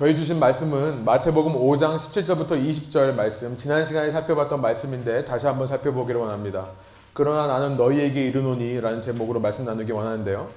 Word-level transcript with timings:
저희 0.00 0.16
주신 0.16 0.40
말씀은 0.40 1.04
마태복음 1.04 1.56
5장 1.56 1.96
17절부터 1.96 2.52
20절 2.52 3.14
말씀, 3.14 3.58
지난 3.58 3.84
시간에 3.84 4.10
살펴봤던 4.10 4.58
말씀인데 4.62 5.26
다시 5.26 5.44
한번 5.44 5.66
살펴보기를 5.66 6.18
원합니다. 6.18 6.68
그러나 7.12 7.46
나는 7.46 7.74
너희에게 7.74 8.24
이르노니 8.24 8.80
라는 8.80 9.02
제목으로 9.02 9.40
말씀 9.40 9.66
나누기 9.66 9.92
원하는데요. 9.92 10.48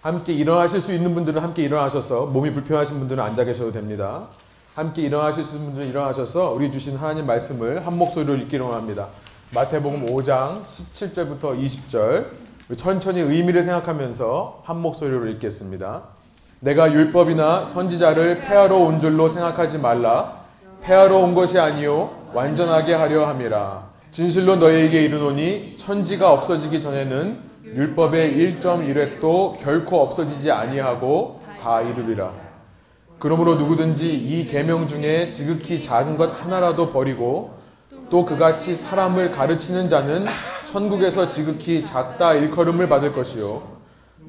함께 0.00 0.32
일어나실 0.32 0.80
수 0.80 0.92
있는 0.92 1.14
분들은 1.14 1.40
함께 1.40 1.62
일어나셔서 1.62 2.26
몸이 2.26 2.52
불편하신 2.52 2.98
분들은 2.98 3.22
앉아 3.22 3.44
계셔도 3.44 3.70
됩니다. 3.70 4.26
함께 4.74 5.02
일어나실 5.02 5.44
수 5.44 5.54
있는 5.54 5.66
분들은 5.68 5.90
일어나셔서 5.90 6.50
우리 6.50 6.68
주신 6.68 6.96
하나님 6.96 7.24
말씀을 7.24 7.86
한 7.86 7.96
목소리로 7.96 8.34
읽기를 8.34 8.64
원합니다. 8.66 9.06
마태복음 9.54 10.06
5장 10.06 10.62
17절부터 10.64 11.56
20절 11.56 12.30
천천히 12.76 13.20
의미를 13.20 13.62
생각하면서 13.62 14.62
한 14.64 14.80
목소리로 14.80 15.28
읽겠습니다. 15.28 16.17
내가 16.60 16.92
율법이나 16.92 17.66
선지자를 17.66 18.40
폐하러 18.40 18.76
온 18.76 19.00
줄로 19.00 19.28
생각하지 19.28 19.78
말라. 19.78 20.38
폐하러 20.82 21.18
온 21.18 21.34
것이 21.34 21.58
아니요 21.58 22.10
완전하게 22.32 22.94
하려 22.94 23.26
함이라. 23.26 23.88
진실로 24.10 24.56
너희에게 24.56 25.04
이르노니 25.04 25.76
천지가 25.78 26.32
없어지기 26.32 26.80
전에는 26.80 27.38
율법의 27.64 28.32
1.1획도 28.56 29.58
결코 29.58 30.00
없어지지 30.02 30.50
아니하고 30.50 31.40
다 31.62 31.80
이루리라. 31.80 32.32
그러므로 33.20 33.54
누구든지 33.54 34.12
이 34.12 34.46
계명 34.46 34.86
중에 34.86 35.30
지극히 35.30 35.80
작은 35.80 36.16
것 36.16 36.42
하나라도 36.42 36.90
버리고 36.90 37.58
또 38.10 38.24
그같이 38.24 38.74
사람을 38.74 39.32
가르치는 39.32 39.88
자는 39.88 40.26
천국에서 40.64 41.28
지극히 41.28 41.84
작다 41.84 42.34
일컬음을 42.34 42.88
받을 42.88 43.12
것이요 43.12 43.77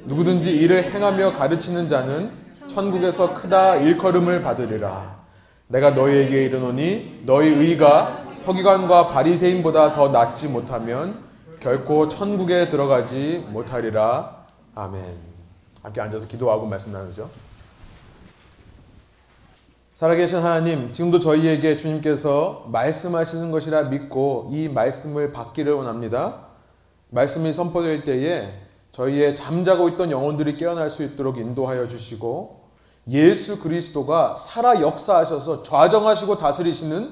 누구든지 0.05 0.55
이를 0.55 0.91
행하며 0.93 1.33
가르치는 1.33 1.87
자는 1.87 2.31
천국에서 2.67 3.33
크다 3.33 3.75
일컬음을 3.77 4.41
받으리라. 4.41 5.19
내가 5.67 5.91
너희에게 5.91 6.45
이르노니 6.45 7.23
너희 7.25 7.49
의가 7.49 8.25
서기관과 8.33 9.09
바리새인보다 9.09 9.93
더 9.93 10.09
낫지 10.09 10.47
못하면 10.47 11.23
결코 11.59 12.09
천국에 12.09 12.69
들어가지 12.69 13.45
못하리라. 13.49 14.45
아멘. 14.75 15.03
함께 15.83 16.01
앉아서 16.01 16.27
기도하고 16.27 16.65
말씀 16.65 16.91
나누죠. 16.91 17.29
살아계신 19.93 20.37
하나님, 20.37 20.93
지금도 20.93 21.19
저희에게 21.19 21.75
주님께서 21.75 22.67
말씀하시는 22.71 23.51
것이라 23.51 23.83
믿고 23.83 24.49
이 24.51 24.69
말씀을 24.69 25.33
받기를 25.33 25.73
원합니다. 25.73 26.47
말씀이 27.09 27.51
선포될 27.51 28.05
때에 28.05 28.68
저희의 28.99 29.33
잠자고 29.33 29.87
있던 29.89 30.11
영혼들이 30.11 30.57
깨어날 30.57 30.89
수 30.89 31.03
있도록 31.03 31.37
인도하여 31.37 31.87
주시고 31.87 32.59
예수 33.09 33.59
그리스도가 33.59 34.35
살아 34.35 34.81
역사하셔서 34.81 35.63
좌정하시고 35.63 36.37
다스리시는 36.37 37.11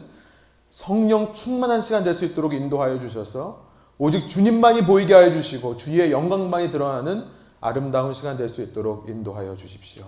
성령 0.69 1.31
충만한 1.31 1.79
시간 1.81 2.03
될 2.03 2.13
수 2.13 2.25
있도록 2.25 2.53
인도하여 2.53 2.99
주셔서 2.99 3.67
오직 3.97 4.27
주님만이 4.27 4.81
보이게 4.85 5.13
하여 5.13 5.31
주시고 5.31 5.77
주의 5.77 6.11
영광만이 6.11 6.71
드러나는 6.71 7.25
아름다운 7.61 8.13
시간 8.13 8.35
될 8.35 8.49
수 8.49 8.61
있도록 8.61 9.07
인도하여 9.07 9.55
주십시오. 9.55 10.03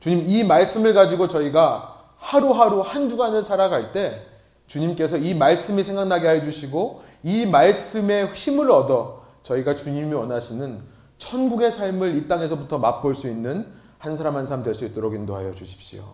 주님 0.00 0.24
이 0.26 0.42
말씀을 0.42 0.94
가지고 0.94 1.28
저희가 1.28 2.02
하루하루 2.16 2.80
한 2.80 3.10
주간을 3.10 3.42
살아갈 3.42 3.92
때 3.92 4.22
주님께서 4.68 5.18
이 5.18 5.34
말씀이 5.34 5.82
생각나게 5.82 6.28
해 6.30 6.42
주시고 6.42 7.02
이 7.22 7.44
말씀의 7.44 8.32
힘을 8.32 8.70
얻어 8.70 9.22
저희가 9.42 9.74
주님이 9.74 10.14
원하시는 10.14 10.93
천국의 11.28 11.72
삶을 11.72 12.16
이 12.16 12.28
땅에서부터 12.28 12.78
맛볼 12.78 13.14
수 13.14 13.28
있는 13.28 13.66
한 13.98 14.14
사람 14.16 14.36
한 14.36 14.44
사람 14.44 14.62
될 14.62 14.74
수 14.74 14.84
있도록 14.84 15.14
인도하여 15.14 15.54
주십시오. 15.54 16.04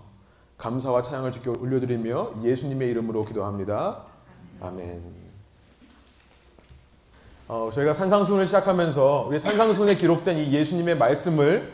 감사와 0.56 1.02
찬양을 1.02 1.32
주께 1.32 1.50
올려드리며 1.50 2.32
예수님의 2.44 2.88
이름으로 2.90 3.24
기도합니다. 3.24 4.02
아멘. 4.60 5.02
어, 7.48 7.70
저희가 7.74 7.92
산상순을 7.92 8.46
시작하면서 8.46 9.24
우리 9.28 9.38
산상순에 9.40 9.96
기록된 9.96 10.38
이 10.38 10.52
예수님의 10.52 10.96
말씀을 10.96 11.72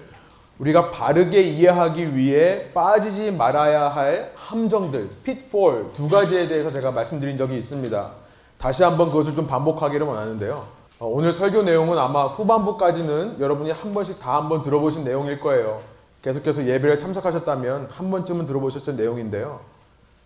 우리가 0.58 0.90
바르게 0.90 1.42
이해하기 1.42 2.16
위해 2.16 2.70
빠지지 2.72 3.30
말아야 3.30 3.88
할 3.90 4.32
함정들, 4.36 5.10
pitfall 5.22 5.92
두 5.92 6.08
가지에 6.08 6.48
대해서 6.48 6.70
제가 6.70 6.92
말씀드린 6.92 7.36
적이 7.36 7.58
있습니다. 7.58 8.12
다시 8.56 8.82
한번 8.82 9.10
그것을 9.10 9.34
좀 9.34 9.46
반복하기를 9.46 10.06
원하는데요. 10.06 10.75
어, 10.98 11.06
오늘 11.06 11.32
설교 11.32 11.62
내용은 11.62 11.98
아마 11.98 12.24
후반부까지는 12.26 13.36
여러분이 13.38 13.70
한 13.70 13.92
번씩 13.92 14.18
다 14.18 14.36
한 14.36 14.48
번 14.48 14.62
들어보신 14.62 15.04
내용일 15.04 15.40
거예요. 15.40 15.82
계속해서 16.22 16.66
예배를 16.66 16.96
참석하셨다면 16.98 17.88
한 17.90 18.10
번쯤은 18.10 18.46
들어보셨던 18.46 18.96
내용인데요. 18.96 19.60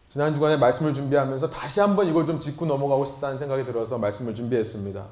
지난 0.08 0.34
주간에 0.34 0.56
말씀을 0.56 0.94
준비하면서 0.94 1.50
다시 1.50 1.81
한번 1.81 2.06
이걸 2.06 2.26
좀 2.26 2.41
짚고 2.41 2.66
넘어가고 2.66 3.04
싶다는 3.04 3.38
생각이 3.38 3.64
들어서 3.64 3.98
말씀을 3.98 4.34
준비했습니다. 4.34 5.04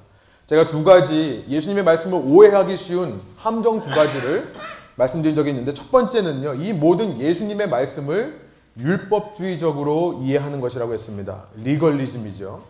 제가 0.47 0.67
두 0.67 0.83
가지 0.83 1.45
예수님의 1.49 1.85
말씀을 1.85 2.23
오해하기 2.25 2.77
쉬운 2.77 3.21
함정 3.37 3.83
두 3.83 3.91
가지를 3.91 4.55
말씀드린 4.97 5.37
적이 5.37 5.51
있는데 5.51 5.75
첫 5.75 5.91
번째는요. 5.91 6.55
이 6.55 6.73
모든 6.73 7.21
예수님의 7.21 7.69
말씀을 7.69 8.41
율법주의적으로 8.79 10.21
이해하는 10.23 10.61
것이라고 10.61 10.93
했습니다. 10.95 11.45
리걸리즘이죠. 11.57 12.63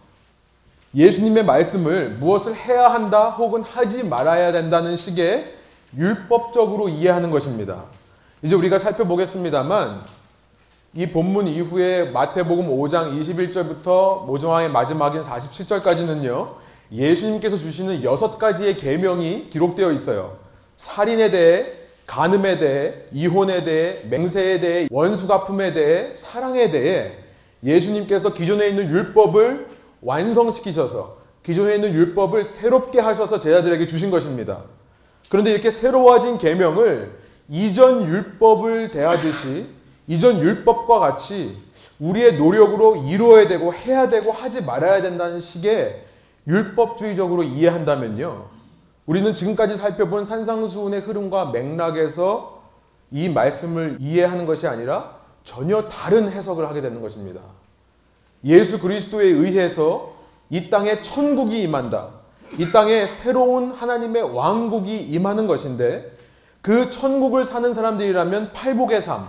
예수님의 0.95 1.45
말씀을 1.45 2.11
무엇을 2.11 2.55
해야 2.55 2.93
한다 2.93 3.31
혹은 3.31 3.63
하지 3.63 4.05
말아야 4.05 4.53
된다는 4.53 4.97
식의 4.97 5.55
율법적으로 5.97 6.89
이해하는 6.89 7.31
것입니다. 7.31 7.85
이제 8.43 8.55
우리가 8.55 8.79
살펴보겠습니다만 8.79 10.05
이 10.95 11.07
본문 11.07 11.47
이후에 11.47 12.11
마태복음 12.11 12.69
5장 12.69 13.19
21절부터 13.21 14.25
모정왕의 14.25 14.71
마지막인 14.71 15.21
47절까지는요. 15.21 16.55
예수님께서 16.91 17.57
주시는 17.57 18.03
여섯 18.03 18.39
가지의 18.39 18.77
계명이 18.77 19.51
기록되어 19.51 19.93
있어요. 19.93 20.39
살인에 20.77 21.31
대해 21.31 21.73
간음에 22.07 22.59
대해, 22.59 22.95
이혼에 23.13 23.65
대해, 23.65 24.01
맹세에 24.09 24.61
대해, 24.61 24.89
원수가품에 24.91 25.75
대해, 25.75 26.15
사랑에 26.15 26.71
대해 26.71 27.13
예수님께서 27.63 28.33
기존에 28.33 28.69
있는 28.69 28.89
율법을 28.89 29.78
완성시키셔서 30.03 31.19
기존에 31.43 31.77
있는 31.77 31.93
율법을 31.93 32.45
새롭게 32.45 33.01
하셔서 33.01 33.39
제자들에게 33.39 33.87
주신 33.87 34.11
것입니다. 34.11 34.63
그런데 35.31 35.51
이렇게 35.51 35.71
새로워진 35.71 36.39
계명을 36.39 37.11
이전 37.49 38.05
율법을 38.05 38.91
대하듯이 38.91 39.67
이전 40.07 40.41
율법과 40.41 40.99
같이 40.99 41.57
우리의 41.99 42.39
노력으로 42.39 42.97
이루어야 42.97 43.49
되고 43.49 43.73
해야 43.73 44.09
되고 44.09 44.31
하지 44.31 44.65
말아야 44.65 45.03
된다는 45.03 45.41
식의 45.41 46.05
율법주의적으로 46.47 47.43
이해한다면요. 47.43 48.47
우리는 49.07 49.35
지금까지 49.35 49.77
살펴본 49.77 50.25
산상수훈의 50.25 51.01
흐름과 51.01 51.47
맥락에서 51.47 52.63
이 53.11 53.29
말씀을 53.29 53.97
이해하는 54.01 54.47
것이 54.47 54.67
아니라 54.67 55.17
전혀 55.45 55.89
다른 55.89 56.31
해석을 56.31 56.69
하게 56.69 56.83
되는 56.83 57.01
것입니다. 57.01 57.41
예수 58.45 58.81
그리스도에 58.81 59.27
의해서 59.27 60.15
이 60.51 60.71
땅에 60.71 61.01
천국이 61.01 61.63
임한다. 61.63 62.09
이 62.59 62.73
땅에 62.73 63.07
새로운 63.07 63.73
하나님의 63.73 64.35
왕국이 64.35 64.97
임하는 64.99 65.47
것인데 65.47 66.13
그 66.63 66.91
천국을 66.91 67.45
사는 67.45 67.73
사람들이라면 67.73 68.53
팔복의 68.53 69.03
삶, 69.03 69.27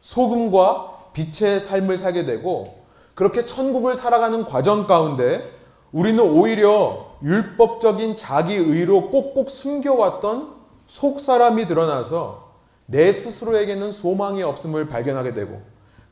소금과 0.00 1.10
빛의 1.12 1.60
삶을 1.60 1.96
살게 1.96 2.24
되고 2.24 2.84
그렇게 3.14 3.46
천국을 3.46 3.94
살아가는 3.94 4.44
과정 4.44 4.86
가운데 4.86 5.50
우리는 5.90 6.22
오히려 6.22 7.16
율법적인 7.22 8.16
자기 8.16 8.54
의로 8.54 9.10
꼭꼭 9.10 9.48
숨겨왔던 9.48 10.54
속 10.86 11.20
사람이 11.20 11.66
드러나서 11.66 12.52
내 12.86 13.12
스스로에게는 13.12 13.90
소망이 13.90 14.42
없음을 14.42 14.88
발견하게 14.88 15.34
되고 15.34 15.60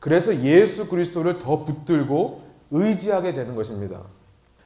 그래서 0.05 0.35
예수 0.43 0.87
그리스도를 0.87 1.39
더 1.39 1.63
붙들고 1.65 2.43
의지하게 2.69 3.33
되는 3.33 3.55
것입니다. 3.55 4.01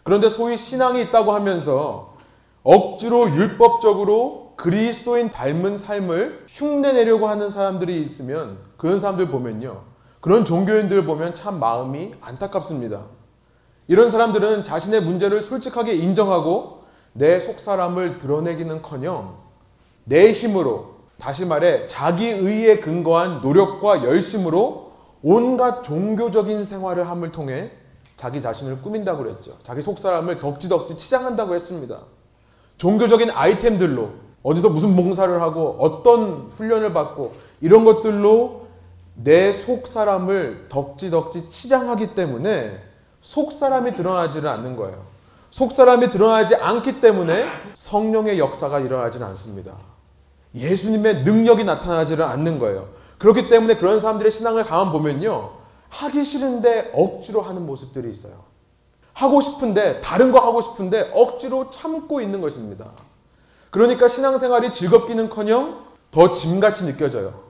그런데 0.04 0.28
소위 0.28 0.58
신앙이 0.58 1.02
있다고 1.04 1.32
하면서 1.32 2.18
억지로 2.62 3.34
율법적으로 3.34 4.56
그리스도인 4.58 5.30
닮은 5.30 5.78
삶을 5.78 6.44
흉내내려고 6.50 7.30
하는 7.30 7.52
사람들이 7.52 8.02
있으면 8.02 8.58
그런 8.76 9.00
사람들 9.00 9.30
보면요. 9.30 9.84
그런 10.20 10.44
종교인들 10.44 11.06
보면 11.06 11.36
참 11.36 11.58
마음이 11.58 12.12
안타깝습니다. 12.20 13.06
이런 13.88 14.10
사람들은 14.10 14.64
자신의 14.64 15.04
문제를 15.04 15.40
솔직하게 15.40 15.94
인정하고 15.94 16.84
내 17.14 17.40
속사람을 17.40 18.18
드러내기는 18.18 18.82
커녕 18.82 19.38
내 20.04 20.34
힘으로 20.34 20.96
다시 21.18 21.46
말해 21.46 21.88
자기 21.88 22.28
의에 22.28 22.82
근거한 22.82 23.40
노력과 23.40 24.04
열심으로 24.04 24.89
온갖 25.24 25.82
종교적인 25.84 26.64
생활을 26.64 27.08
함을 27.10 27.32
통해 27.32 27.72
자기 28.16 28.42
자신을 28.42 28.82
꾸민다고 28.82 29.24
그랬죠. 29.24 29.58
자기 29.64 29.82
속사람을 29.82 30.40
덕지덕지 30.40 30.98
치장한다고 30.98 31.56
했습니다. 31.56 32.00
종교적인 32.78 33.32
아이템들로 33.32 34.10
어디서 34.44 34.70
무슨 34.70 34.96
봉사를 34.96 35.42
하고 35.42 35.76
어떤 35.80 36.48
훈련을 36.50 36.94
받고 36.94 37.34
이런 37.62 37.84
것들로 37.86 38.68
내 39.16 39.52
속 39.52 39.88
사람을 39.88 40.68
덕지덕지 40.70 41.50
치장하기 41.50 42.16
때문에 42.16 42.80
속 43.22 43.52
사람이 43.52 43.96
드러나지는 43.96 44.50
않는 44.50 44.76
거예요. 44.78 45.04
속 45.52 45.74
사람이 45.74 46.10
드러나지 46.10 46.56
않기 46.56 47.02
때문에 47.02 47.44
성령의 47.74 48.40
역사가 48.40 48.80
일어나지는 48.80 49.28
않습니다. 49.28 49.74
예수님의 50.56 51.24
능력이 51.24 51.64
나타나지는 51.66 52.24
않는 52.24 52.60
거예요. 52.60 52.88
그렇기 53.20 53.50
때문에 53.50 53.76
그런 53.76 54.00
사람들의 54.00 54.32
신앙을 54.32 54.64
가만 54.64 54.92
보면요. 54.92 55.52
하기 55.90 56.24
싫은데 56.24 56.92
억지로 56.94 57.42
하는 57.42 57.66
모습들이 57.66 58.10
있어요. 58.10 58.34
하고 59.14 59.42
싶은데, 59.42 60.00
다른 60.02 60.32
거 60.32 60.40
하고 60.40 60.62
싶은데 60.62 61.12
억지로 61.14 61.70
참고 61.70 62.22
있는 62.22 62.42
것입니다. 62.42 62.92
그러니까 63.70 64.08
신앙생활이 64.08 64.72
즐겁기는 64.72 65.30
커녕 65.30 65.84
더 66.10 66.32
짐같이 66.34 66.86
느껴져요. 66.86 67.42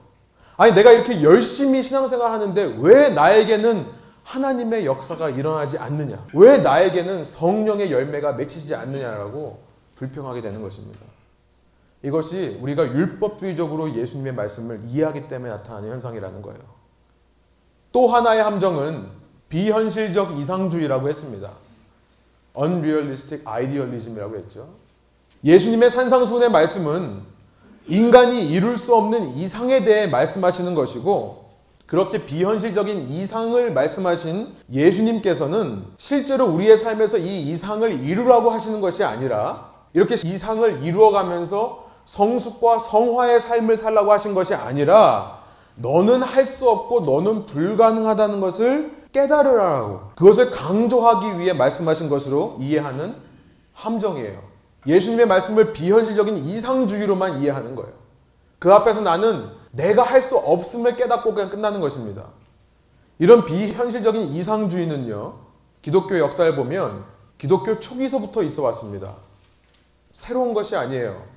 아니, 0.56 0.74
내가 0.74 0.90
이렇게 0.90 1.22
열심히 1.22 1.82
신앙생활 1.82 2.32
하는데 2.32 2.76
왜 2.80 3.10
나에게는 3.10 3.86
하나님의 4.24 4.84
역사가 4.84 5.30
일어나지 5.30 5.78
않느냐? 5.78 6.26
왜 6.34 6.58
나에게는 6.58 7.24
성령의 7.24 7.90
열매가 7.90 8.32
맺히지 8.32 8.74
않느냐라고 8.74 9.60
불평하게 9.94 10.42
되는 10.42 10.60
것입니다. 10.62 11.00
이것이 12.02 12.58
우리가 12.60 12.86
율법주의적으로 12.86 13.94
예수님의 13.94 14.34
말씀을 14.34 14.80
이해하기 14.84 15.28
때문에 15.28 15.50
나타나는 15.50 15.90
현상이라는 15.90 16.42
거예요. 16.42 16.60
또 17.92 18.08
하나의 18.08 18.42
함정은 18.42 19.08
비현실적 19.48 20.38
이상주의라고 20.38 21.08
했습니다. 21.08 21.50
unrealistic 22.56 23.46
idealism이라고 23.46 24.36
했죠. 24.36 24.68
예수님의 25.44 25.90
산상수훈의 25.90 26.50
말씀은 26.50 27.22
인간이 27.86 28.48
이룰 28.48 28.78
수 28.78 28.94
없는 28.94 29.28
이상에 29.36 29.84
대해 29.84 30.06
말씀하시는 30.06 30.74
것이고 30.74 31.50
그렇게 31.86 32.24
비현실적인 32.24 33.08
이상을 33.08 33.72
말씀하신 33.72 34.54
예수님께서는 34.70 35.84
실제로 35.96 36.46
우리의 36.46 36.76
삶에서 36.76 37.18
이 37.18 37.42
이상을 37.50 37.92
이루라고 38.04 38.50
하시는 38.50 38.80
것이 38.80 39.02
아니라 39.02 39.70
이렇게 39.92 40.14
이상을 40.14 40.84
이루어가면서 40.84 41.89
성숙과 42.10 42.80
성화의 42.80 43.40
삶을 43.40 43.76
살라고 43.76 44.10
하신 44.10 44.34
것이 44.34 44.52
아니라 44.52 45.44
너는 45.76 46.24
할 46.24 46.48
수 46.48 46.68
없고 46.68 47.02
너는 47.02 47.46
불가능하다는 47.46 48.40
것을 48.40 49.04
깨달으라고 49.12 50.10
그것을 50.16 50.50
강조하기 50.50 51.38
위해 51.38 51.52
말씀하신 51.52 52.08
것으로 52.10 52.56
이해하는 52.58 53.14
함정이에요. 53.74 54.42
예수님의 54.88 55.26
말씀을 55.26 55.72
비현실적인 55.72 56.36
이상주의로만 56.36 57.42
이해하는 57.42 57.76
거예요. 57.76 57.92
그 58.58 58.72
앞에서 58.74 59.02
나는 59.02 59.48
내가 59.70 60.02
할 60.02 60.20
수 60.20 60.36
없음을 60.36 60.96
깨닫고 60.96 61.32
그냥 61.32 61.48
끝나는 61.48 61.80
것입니다. 61.80 62.24
이런 63.20 63.44
비현실적인 63.44 64.22
이상주의는요, 64.22 65.34
기독교 65.80 66.18
역사를 66.18 66.56
보면 66.56 67.04
기독교 67.38 67.78
초기서부터 67.78 68.42
있어 68.42 68.62
왔습니다. 68.64 69.14
새로운 70.10 70.54
것이 70.54 70.74
아니에요. 70.74 71.29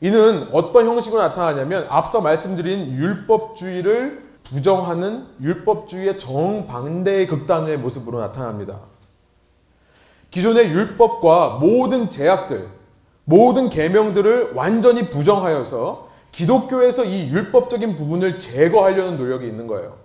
이는 0.00 0.48
어떤 0.52 0.86
형식으로 0.86 1.20
나타나냐면 1.20 1.86
앞서 1.88 2.20
말씀드린 2.20 2.92
율법주의를 2.92 4.28
부정하는 4.44 5.26
율법주의의 5.40 6.18
정반대의 6.18 7.26
극단의 7.26 7.78
모습으로 7.78 8.20
나타납니다. 8.20 8.78
기존의 10.30 10.70
율법과 10.70 11.58
모든 11.60 12.08
제약들, 12.08 12.68
모든 13.24 13.68
계명들을 13.68 14.52
완전히 14.54 15.10
부정하여서 15.10 16.08
기독교에서 16.32 17.04
이 17.04 17.30
율법적인 17.30 17.96
부분을 17.96 18.38
제거하려는 18.38 19.18
노력이 19.18 19.46
있는 19.46 19.66
거예요. 19.66 19.96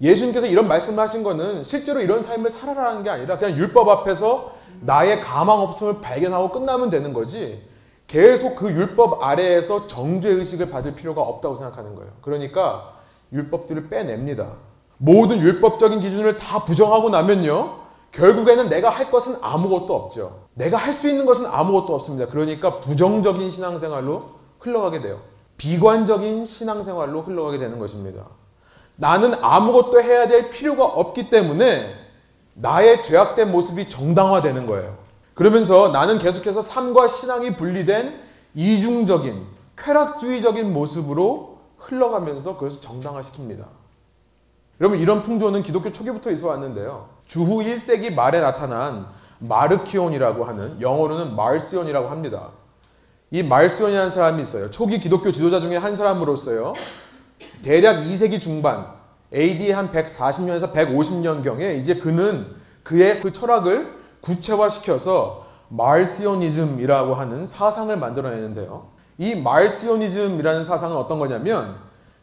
예수님께서 0.00 0.46
이런 0.46 0.68
말씀을 0.68 1.02
하신 1.02 1.22
거는 1.22 1.64
실제로 1.64 2.00
이런 2.00 2.22
삶을 2.22 2.50
살아라는 2.50 3.02
게 3.02 3.10
아니라 3.10 3.38
그냥 3.38 3.56
율법 3.56 3.88
앞에서 3.88 4.54
나의 4.80 5.20
가망 5.20 5.60
없음을 5.60 6.00
발견하고 6.00 6.50
끝나면 6.50 6.90
되는 6.90 7.12
거지 7.12 7.62
계속 8.06 8.56
그 8.56 8.70
율법 8.70 9.22
아래에서 9.22 9.86
정죄 9.86 10.28
의식을 10.30 10.70
받을 10.70 10.94
필요가 10.94 11.22
없다고 11.22 11.54
생각하는 11.54 11.94
거예요. 11.94 12.10
그러니까 12.20 12.94
율법들을 13.32 13.88
빼냅니다. 13.88 14.52
모든 14.98 15.40
율법적인 15.40 16.00
기준을 16.00 16.36
다 16.36 16.64
부정하고 16.64 17.10
나면요. 17.10 17.84
결국에는 18.12 18.68
내가 18.68 18.90
할 18.90 19.10
것은 19.10 19.36
아무것도 19.42 19.94
없죠. 19.94 20.44
내가 20.54 20.76
할 20.76 20.94
수 20.94 21.08
있는 21.08 21.26
것은 21.26 21.46
아무것도 21.46 21.94
없습니다. 21.94 22.26
그러니까 22.26 22.78
부정적인 22.78 23.50
신앙생활로 23.50 24.30
흘러가게 24.60 25.00
돼요. 25.00 25.20
비관적인 25.56 26.46
신앙생활로 26.46 27.22
흘러가게 27.22 27.58
되는 27.58 27.78
것입니다. 27.78 28.24
나는 28.96 29.34
아무것도 29.42 30.00
해야 30.00 30.28
될 30.28 30.50
필요가 30.50 30.84
없기 30.84 31.28
때문에 31.30 31.92
나의 32.54 33.02
죄악된 33.02 33.50
모습이 33.50 33.88
정당화되는 33.88 34.66
거예요. 34.66 34.96
그러면서 35.34 35.88
나는 35.88 36.18
계속해서 36.18 36.62
삶과 36.62 37.08
신앙이 37.08 37.56
분리된 37.56 38.20
이중적인 38.54 39.42
쾌락주의적인 39.76 40.72
모습으로 40.72 41.58
흘러가면서 41.78 42.56
그것을 42.56 42.80
정당화시킵니다. 42.80 43.66
여러분 44.80 44.98
이런 44.98 45.22
풍조는 45.22 45.62
기독교 45.62 45.92
초기부터 45.92 46.30
있어 46.30 46.48
왔는데요. 46.48 47.08
주후 47.26 47.62
1세기 47.62 48.14
말에 48.14 48.40
나타난 48.40 49.06
마르키온이라고 49.38 50.44
하는 50.44 50.80
영어로는 50.80 51.36
말시온이라고 51.36 52.08
합니다. 52.08 52.50
이 53.30 53.42
말시온이라는 53.42 54.10
사람이 54.10 54.42
있어요. 54.42 54.70
초기 54.70 54.98
기독교 55.00 55.32
지도자 55.32 55.60
중에 55.60 55.76
한 55.76 55.96
사람으로서요. 55.96 56.74
대략 57.62 57.96
2세기 58.04 58.40
중반 58.40 58.86
AD 59.34 59.72
한 59.72 59.90
140년에서 59.90 60.72
150년경에 60.72 61.78
이제 61.78 61.96
그는 61.96 62.46
그의 62.82 63.14
그 63.16 63.32
철학을 63.32 64.03
구체화시켜서 64.24 65.44
말시오니즘이라고 65.68 67.14
하는 67.14 67.46
사상을 67.46 67.94
만들어내는데요. 67.96 68.86
이 69.18 69.34
말시오니즘이라는 69.34 70.64
사상은 70.64 70.96
어떤 70.96 71.18
거냐면 71.18 71.76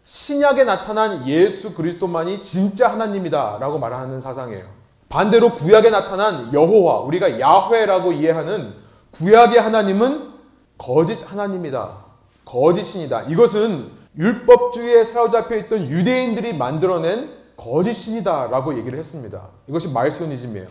신약에 0.03 0.63
나타난 0.63 1.27
예수 1.27 1.75
그리스도만이 1.75 2.41
진짜 2.41 2.91
하나님이다라고 2.91 3.77
말하는 3.79 4.19
사상이에요. 4.19 4.65
반대로 5.09 5.55
구약에 5.55 5.89
나타난 5.89 6.51
여호와 6.53 6.99
우리가 7.01 7.39
야훼라고 7.39 8.13
이해하는 8.13 8.73
구약의 9.11 9.59
하나님은 9.59 10.31
거짓 10.77 11.19
하나님이다. 11.29 11.97
거짓 12.45 12.85
신이다. 12.85 13.23
이것은 13.23 13.91
율법주의에 14.17 15.03
사로잡혀 15.03 15.57
있던 15.57 15.89
유대인들이 15.89 16.53
만들어낸 16.53 17.29
거짓 17.55 17.93
신이다라고 17.93 18.77
얘기를 18.77 18.97
했습니다. 18.97 19.49
이것이 19.67 19.89
말시오니즘이에요. 19.89 20.67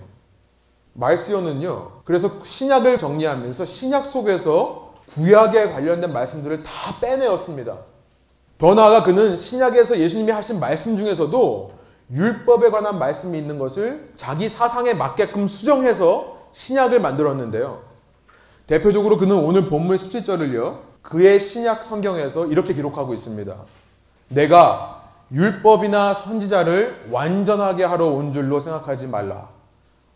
말시오는요. 0.94 2.02
그래서 2.04 2.30
신약을 2.42 2.99
정리하면서 2.99 3.64
신약 3.64 4.06
속에서 4.06 4.94
구약에 5.09 5.70
관련된 5.70 6.12
말씀들을 6.12 6.62
다 6.62 6.70
빼내었습니다. 7.00 7.78
더 8.59 8.75
나아가 8.75 9.02
그는 9.02 9.37
신약에서 9.37 9.99
예수님이 9.99 10.32
하신 10.32 10.61
말씀 10.61 10.97
중에서도 10.97 11.73
율법에 12.12 12.70
관한 12.70 12.99
말씀이 12.99 13.38
있는 13.38 13.59
것을 13.59 14.12
자기 14.16 14.49
사상에 14.49 14.94
맞게끔 14.94 15.47
수정해서 15.47 16.38
신약을 16.52 17.00
만들었는데요. 17.00 17.82
대표적으로 18.66 19.16
그는 19.16 19.37
오늘 19.37 19.68
본문 19.68 19.97
17절을요. 19.97 20.80
그의 21.02 21.40
신약 21.40 21.82
성경에서 21.82 22.47
이렇게 22.47 22.75
기록하고 22.75 23.14
있습니다. 23.14 23.56
내가 24.28 25.02
율법이나 25.32 26.14
선지자를 26.14 27.09
완전하게 27.11 27.85
하러 27.85 28.06
온 28.06 28.32
줄로 28.32 28.61
생각하지 28.61 29.06
말라. 29.06 29.49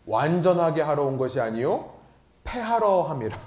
완전하게 0.05 0.81
하러 0.81 1.03
온 1.03 1.17
것이 1.17 1.39
아니요 1.39 1.91
패하러 2.43 3.03
함이라. 3.03 3.37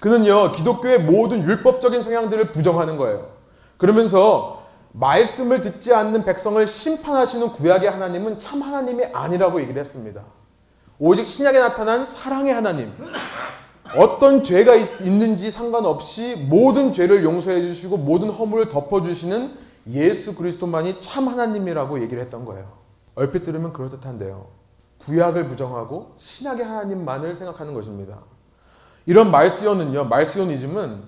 그는요 0.00 0.52
기독교의 0.52 1.00
모든 1.00 1.42
율법적인 1.42 2.02
성향들을 2.02 2.52
부정하는 2.52 2.96
거예요. 2.96 3.28
그러면서 3.76 4.60
말씀을 4.92 5.60
듣지 5.60 5.94
않는 5.94 6.24
백성을 6.24 6.64
심판하시는 6.66 7.52
구약의 7.52 7.90
하나님은 7.90 8.38
참 8.38 8.62
하나님이 8.62 9.06
아니라고 9.12 9.60
얘기를 9.60 9.78
했습니다. 9.80 10.22
오직 10.98 11.26
신약에 11.26 11.58
나타난 11.58 12.04
사랑의 12.04 12.52
하나님. 12.52 12.92
어떤 13.96 14.42
죄가 14.42 14.74
있, 14.76 15.02
는지 15.02 15.50
상관없이 15.50 16.36
모든 16.48 16.92
죄를 16.92 17.24
용서해 17.24 17.60
주시고 17.62 17.96
모든 17.96 18.30
허물을 18.30 18.68
덮어 18.68 19.02
주시는 19.02 19.56
예수 19.88 20.34
그리스도만이 20.34 21.00
참 21.00 21.28
하나님이라고 21.28 22.00
얘기를 22.02 22.22
했던 22.22 22.44
거예요. 22.44 22.78
얼핏 23.14 23.42
들으면 23.42 23.72
그럴듯한데요. 23.72 24.59
구약을 25.00 25.48
부정하고 25.48 26.14
신약의 26.16 26.64
하나님만을 26.64 27.34
생각하는 27.34 27.74
것입니다. 27.74 28.18
이런 29.06 29.30
말시온은요, 29.30 30.04
말시오니즘은 30.04 31.02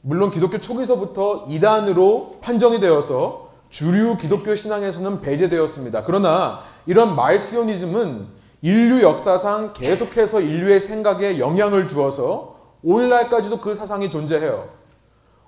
물론 0.00 0.30
기독교 0.30 0.58
초기서부터 0.58 1.46
이단으로 1.48 2.38
판정이 2.40 2.80
되어서 2.80 3.50
주류 3.68 4.16
기독교 4.16 4.54
신앙에서는 4.54 5.20
배제되었습니다. 5.20 6.04
그러나 6.04 6.60
이런 6.86 7.14
말시오니즘은 7.14 8.26
인류 8.62 9.02
역사상 9.02 9.72
계속해서 9.74 10.40
인류의 10.40 10.80
생각에 10.80 11.38
영향을 11.38 11.86
주어서 11.86 12.56
오늘날까지도 12.82 13.60
그 13.60 13.74
사상이 13.74 14.10
존재해요. 14.10 14.68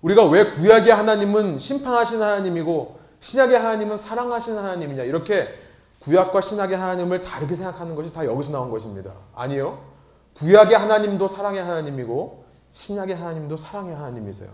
우리가 0.02 0.26
왜 0.26 0.50
구약의 0.50 0.94
하나님은 0.94 1.58
심판하신 1.58 2.20
하나님이고 2.20 2.98
신약의 3.20 3.58
하나님은 3.58 3.96
사랑하시는 3.96 4.58
하나님이냐 4.58 5.04
이렇게 5.04 5.48
구약과 6.00 6.40
신약의 6.40 6.76
하나님을 6.76 7.22
다르게 7.22 7.54
생각하는 7.54 7.94
것이 7.94 8.12
다 8.12 8.24
여기서 8.24 8.52
나온 8.52 8.70
것입니다. 8.70 9.12
아니요. 9.34 9.78
구약의 10.34 10.76
하나님도 10.76 11.26
사랑의 11.26 11.62
하나님이고 11.62 12.44
신약의 12.72 13.16
하나님도 13.16 13.56
사랑의 13.56 13.94
하나님이세요. 13.94 14.50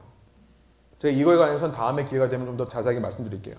제가 0.98 1.16
이거에 1.16 1.36
관해서는 1.36 1.74
다음에 1.74 2.04
기회가 2.04 2.28
되면 2.28 2.46
좀 2.46 2.56
더 2.56 2.66
자세하게 2.66 3.00
말씀드릴게요. 3.00 3.56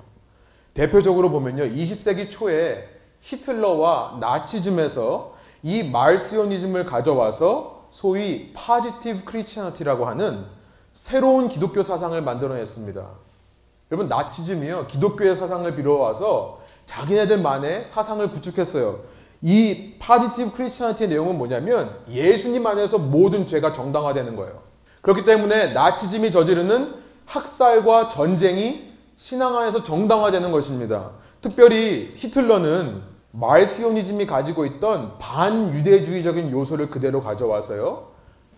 대표적으로 0.73 1.29
보면요. 1.29 1.63
20세기 1.63 2.29
초에 2.29 2.89
히틀러와 3.21 4.17
나치즘에서 4.19 5.35
이 5.63 5.83
Marcionism을 5.83 6.85
가져와서 6.85 7.87
소위 7.91 8.51
Positive 8.53 9.23
Christianity라고 9.23 10.05
하는 10.05 10.45
새로운 10.93 11.47
기독교 11.47 11.83
사상을 11.83 12.19
만들어냈습니다. 12.21 13.07
여러분 13.91 14.07
나치즘이요. 14.09 14.87
기독교의 14.87 15.35
사상을 15.35 15.73
빌어와서 15.75 16.56
자기네들만의 16.87 17.85
사상을 17.85 18.27
구축했어요. 18.31 19.01
이 19.43 19.93
파지티브 19.99 20.53
크리스천티의 20.53 21.09
내용은 21.09 21.37
뭐냐면 21.37 21.95
예수님 22.09 22.65
안에서 22.65 22.97
모든 22.97 23.45
죄가 23.45 23.71
정당화되는 23.71 24.35
거예요. 24.35 24.63
그렇기 25.01 25.23
때문에 25.25 25.73
나치즘이 25.73 26.31
저지르는 26.31 26.95
학살과 27.25 28.09
전쟁이 28.09 28.93
신앙 29.15 29.55
안에서 29.57 29.83
정당화되는 29.83 30.51
것입니다. 30.51 31.11
특별히 31.41 32.11
히틀러는 32.15 33.03
말시오니즘이 33.31 34.25
가지고 34.25 34.65
있던 34.65 35.17
반유대주의적인 35.19 36.49
요소를 36.51 36.89
그대로 36.89 37.21
가져와서요. 37.21 38.07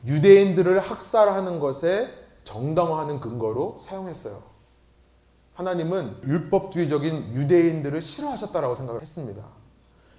유대인들을 0.06 0.80
학살하는 0.80 1.60
것에 1.60 2.10
정당화하는 2.46 3.20
근거로 3.20 3.76
사용했어요. 3.78 4.49
하나님은 5.60 6.16
율법주의적인 6.26 7.36
유대인들을 7.36 8.02
싫어하셨다라고 8.02 8.76
생각을 8.76 9.02
했습니다. 9.02 9.44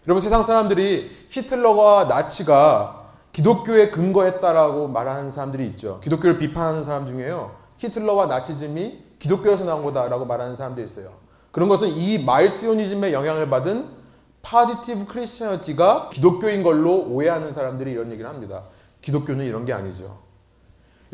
여러분 0.07 0.21
세상 0.21 0.43
사람들이 0.43 1.11
히틀러와 1.31 2.05
나치가 2.05 3.13
기독교에 3.33 3.89
근거했다라고 3.91 4.89
말하는 4.89 5.31
사람들이 5.31 5.67
있죠. 5.69 5.99
기독교를 6.01 6.37
비판하는 6.37 6.85
사람 6.85 7.07
중에요. 7.07 7.57
히틀러와 7.79 8.27
나치즘이 8.27 9.03
기독교에서 9.19 9.65
나온 9.65 9.83
거다라고 9.83 10.27
말하는 10.27 10.55
사람들이 10.55 10.85
있어요. 10.85 11.13
그런 11.53 11.71
것은 11.71 11.89
이 11.89 12.23
말시오니즘의 12.23 13.15
영향을 13.15 13.49
받은 13.49 13.89
파지티브 14.43 15.07
크리스천티가 15.07 16.11
기독교인 16.11 16.63
걸로 16.63 16.99
오해하는 17.07 17.53
사람들이 17.53 17.93
이런 17.93 18.13
얘기를 18.13 18.29
합니다. 18.29 18.65
기독교는 19.01 19.47
이런 19.47 19.65
게 19.65 19.73
아니죠. 19.73 20.19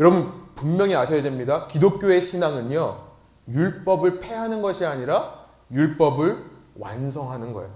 여러분 0.01 0.33
분명히 0.57 0.97
아셔야 0.97 1.23
됩니다. 1.23 1.69
기독교의 1.69 2.21
신앙은요. 2.23 3.07
율법을 3.49 4.19
폐하는 4.21 4.63
것이 4.63 4.85
아니라 4.85 5.47
율법을 5.73 6.45
완성하는 6.79 7.53
거예요. 7.53 7.71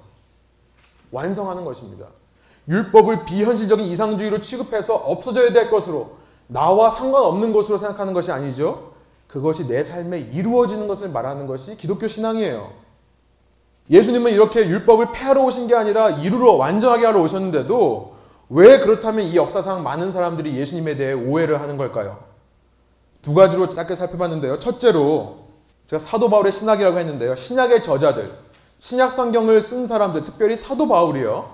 완성하는 1.10 1.64
것입니다. 1.64 2.06
율법을 2.68 3.24
비현실적인 3.24 3.84
이상주의로 3.86 4.40
취급해서 4.40 4.94
없어져야 4.94 5.52
될 5.52 5.70
것으로 5.70 6.16
나와 6.46 6.90
상관없는 6.90 7.52
것으로 7.52 7.78
생각하는 7.78 8.12
것이 8.12 8.30
아니죠. 8.30 8.92
그것이 9.26 9.68
내 9.68 9.82
삶에 9.82 10.18
이루어지는 10.18 10.88
것을 10.88 11.08
말하는 11.10 11.46
것이 11.46 11.76
기독교 11.76 12.08
신앙이에요. 12.08 12.72
예수님은 13.88 14.32
이렇게 14.32 14.66
율법을 14.66 15.12
폐하러 15.12 15.44
오신 15.44 15.66
게 15.66 15.74
아니라 15.74 16.10
이루러 16.10 16.52
완전하게 16.52 17.06
하러 17.06 17.20
오셨는데도 17.22 18.14
왜 18.50 18.78
그렇다면 18.80 19.26
이 19.26 19.36
역사상 19.36 19.82
많은 19.82 20.12
사람들이 20.12 20.56
예수님에 20.56 20.96
대해 20.96 21.12
오해를 21.12 21.60
하는 21.60 21.76
걸까요? 21.76 22.18
두 23.22 23.34
가지로 23.34 23.68
짧게 23.68 23.94
살펴봤는데요. 23.94 24.58
첫째로 24.58 25.49
제가 25.90 25.98
사도 25.98 26.30
바울의 26.30 26.52
신학이라고 26.52 27.00
했는데요. 27.00 27.34
신약의 27.34 27.82
저자들, 27.82 28.30
신약 28.78 29.10
성경을 29.16 29.60
쓴 29.60 29.86
사람들, 29.86 30.22
특별히 30.22 30.54
사도 30.54 30.86
바울이요. 30.86 31.50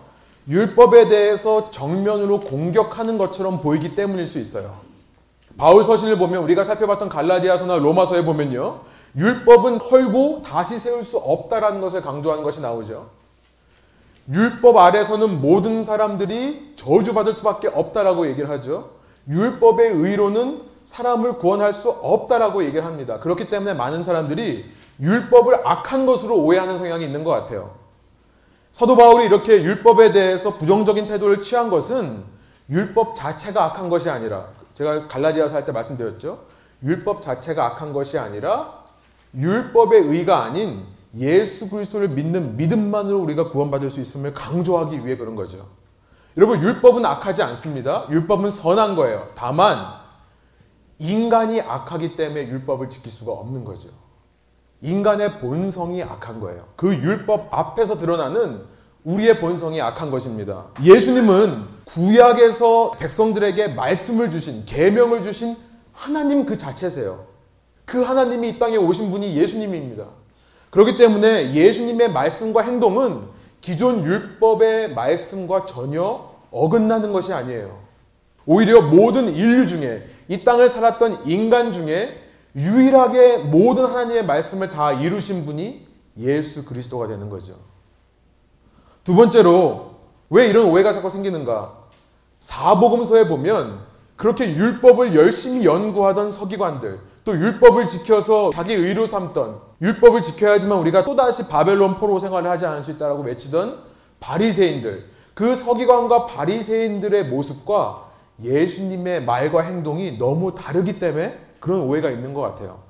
율법에 0.46 1.08
대해서 1.08 1.70
정면으로 1.70 2.40
공격하는 2.40 3.16
것처럼 3.16 3.62
보이기 3.62 3.94
때문일 3.94 4.26
수 4.26 4.38
있어요. 4.38 4.76
바울 5.56 5.82
서신을 5.82 6.18
보면 6.18 6.42
우리가 6.42 6.64
살펴봤던 6.64 7.08
갈라디아서나 7.08 7.76
로마서에 7.76 8.26
보면요. 8.26 8.80
율법은 9.16 9.78
헐고 9.78 10.42
다시 10.42 10.78
세울 10.78 11.02
수 11.02 11.16
없다라는 11.16 11.80
것을 11.80 12.02
강조하는 12.02 12.44
것이 12.44 12.60
나오죠. 12.60 13.08
율법 14.30 14.76
아래서는 14.76 15.40
모든 15.40 15.82
사람들이 15.82 16.74
저주받을 16.76 17.32
수밖에 17.36 17.68
없다라고 17.68 18.26
얘기를 18.26 18.50
하죠. 18.50 18.90
율법의 19.30 19.92
의로는 19.92 20.75
사람을 20.86 21.34
구원할 21.34 21.74
수 21.74 21.90
없다라고 21.90 22.64
얘기를 22.64 22.84
합니다. 22.86 23.18
그렇기 23.18 23.50
때문에 23.50 23.74
많은 23.74 24.02
사람들이 24.02 24.72
율법을 25.00 25.66
악한 25.66 26.06
것으로 26.06 26.36
오해하는 26.38 26.78
성향이 26.78 27.04
있는 27.04 27.24
것 27.24 27.30
같아요. 27.32 27.74
사도 28.72 28.96
바울이 28.96 29.24
이렇게 29.24 29.62
율법에 29.62 30.12
대해서 30.12 30.56
부정적인 30.56 31.06
태도를 31.06 31.42
취한 31.42 31.70
것은 31.70 32.24
율법 32.70 33.14
자체가 33.14 33.64
악한 33.64 33.88
것이 33.90 34.08
아니라 34.08 34.46
제가 34.74 35.00
갈라디아서 35.00 35.54
할 35.54 35.64
때 35.64 35.72
말씀드렸죠. 35.72 36.38
율법 36.82 37.20
자체가 37.20 37.64
악한 37.66 37.92
것이 37.92 38.18
아니라 38.18 38.84
율법의 39.34 40.02
의가 40.02 40.44
아닌 40.44 40.84
예수 41.18 41.68
그리스도를 41.68 42.08
믿는 42.10 42.56
믿음만으로 42.56 43.18
우리가 43.18 43.48
구원받을 43.48 43.90
수 43.90 44.00
있음을 44.00 44.34
강조하기 44.34 45.04
위해 45.04 45.16
그런 45.16 45.34
거죠. 45.34 45.66
여러분 46.36 46.60
율법은 46.62 47.04
악하지 47.04 47.42
않습니다. 47.42 48.06
율법은 48.10 48.50
선한 48.50 48.94
거예요. 48.94 49.28
다만 49.34 50.05
인간이 50.98 51.60
악하기 51.60 52.16
때문에 52.16 52.48
율법을 52.48 52.88
지킬 52.88 53.12
수가 53.12 53.32
없는 53.32 53.64
거죠. 53.64 53.88
인간의 54.80 55.40
본성이 55.40 56.02
악한 56.02 56.40
거예요. 56.40 56.64
그 56.76 56.94
율법 56.94 57.48
앞에서 57.50 57.98
드러나는 57.98 58.62
우리의 59.04 59.38
본성이 59.38 59.80
악한 59.80 60.10
것입니다. 60.10 60.66
예수님은 60.82 61.64
구약에서 61.84 62.92
백성들에게 62.98 63.68
말씀을 63.68 64.30
주신 64.30 64.64
계명을 64.66 65.22
주신 65.22 65.56
하나님 65.92 66.44
그 66.44 66.58
자체세요. 66.58 67.24
그 67.84 68.02
하나님이 68.02 68.50
이 68.50 68.58
땅에 68.58 68.76
오신 68.76 69.10
분이 69.10 69.36
예수님입니다. 69.36 70.04
그렇기 70.70 70.98
때문에 70.98 71.54
예수님의 71.54 72.10
말씀과 72.10 72.62
행동은 72.62 73.22
기존 73.60 74.04
율법의 74.04 74.94
말씀과 74.94 75.66
전혀 75.66 76.34
어긋나는 76.50 77.12
것이 77.12 77.32
아니에요. 77.32 77.85
오히려 78.46 78.80
모든 78.80 79.34
인류 79.34 79.66
중에 79.66 80.02
이 80.28 80.44
땅을 80.44 80.68
살았던 80.68 81.26
인간 81.26 81.72
중에 81.72 82.22
유일하게 82.54 83.38
모든 83.38 83.84
하나님의 83.86 84.24
말씀을 84.24 84.70
다 84.70 84.92
이루신 84.92 85.44
분이 85.44 85.86
예수 86.18 86.64
그리스도가 86.64 87.06
되는 87.06 87.28
거죠. 87.28 87.54
두 89.04 89.14
번째로 89.14 89.96
왜 90.30 90.46
이런 90.46 90.66
오해가 90.66 90.92
자꾸 90.92 91.10
생기는가? 91.10 91.74
사복음서에 92.40 93.28
보면 93.28 93.80
그렇게 94.16 94.54
율법을 94.54 95.14
열심히 95.14 95.64
연구하던 95.64 96.32
서기관들, 96.32 96.98
또 97.24 97.36
율법을 97.36 97.86
지켜서 97.86 98.50
자기 98.52 98.72
의로 98.72 99.06
삼던 99.06 99.60
율법을 99.82 100.22
지켜야지만 100.22 100.78
우리가 100.78 101.04
또다시 101.04 101.48
바벨론 101.48 101.98
포로 101.98 102.18
생활을 102.18 102.48
하지 102.48 102.64
않을 102.64 102.82
수 102.82 102.92
있다라고 102.92 103.22
외치던 103.22 103.78
바리새인들, 104.20 105.04
그 105.34 105.54
서기관과 105.54 106.26
바리새인들의 106.26 107.26
모습과 107.26 108.05
예수님의 108.42 109.24
말과 109.24 109.62
행동이 109.62 110.18
너무 110.18 110.54
다르기 110.54 110.98
때문에 110.98 111.38
그런 111.60 111.80
오해가 111.80 112.10
있는 112.10 112.34
것 112.34 112.40
같아요. 112.42 112.82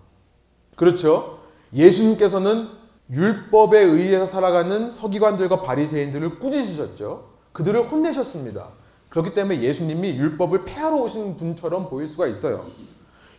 그렇죠? 0.75 1.38
예수님께서는 1.73 2.69
율법에 3.11 3.79
의해서 3.79 4.26
살아가는 4.26 4.91
서기관들과 4.91 5.62
바리새인들을 5.62 6.38
꾸짖으셨죠. 6.38 7.25
그들을 7.53 7.83
혼내셨습니다. 7.83 8.69
그렇기 9.09 9.33
때문에 9.33 9.62
예수님이 9.62 10.17
율법을 10.17 10.65
폐하러 10.65 10.97
오신 10.97 11.37
분처럼 11.37 11.88
보일 11.88 12.09
수가 12.09 12.26
있어요. 12.26 12.67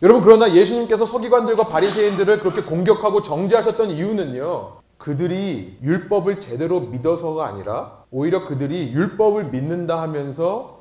여러분 0.00 0.22
그러나 0.22 0.52
예수님께서 0.52 1.04
서기관들과 1.04 1.68
바리새인들을 1.68 2.40
그렇게 2.40 2.62
공격하고 2.62 3.22
정죄하셨던 3.22 3.90
이유는요. 3.90 4.78
그들이 4.96 5.78
율법을 5.82 6.40
제대로 6.40 6.80
믿어서가 6.80 7.46
아니라 7.46 8.04
오히려 8.10 8.44
그들이 8.44 8.92
율법을 8.92 9.44
믿는다 9.50 10.00
하면서 10.00 10.77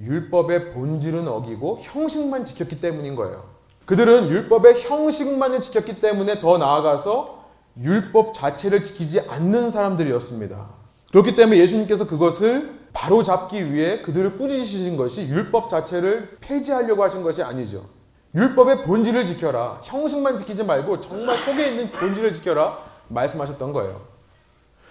율법의 0.00 0.70
본질은 0.70 1.26
어기고 1.26 1.78
형식만 1.82 2.44
지켰기 2.44 2.80
때문인 2.80 3.16
거예요. 3.16 3.44
그들은 3.84 4.28
율법의 4.28 4.82
형식만을 4.82 5.60
지켰기 5.60 6.00
때문에 6.00 6.38
더 6.40 6.58
나아가서 6.58 7.46
율법 7.80 8.34
자체를 8.34 8.82
지키지 8.82 9.20
않는 9.20 9.70
사람들이었습니다. 9.70 10.66
그렇기 11.10 11.34
때문에 11.34 11.58
예수님께서 11.58 12.06
그것을 12.06 12.78
바로 12.92 13.22
잡기 13.22 13.72
위해 13.72 14.02
그들을 14.02 14.36
꾸짖으신 14.36 14.96
것이 14.96 15.22
율법 15.22 15.70
자체를 15.70 16.36
폐지하려고 16.40 17.02
하신 17.02 17.22
것이 17.22 17.42
아니죠. 17.42 17.86
율법의 18.34 18.82
본질을 18.82 19.24
지켜라. 19.24 19.80
형식만 19.82 20.36
지키지 20.36 20.64
말고 20.64 21.00
정말 21.00 21.36
속에 21.36 21.68
있는 21.68 21.90
본질을 21.90 22.34
지켜라. 22.34 22.78
말씀하셨던 23.08 23.72
거예요. 23.72 24.02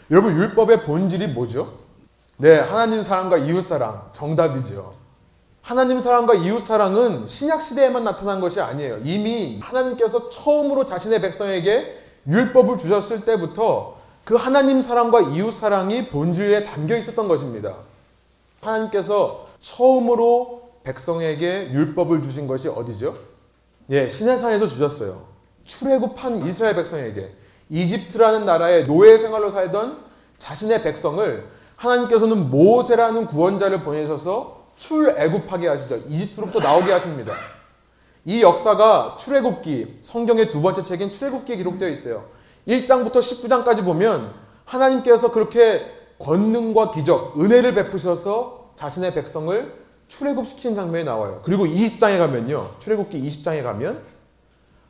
여러분, 0.09 0.35
율법의 0.35 0.85
본질이 0.85 1.27
뭐죠? 1.27 1.86
네, 2.39 2.59
하나님 2.59 3.01
사랑과 3.01 3.37
이웃 3.37 3.61
사랑. 3.61 4.09
정답이죠. 4.11 4.93
하나님 5.63 5.99
사랑과 5.99 6.35
이웃 6.35 6.59
사랑은 6.59 7.25
신약 7.25 7.61
시대에만 7.63 8.03
나타난 8.03 8.39
것이 8.39 8.61
아니에요. 8.61 8.99
이미 9.03 9.59
하나님께서 9.59 10.29
처음으로 10.29 10.85
자신의 10.85 11.19
백성에게 11.19 11.97
율법을 12.27 12.77
주셨을 12.77 13.25
때부터 13.25 13.97
그 14.23 14.35
하나님 14.35 14.81
사랑과 14.81 15.21
이웃 15.21 15.51
사랑이 15.51 16.09
본질에 16.09 16.63
담겨 16.63 16.95
있었던 16.95 17.27
것입니다. 17.27 17.77
하나님께서 18.61 19.47
처음으로 19.59 20.69
백성에게 20.83 21.71
율법을 21.71 22.21
주신 22.21 22.47
것이 22.47 22.67
어디죠? 22.67 23.17
예, 23.89 24.07
시내산에서 24.07 24.67
주셨어요. 24.67 25.23
출애굽한 25.65 26.47
이스라엘 26.47 26.75
백성에게 26.75 27.33
이집트라는 27.69 28.45
나라의 28.45 28.85
노예 28.85 29.17
생활로 29.17 29.49
살던 29.49 30.05
자신의 30.37 30.83
백성을 30.83 31.56
하나님께서는 31.77 32.49
모세라는 32.49 33.27
구원자를 33.27 33.81
보내셔서 33.81 34.67
출애굽하게 34.75 35.67
하시죠. 35.67 35.97
이집트로부터 36.07 36.59
나오게 36.59 36.91
하십니다. 36.91 37.33
이 38.25 38.41
역사가 38.41 39.15
출애굽기 39.17 39.99
성경의 40.01 40.49
두 40.49 40.61
번째 40.61 40.83
책인 40.83 41.11
출애굽기에 41.11 41.55
기록되어 41.55 41.89
있어요. 41.89 42.25
1장부터 42.67 43.13
19장까지 43.13 43.85
보면 43.85 44.33
하나님께서 44.65 45.31
그렇게 45.31 45.85
권능과 46.19 46.91
기적, 46.91 47.39
은혜를 47.39 47.73
베푸셔서 47.73 48.71
자신의 48.75 49.13
백성을 49.13 49.73
출애굽시키는 50.07 50.75
장면이 50.75 51.05
나와요. 51.05 51.41
그리고 51.43 51.65
20장에 51.65 52.17
가면요. 52.17 52.75
출애굽기 52.79 53.21
20장에 53.27 53.63
가면 53.63 54.01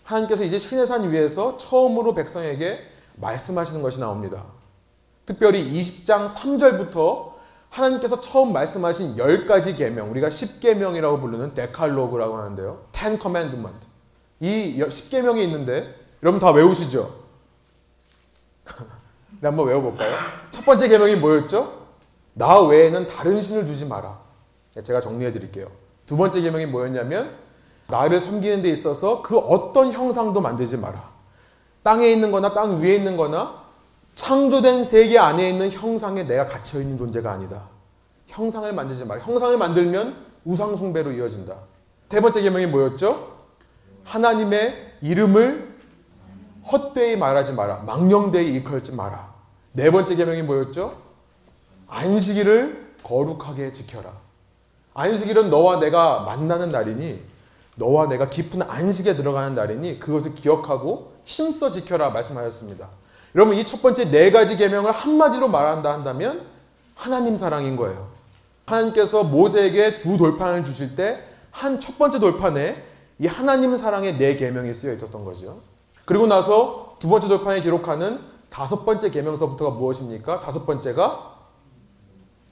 하나님께서 0.04 0.44
이제 0.44 0.58
시내산 0.58 1.12
위에서 1.12 1.58
처음으로 1.58 2.14
백성에게 2.14 2.80
말씀하시는 3.16 3.82
것이 3.82 4.00
나옵니다. 4.00 4.46
특별히 5.28 5.70
20장 5.74 6.26
3절부터 6.26 7.34
하나님께서 7.70 8.22
처음 8.22 8.54
말씀하신 8.54 9.18
10가지 9.18 9.78
계명, 9.78 10.10
우리가 10.10 10.30
10계명이라고 10.30 11.20
부르는 11.20 11.54
데칼로그라고 11.54 12.38
하는데요. 12.38 12.86
10 12.94 13.22
commandment. 13.22 13.86
이 14.40 14.80
10계명이 14.80 15.44
있는데 15.44 15.94
여러분 16.24 16.40
다 16.40 16.52
외우시죠? 16.52 17.14
네, 19.42 19.44
한번 19.48 19.68
외워볼까요? 19.68 20.16
첫 20.50 20.66
번째 20.66 20.88
계명이 20.88 21.18
뭐였죠? 21.18 21.88
나 22.34 22.62
외에는 22.62 23.08
다른 23.08 23.42
신을 23.42 23.66
두지 23.66 23.86
마라. 23.86 24.18
네, 24.76 24.82
제가 24.82 25.02
정리해 25.02 25.34
드릴게요. 25.34 25.68
두 26.06 26.16
번째 26.16 26.40
계명이 26.40 26.68
뭐였냐면 26.68 27.36
나를 27.88 28.22
섬기는 28.22 28.62
데 28.62 28.70
있어서 28.70 29.22
그 29.22 29.38
어떤 29.38 29.92
형상도 29.92 30.40
만들지 30.40 30.78
마라. 30.78 31.04
땅에 31.84 32.10
있는 32.10 32.32
거나 32.32 32.54
땅 32.54 32.82
위에 32.82 32.96
있는 32.96 33.18
거나 33.18 33.67
창조된 34.18 34.84
세계 34.84 35.20
안에 35.20 35.48
있는 35.48 35.70
형상에 35.70 36.24
내가 36.24 36.48
갇혀 36.48 36.82
있는 36.82 36.98
존재가 36.98 37.32
아니다. 37.32 37.70
형상을 38.26 38.74
만들지 38.74 39.06
마라. 39.06 39.22
형상을 39.22 39.56
만들면 39.56 40.26
우상 40.44 40.76
숭배로 40.76 41.12
이어진다. 41.12 41.56
세 42.10 42.20
번째 42.20 42.42
계명이 42.42 42.66
뭐였죠? 42.66 43.38
하나님의 44.04 44.96
이름을 45.02 45.78
헛되이 46.72 47.16
말하지 47.16 47.54
마라. 47.54 47.84
망령되이 47.86 48.48
일컬지 48.56 48.92
마라. 48.94 49.34
네 49.74 49.92
번째 49.92 50.16
계명이 50.16 50.42
뭐였죠? 50.42 50.98
안식일을 51.88 52.96
거룩하게 53.04 53.72
지켜라. 53.72 54.12
안식일은 54.96 55.52
너와 55.52 55.80
내가 55.80 56.22
만나는 56.22 56.72
날이니 56.72 57.22
너와 57.76 58.08
내가 58.08 58.32
깊은 58.32 58.64
안식에 58.64 59.16
들어가는 59.16 59.54
날이니 59.54 60.00
그것을 60.00 60.34
기억하고 60.34 61.14
힘써 61.24 61.70
지켜라 61.70 62.10
말씀하셨습니다. 62.10 62.90
여러분 63.38 63.56
이 63.56 63.64
첫 63.64 63.82
번째 63.82 64.10
네 64.10 64.32
가지 64.32 64.58
계명을 64.58 64.92
한마디로 64.92 65.48
말한다 65.48 65.94
한다면 65.94 66.48
하나님 66.96 67.38
사랑인 67.38 67.76
거예요. 67.76 68.08
하나님께서 68.66 69.24
모세에게 69.24 70.00
두 70.00 70.18
돌판을 70.18 70.64
주실 70.64 70.96
때 70.96 71.24
한 71.52 71.80
첫 71.80 71.98
번째 71.98 72.20
돌판에 72.20 72.84
이 73.20 73.28
하나님 73.28 73.76
사랑의 73.78 74.18
네 74.18 74.36
계명이 74.36 74.74
쓰여 74.74 74.94
있었던 74.94 75.24
거죠. 75.26 75.62
그리고 76.06 76.28
나서 76.28 76.96
두 77.00 77.10
번째 77.10 77.28
돌판에 77.28 77.62
기록하는 77.62 78.20
다섯 78.50 78.86
번째 78.86 79.10
계명서부터가 79.10 79.72
무엇입니까? 79.72 80.40
다섯 80.40 80.66
번째가 80.66 81.36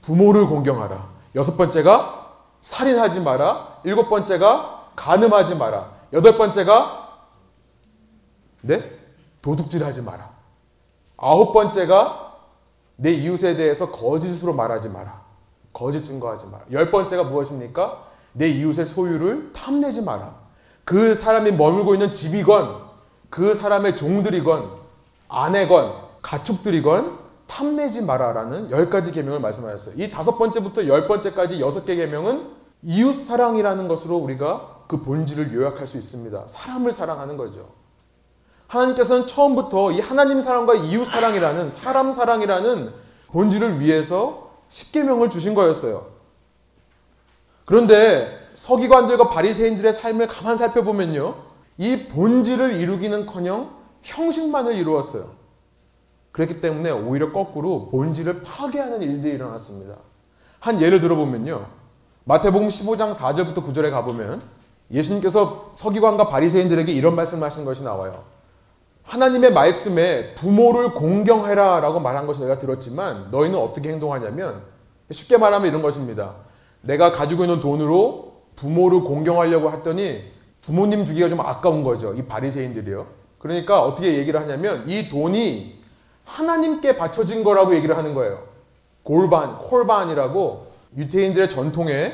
부모를 0.02 0.46
공경하라. 0.46 1.08
여섯 1.34 1.56
번째가 1.56 2.32
살인하지 2.60 3.20
마라. 3.20 3.80
일곱 3.84 4.08
번째가 4.08 4.90
간음하지 4.96 5.54
마라. 5.56 5.92
여덟 6.12 6.36
번째가 6.36 7.18
네? 8.62 8.98
도둑질하지 9.42 10.02
마라. 10.02 10.35
아홉 11.16 11.52
번째가 11.52 12.34
내 12.96 13.12
이웃에 13.12 13.56
대해서 13.56 13.90
거짓으로 13.90 14.54
말하지 14.54 14.88
마라. 14.88 15.22
거짓 15.72 16.04
증거하지 16.04 16.46
마라. 16.46 16.64
열 16.72 16.90
번째가 16.90 17.24
무엇입니까? 17.24 18.04
내 18.32 18.48
이웃의 18.48 18.86
소유를 18.86 19.52
탐내지 19.52 20.02
마라. 20.02 20.34
그 20.84 21.14
사람이 21.14 21.52
머물고 21.52 21.94
있는 21.94 22.12
집이건 22.12 22.86
그 23.28 23.54
사람의 23.54 23.96
종들이건 23.96 24.70
아내건 25.28 25.94
가축들이건 26.22 27.18
탐내지 27.46 28.04
마라라는 28.04 28.70
열 28.70 28.90
가지 28.90 29.12
계명을 29.12 29.40
말씀하셨어요. 29.40 30.02
이 30.02 30.10
다섯 30.10 30.36
번째부터 30.38 30.86
열 30.86 31.06
번째까지 31.06 31.60
여섯 31.60 31.84
개 31.84 31.96
계명은 31.96 32.50
이웃 32.82 33.12
사랑이라는 33.12 33.88
것으로 33.88 34.16
우리가 34.16 34.84
그 34.86 35.02
본질을 35.02 35.52
요약할 35.54 35.88
수 35.88 35.96
있습니다. 35.96 36.44
사람을 36.46 36.92
사랑하는 36.92 37.36
거죠. 37.36 37.68
하나님께서는 38.68 39.26
처음부터 39.26 39.92
이 39.92 40.00
하나님 40.00 40.40
사랑과 40.40 40.74
이웃 40.74 41.04
사랑이라는 41.04 41.70
사람 41.70 42.12
사랑이라는 42.12 42.92
본질을 43.28 43.80
위해서 43.80 44.50
십계명을 44.68 45.30
주신 45.30 45.54
거였어요. 45.54 46.06
그런데 47.64 48.48
서기관들과 48.54 49.28
바리새인들의 49.28 49.92
삶을 49.92 50.28
가만 50.28 50.56
살펴보면요. 50.56 51.34
이 51.78 52.06
본질을 52.08 52.74
이루기는커녕 52.74 53.70
형식만을 54.02 54.74
이루었어요. 54.76 55.30
그렇기 56.32 56.60
때문에 56.60 56.90
오히려 56.90 57.32
거꾸로 57.32 57.88
본질을 57.88 58.42
파괴하는 58.42 59.02
일들이 59.02 59.34
일어났습니다. 59.34 59.96
한 60.60 60.80
예를 60.80 61.00
들어보면요. 61.00 61.66
마태복음 62.24 62.68
15장 62.68 63.14
4절부터 63.14 63.64
9절에 63.64 63.90
가보면 63.90 64.42
예수님께서 64.90 65.72
서기관과 65.74 66.28
바리새인들에게 66.28 66.92
이런 66.92 67.14
말씀을 67.14 67.44
하신 67.44 67.64
것이 67.64 67.82
나와요. 67.82 68.35
하나님의 69.06 69.52
말씀에 69.52 70.34
부모를 70.34 70.92
공경해라 70.92 71.80
라고 71.80 72.00
말한 72.00 72.26
것을 72.26 72.46
내가 72.46 72.58
들었지만 72.58 73.30
너희는 73.30 73.58
어떻게 73.58 73.90
행동하냐면 73.90 74.62
쉽게 75.10 75.38
말하면 75.38 75.68
이런 75.68 75.80
것입니다. 75.80 76.34
내가 76.80 77.12
가지고 77.12 77.44
있는 77.44 77.60
돈으로 77.60 78.42
부모를 78.56 79.00
공경하려고 79.02 79.70
했더니 79.70 80.24
부모님 80.60 81.04
주기가 81.04 81.28
좀 81.28 81.40
아까운 81.40 81.84
거죠. 81.84 82.14
이 82.14 82.22
바리새인들이요. 82.24 83.06
그러니까 83.38 83.82
어떻게 83.82 84.16
얘기를 84.16 84.40
하냐면 84.40 84.88
이 84.88 85.08
돈이 85.08 85.78
하나님께 86.24 86.96
바쳐진 86.96 87.44
거라고 87.44 87.76
얘기를 87.76 87.96
하는 87.96 88.14
거예요. 88.14 88.42
골반, 89.04 89.58
콜반이라고 89.58 90.66
유태인들의 90.96 91.48
전통에 91.48 92.12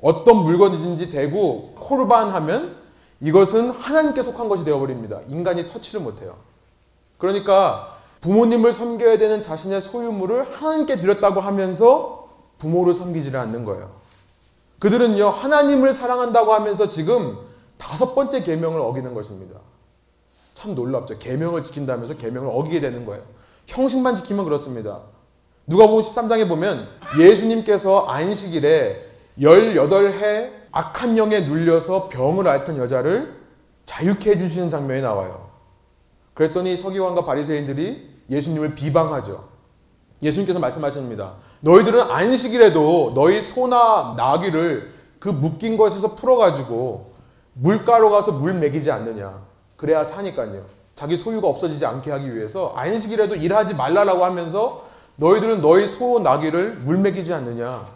어떤 0.00 0.44
물건이든지 0.44 1.10
대고 1.10 1.74
콜반 1.78 2.30
하면 2.30 2.79
이것은 3.20 3.70
하나님께 3.70 4.22
속한 4.22 4.48
것이 4.48 4.64
되어버립니다. 4.64 5.20
인간이 5.28 5.66
터치를 5.66 6.00
못해요. 6.00 6.36
그러니까 7.18 7.98
부모님을 8.20 8.72
섬겨야 8.72 9.18
되는 9.18 9.42
자신의 9.42 9.80
소유물을 9.80 10.50
하나님께 10.50 10.98
드렸다고 10.98 11.40
하면서 11.40 12.28
부모를 12.58 12.94
섬기지를 12.94 13.38
않는 13.40 13.64
거예요. 13.64 13.90
그들은요 14.78 15.28
하나님을 15.28 15.92
사랑한다고 15.92 16.52
하면서 16.54 16.88
지금 16.88 17.38
다섯 17.76 18.14
번째 18.14 18.42
계명을 18.42 18.80
어기는 18.80 19.14
것입니다. 19.14 19.60
참 20.54 20.74
놀랍죠. 20.74 21.18
계명을 21.18 21.62
지킨다면서 21.62 22.16
계명을 22.16 22.50
어기게 22.52 22.80
되는 22.80 23.04
거예요. 23.06 23.22
형식만 23.66 24.14
지키면 24.14 24.44
그렇습니다. 24.44 25.00
누가복음 25.66 26.02
13장에 26.02 26.48
보면 26.48 26.88
예수님께서 27.18 28.06
안식일에 28.06 29.06
18해 29.38 30.59
악한 30.72 31.16
영에 31.18 31.40
눌려서 31.40 32.08
병을 32.08 32.46
앓던 32.46 32.76
여자를 32.78 33.40
자유케 33.86 34.30
해주시는 34.30 34.70
장면이 34.70 35.02
나와요. 35.02 35.50
그랬더니 36.34 36.76
서기관과 36.76 37.24
바리새인들이 37.24 38.08
예수님을 38.30 38.74
비방하죠. 38.74 39.48
예수님께서 40.22 40.58
말씀하십니다. 40.58 41.34
너희들은 41.60 42.02
안식일에도 42.02 43.12
너희 43.14 43.42
소나 43.42 44.14
나귀를 44.16 44.94
그 45.18 45.28
묶인 45.28 45.76
것에서 45.76 46.14
풀어가지고 46.14 47.12
물가로 47.54 48.10
가서 48.10 48.32
물 48.32 48.54
먹이지 48.54 48.90
않느냐. 48.90 49.42
그래야 49.76 50.04
사니까요. 50.04 50.64
자기 50.94 51.16
소유가 51.16 51.48
없어지지 51.48 51.84
않게 51.84 52.10
하기 52.10 52.34
위해서 52.34 52.72
안식일에도 52.76 53.34
일하지 53.34 53.74
말라라고 53.74 54.24
하면서 54.24 54.84
너희들은 55.16 55.60
너희 55.60 55.86
소 55.86 56.20
나귀를 56.20 56.76
물 56.76 56.98
먹이지 56.98 57.32
않느냐. 57.32 57.86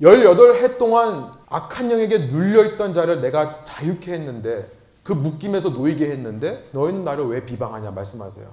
18해 0.00 0.78
동안 0.78 1.30
악한 1.50 1.90
영에게 1.90 2.18
눌려있던 2.26 2.94
자를 2.94 3.20
내가 3.20 3.64
자유케 3.64 4.12
했는데 4.12 4.70
그 5.02 5.12
묶임에서 5.12 5.70
놓이게 5.70 6.08
했는데 6.10 6.68
너희는 6.72 7.04
나를 7.04 7.26
왜 7.26 7.44
비방하냐 7.44 7.90
말씀하세요. 7.90 8.46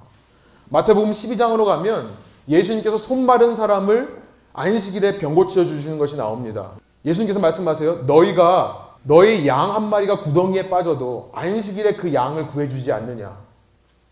마태복음 0.69 1.11
12장으로 1.11 1.65
가면 1.65 2.11
예수님께서 2.49 2.97
손 2.97 3.25
마른 3.25 3.53
사람을 3.55 4.21
안식일에 4.53 5.19
병 5.19 5.35
고쳐 5.35 5.63
주시는 5.63 5.97
것이 5.99 6.17
나옵니다. 6.17 6.71
예수님께서 7.05 7.39
말씀하세요. 7.39 8.03
너희가 8.07 8.95
너희 9.03 9.47
양 9.47 9.71
한 9.75 9.83
마리가 9.89 10.21
구덩이에 10.21 10.69
빠져도 10.69 11.29
안식일에 11.33 11.95
그 11.95 12.13
양을 12.13 12.47
구해 12.47 12.67
주지 12.67 12.91
않느냐. 12.91 13.37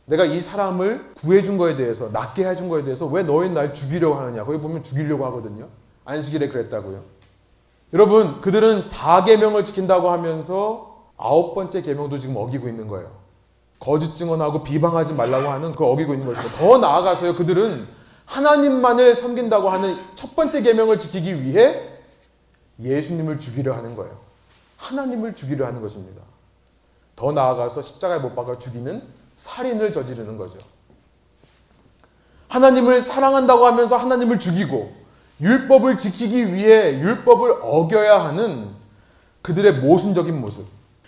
내가 0.06 0.24
이 0.26 0.39
사람을 0.39 1.13
구해 1.17 1.41
준 1.41 1.58
거에 1.58 1.76
대해서 1.76 2.10
낫게 2.10 2.48
해 2.48 2.56
준 2.56 2.69
거에 2.69 2.84
대해서 2.84 3.08
왜 3.08 3.24
너희 3.24 3.50
날 3.50 3.74
죽이려고 3.74 4.13
하느냐 4.15 4.45
거기 4.45 4.60
보면 4.60 4.84
죽이려고 4.84 5.26
하거든요 5.26 5.67
안식일에 6.06 6.50
그랬다고요 6.50 7.02
여러분 7.96 8.42
그들은 8.42 8.82
4계명을 8.82 9.64
지킨다고 9.64 10.12
하면서 10.12 11.06
아홉 11.16 11.56
번째 11.56 11.82
계명도 11.82 12.18
지금 12.18 12.36
어기고 12.36 12.68
있는 12.68 12.90
거예요. 12.90 13.10
거짓 13.80 14.18
증언하고 14.18 14.64
비방하지 14.64 15.14
말라고 15.14 15.48
하는 15.48 15.74
그 15.74 15.86
어기고 15.86 16.14
있는 16.14 16.28
것입니다 16.28 16.58
더 16.58 16.78
나아가서요 16.78 17.36
그들은 17.36 17.88
하나님만을 18.26 19.16
섬긴다고 19.16 19.70
하는 19.70 19.98
첫 20.16 20.36
번째 20.36 20.62
계명을 20.62 20.98
지키기 20.98 21.46
위해 21.46 21.90
예수님을 22.82 23.40
죽이려 23.40 23.74
하는 23.74 23.96
거예요. 23.96 24.18
하나님을 24.76 25.34
죽이려 25.34 25.66
하는 25.66 25.82
것입니다. 25.82 26.22
더 27.16 27.32
나아가서 27.32 27.82
십자가에 27.82 28.20
못 28.20 28.36
박아 28.36 28.58
죽이는 28.58 29.04
살인을 29.38 29.94
저지르는 29.94 30.38
거죠. 30.38 30.60
하나님을 32.50 33.02
사랑한다고 33.02 33.66
하면서 33.66 33.96
하나님을 33.96 34.38
죽이고 34.38 35.05
율법을 35.41 35.98
지키기 35.98 36.54
위해 36.54 37.00
율법을 37.00 37.60
어겨야 37.62 38.24
하는 38.24 38.69
그들의 39.41 39.74
모순적인 39.74 40.39
모습. 40.39 40.65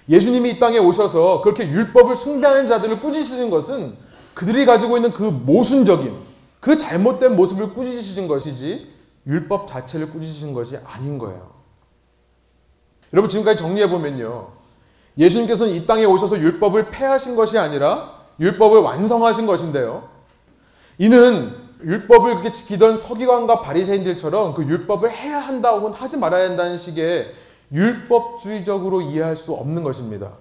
예수님이 0.09 0.51
이 0.51 0.59
땅에 0.59 0.77
오셔서 0.77 1.41
그렇게 1.41 1.67
율법을 1.67 2.15
숭배하는 2.15 2.67
자들을 2.67 3.01
꾸짖으신 3.01 3.49
것은 3.49 3.95
그들이 4.33 4.65
가지고 4.65 4.97
있는 4.97 5.11
그 5.11 5.23
모순적인 5.23 6.15
그 6.59 6.77
잘못된 6.77 7.35
모습을 7.35 7.73
꾸짖으신 7.73 8.27
것이지 8.27 8.91
율법 9.25 9.67
자체를 9.67 10.09
꾸짖으신 10.09 10.53
것이 10.53 10.77
아닌 10.85 11.17
거예요. 11.17 11.51
여러분 13.13 13.29
지금까지 13.29 13.57
정리해 13.57 13.89
보면요. 13.89 14.49
예수님께서는 15.17 15.73
이 15.73 15.85
땅에 15.85 16.05
오셔서 16.05 16.39
율법을 16.39 16.89
폐하신 16.89 17.35
것이 17.35 17.57
아니라 17.57 18.17
율법을 18.39 18.79
완성하신 18.79 19.47
것인데요. 19.47 20.07
이는 20.99 21.66
율법을 21.83 22.31
그렇게 22.31 22.51
지키던 22.51 22.97
서기관과 22.97 23.61
바리새인들처럼 23.61 24.53
그 24.53 24.63
율법을 24.63 25.11
해야 25.11 25.39
한다 25.39 25.71
혹은 25.71 25.93
하지 25.93 26.17
말아야 26.17 26.49
한다는 26.49 26.77
식의 26.77 27.33
율법주의적으로 27.71 29.01
이해할 29.01 29.35
수 29.35 29.53
없는 29.53 29.83
것입니다. 29.83 30.31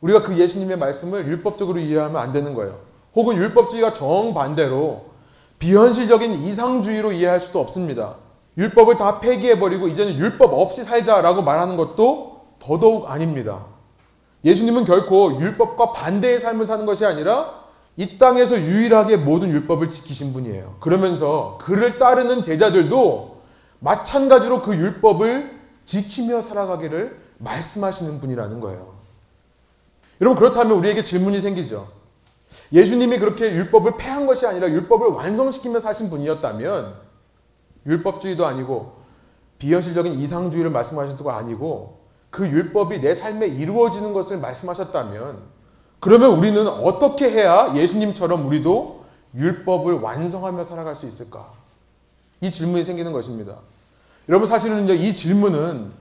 우리가 0.00 0.22
그 0.22 0.36
예수님의 0.36 0.78
말씀을 0.78 1.26
율법적으로 1.28 1.78
이해하면 1.78 2.20
안 2.20 2.32
되는 2.32 2.54
거예요. 2.54 2.78
혹은 3.14 3.36
율법주의가 3.36 3.92
정반대로 3.92 5.12
비현실적인 5.58 6.42
이상주의로 6.42 7.12
이해할 7.12 7.40
수도 7.40 7.60
없습니다. 7.60 8.16
율법을 8.58 8.96
다 8.96 9.20
폐기해버리고 9.20 9.88
이제는 9.88 10.16
율법 10.16 10.52
없이 10.54 10.82
살자라고 10.82 11.42
말하는 11.42 11.76
것도 11.76 12.46
더더욱 12.58 13.10
아닙니다. 13.10 13.64
예수님은 14.44 14.84
결코 14.84 15.40
율법과 15.40 15.92
반대의 15.92 16.40
삶을 16.40 16.66
사는 16.66 16.84
것이 16.84 17.06
아니라 17.06 17.61
이 17.96 18.18
땅에서 18.18 18.58
유일하게 18.58 19.18
모든 19.18 19.50
율법을 19.50 19.88
지키신 19.88 20.32
분이에요. 20.32 20.76
그러면서 20.80 21.58
그를 21.60 21.98
따르는 21.98 22.42
제자들도 22.42 23.42
마찬가지로 23.80 24.62
그 24.62 24.74
율법을 24.74 25.60
지키며 25.84 26.40
살아가기를 26.40 27.20
말씀하시는 27.38 28.20
분이라는 28.20 28.60
거예요. 28.60 28.94
여러분 30.20 30.38
그렇다면 30.38 30.78
우리에게 30.78 31.02
질문이 31.02 31.40
생기죠. 31.40 31.88
예수님이 32.72 33.18
그렇게 33.18 33.52
율법을 33.52 33.96
폐한 33.96 34.26
것이 34.26 34.46
아니라 34.46 34.70
율법을 34.70 35.08
완성시키며 35.08 35.80
사신 35.80 36.10
분이었다면 36.10 36.94
율법주의도 37.86 38.46
아니고 38.46 39.02
비현실적인 39.58 40.14
이상주의를 40.14 40.70
말씀하신 40.70 41.16
것도 41.16 41.30
아니고 41.30 42.00
그 42.30 42.48
율법이 42.48 43.00
내 43.00 43.14
삶에 43.14 43.46
이루어지는 43.46 44.12
것을 44.12 44.38
말씀하셨다면 44.38 45.42
그러면 46.02 46.32
우리는 46.32 46.66
어떻게 46.66 47.30
해야 47.30 47.72
예수님처럼 47.76 48.44
우리도 48.44 49.04
율법을 49.36 50.00
완성하며 50.00 50.64
살아갈 50.64 50.96
수 50.96 51.06
있을까? 51.06 51.52
이 52.40 52.50
질문이 52.50 52.82
생기는 52.82 53.12
것입니다. 53.12 53.58
여러분 54.28 54.46
사실은 54.48 54.88
이 54.88 55.14
질문은 55.14 55.92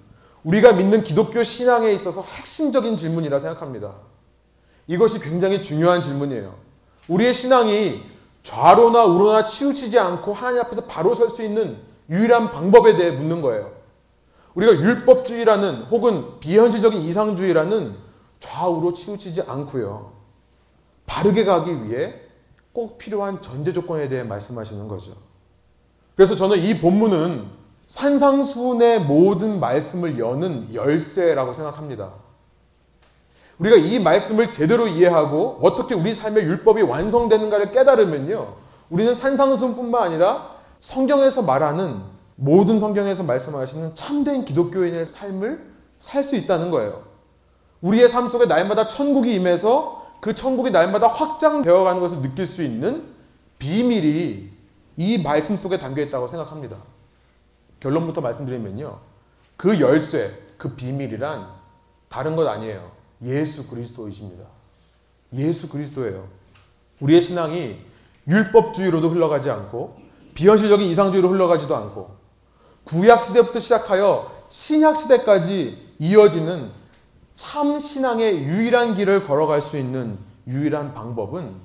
우리가 0.43 0.73
믿는 0.73 1.03
기독교 1.03 1.43
신앙에 1.43 1.91
있어서 1.91 2.23
핵심적인 2.23 2.97
질문이라 2.97 3.37
생각합니다. 3.37 3.91
이것이 4.87 5.19
굉장히 5.19 5.61
중요한 5.61 6.01
질문이에요. 6.01 6.55
우리의 7.07 7.31
신앙이 7.31 8.01
좌로나 8.41 9.05
우로나 9.05 9.45
치우치지 9.45 9.99
않고 9.99 10.33
하나님 10.33 10.61
앞에서 10.61 10.85
바로 10.85 11.13
설 11.13 11.29
수 11.29 11.43
있는 11.43 11.77
유일한 12.09 12.51
방법에 12.51 12.95
대해 12.95 13.11
묻는 13.11 13.43
거예요. 13.43 13.71
우리가 14.55 14.73
율법주의라는 14.73 15.83
혹은 15.91 16.39
비현실적인 16.39 16.99
이상주의라는 17.01 18.09
좌우로 18.41 18.93
치우치지 18.93 19.43
않고요. 19.43 20.11
바르게 21.05 21.45
가기 21.45 21.85
위해 21.85 22.15
꼭 22.73 22.97
필요한 22.97 23.41
전제 23.41 23.71
조건에 23.71 24.09
대해 24.09 24.23
말씀하시는 24.23 24.87
거죠. 24.89 25.13
그래서 26.15 26.35
저는 26.35 26.57
이 26.57 26.79
본문은 26.79 27.47
산상수훈의 27.87 29.01
모든 29.01 29.59
말씀을 29.59 30.19
여는 30.19 30.73
열쇠라고 30.73 31.53
생각합니다. 31.53 32.11
우리가 33.59 33.75
이 33.75 33.99
말씀을 33.99 34.51
제대로 34.51 34.87
이해하고 34.87 35.59
어떻게 35.61 35.93
우리 35.93 36.13
삶의 36.13 36.43
율법이 36.45 36.81
완성되는가를 36.81 37.71
깨달으면요. 37.71 38.55
우리는 38.89 39.13
산상수훈뿐만 39.13 40.03
아니라 40.03 40.55
성경에서 40.79 41.43
말하는 41.43 42.01
모든 42.35 42.79
성경에서 42.79 43.23
말씀하시는 43.23 43.93
참된 43.93 44.45
기독교인의 44.45 45.05
삶을 45.05 45.71
살 45.99 46.23
수 46.23 46.35
있다는 46.35 46.71
거예요. 46.71 47.10
우리의 47.81 48.09
삶 48.09 48.29
속에 48.29 48.45
날마다 48.45 48.87
천국이 48.87 49.33
임해서 49.35 50.01
그 50.19 50.35
천국이 50.35 50.69
날마다 50.69 51.07
확장되어 51.07 51.83
가는 51.83 51.99
것을 51.99 52.21
느낄 52.21 52.45
수 52.45 52.63
있는 52.63 53.03
비밀이 53.57 54.49
이 54.97 55.17
말씀 55.23 55.57
속에 55.57 55.79
담겨 55.79 56.01
있다고 56.03 56.27
생각합니다. 56.27 56.77
결론부터 57.79 58.21
말씀드리면요. 58.21 58.99
그 59.57 59.79
열쇠, 59.79 60.37
그 60.57 60.75
비밀이란 60.75 61.47
다른 62.07 62.35
것 62.35 62.47
아니에요. 62.47 62.91
예수 63.23 63.67
그리스도이십니다. 63.67 64.43
예수 65.33 65.69
그리스도예요. 65.69 66.27
우리의 66.99 67.21
신앙이 67.21 67.79
율법주의로도 68.27 69.09
흘러가지 69.09 69.49
않고 69.49 69.97
비현실적인 70.35 70.87
이상주의로 70.87 71.29
흘러가지도 71.29 71.75
않고 71.75 72.15
구약 72.83 73.23
시대부터 73.23 73.59
시작하여 73.59 74.31
신약 74.49 74.97
시대까지 74.97 75.95
이어지는 75.99 76.80
참 77.35 77.79
신앙의 77.79 78.43
유일한 78.43 78.95
길을 78.95 79.23
걸어갈 79.23 79.61
수 79.61 79.77
있는 79.77 80.17
유일한 80.47 80.93
방법은 80.93 81.55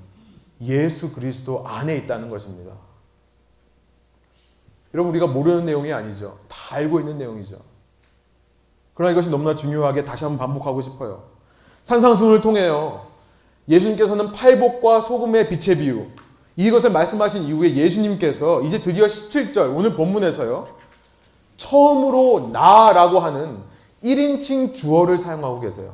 예수 0.62 1.12
그리스도 1.12 1.66
안에 1.66 1.96
있다는 1.96 2.30
것입니다. 2.30 2.72
여러분 4.94 5.10
우리가 5.10 5.26
모르는 5.26 5.66
내용이 5.66 5.92
아니죠. 5.92 6.38
다 6.48 6.76
알고 6.76 7.00
있는 7.00 7.18
내용이죠. 7.18 7.58
그러나 8.94 9.12
이것이 9.12 9.28
너무나 9.28 9.54
중요하게 9.54 10.04
다시 10.04 10.24
한번 10.24 10.38
반복하고 10.38 10.80
싶어요. 10.80 11.24
산상순을 11.84 12.40
통해요. 12.40 13.06
예수님께서는 13.68 14.32
팔복과 14.32 15.00
소금의 15.00 15.48
빛의 15.48 15.76
비유 15.78 16.06
이것을 16.56 16.90
말씀하신 16.90 17.42
이후에 17.42 17.74
예수님께서 17.74 18.62
이제 18.62 18.80
드디어 18.80 19.06
17절 19.06 19.76
오늘 19.76 19.94
본문에서요. 19.94 20.68
처음으로 21.58 22.50
나라고 22.52 23.18
하는 23.18 23.58
1인칭 24.06 24.72
주어를 24.74 25.18
사용하고 25.18 25.60
계세요. 25.60 25.92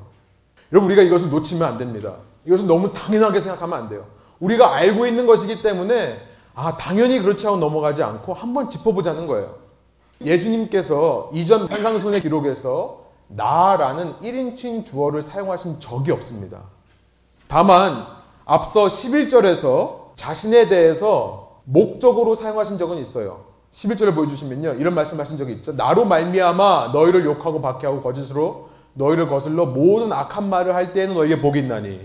여러분 0.70 0.90
우리가 0.90 1.02
이것을 1.02 1.30
놓치면 1.30 1.66
안 1.66 1.78
됩니다. 1.78 2.16
이것은 2.44 2.66
너무 2.66 2.92
당연하게 2.92 3.40
생각하면 3.40 3.78
안 3.78 3.88
돼요. 3.88 4.04
우리가 4.40 4.74
알고 4.74 5.06
있는 5.06 5.26
것이기 5.26 5.62
때문에 5.62 6.20
아 6.54 6.76
당연히 6.76 7.20
그렇지 7.20 7.46
하고 7.46 7.58
넘어가지 7.58 8.02
않고 8.02 8.34
한번 8.34 8.68
짚어보자는 8.68 9.26
거예요. 9.26 9.54
예수님께서 10.20 11.30
이전 11.32 11.66
산상순의 11.66 12.20
기록에서 12.20 13.02
나라는 13.28 14.14
1인칭 14.20 14.84
주어를 14.84 15.22
사용하신 15.22 15.80
적이 15.80 16.12
없습니다. 16.12 16.60
다만 17.48 18.06
앞서 18.44 18.86
11절에서 18.86 20.16
자신에 20.16 20.68
대해서 20.68 21.60
목적으로 21.64 22.34
사용하신 22.34 22.76
적은 22.78 22.98
있어요. 22.98 23.51
11절을 23.72 24.14
보여주시면요. 24.14 24.74
이런 24.74 24.94
말씀하신 24.94 25.38
적이 25.38 25.54
있죠. 25.54 25.72
나로 25.72 26.04
말미암아 26.04 26.90
너희를 26.92 27.24
욕하고 27.24 27.60
박해하고 27.60 28.00
거짓으로 28.00 28.68
너희를 28.94 29.28
거슬러 29.28 29.66
모든 29.66 30.12
악한 30.12 30.48
말을 30.48 30.74
할 30.74 30.92
때에는 30.92 31.14
너희에게 31.14 31.40
복이 31.40 31.60
있나니. 31.60 32.00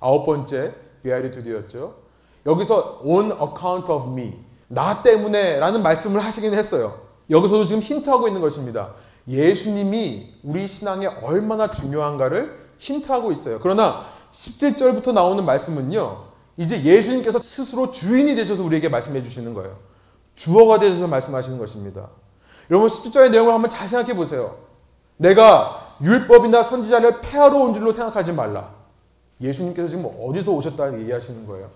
아홉 0.00 0.26
번째 0.26 0.74
비아리투디였죠. 1.02 1.94
여기서 2.44 3.00
on 3.04 3.30
account 3.32 3.90
of 3.90 4.12
me 4.12 4.34
나 4.68 5.02
때문에 5.02 5.58
라는 5.58 5.82
말씀을 5.82 6.24
하시긴 6.24 6.52
했어요. 6.54 6.94
여기서도 7.30 7.64
지금 7.64 7.82
힌트하고 7.82 8.26
있는 8.26 8.40
것입니다. 8.40 8.90
예수님이 9.28 10.34
우리 10.42 10.66
신앙에 10.66 11.06
얼마나 11.22 11.70
중요한가를 11.70 12.66
힌트하고 12.78 13.32
있어요. 13.32 13.58
그러나 13.60 14.06
17절부터 14.32 15.12
나오는 15.12 15.44
말씀은요. 15.44 16.24
이제 16.56 16.82
예수님께서 16.82 17.38
스스로 17.38 17.90
주인이 17.90 18.34
되셔서 18.34 18.64
우리에게 18.64 18.88
말씀해 18.88 19.22
주시는 19.22 19.54
거예요. 19.54 19.76
주어가 20.36 20.78
되셔서 20.78 21.08
말씀하시는 21.08 21.58
것입니다. 21.58 22.08
여러분 22.70 22.88
17절의 22.88 23.30
내용을 23.30 23.52
한번 23.52 23.68
잘 23.68 23.88
생각해 23.88 24.14
보세요. 24.14 24.56
내가 25.16 25.96
율법이나 26.02 26.62
선지자를 26.62 27.22
폐하러 27.22 27.56
온 27.56 27.74
줄로 27.74 27.90
생각하지 27.90 28.32
말라. 28.32 28.74
예수님께서 29.40 29.88
지금 29.88 30.06
어디서 30.20 30.52
오셨다 30.52 30.98
얘기하시는 31.00 31.46
거예요? 31.46 31.70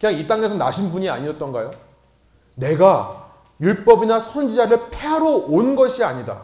그냥 0.00 0.18
이 0.18 0.26
땅에서 0.26 0.54
나신 0.56 0.90
분이 0.90 1.08
아니었던가요? 1.08 1.70
내가 2.54 3.30
율법이나 3.60 4.18
선지자를 4.18 4.90
폐하러 4.90 5.26
온 5.26 5.76
것이 5.76 6.02
아니다. 6.02 6.42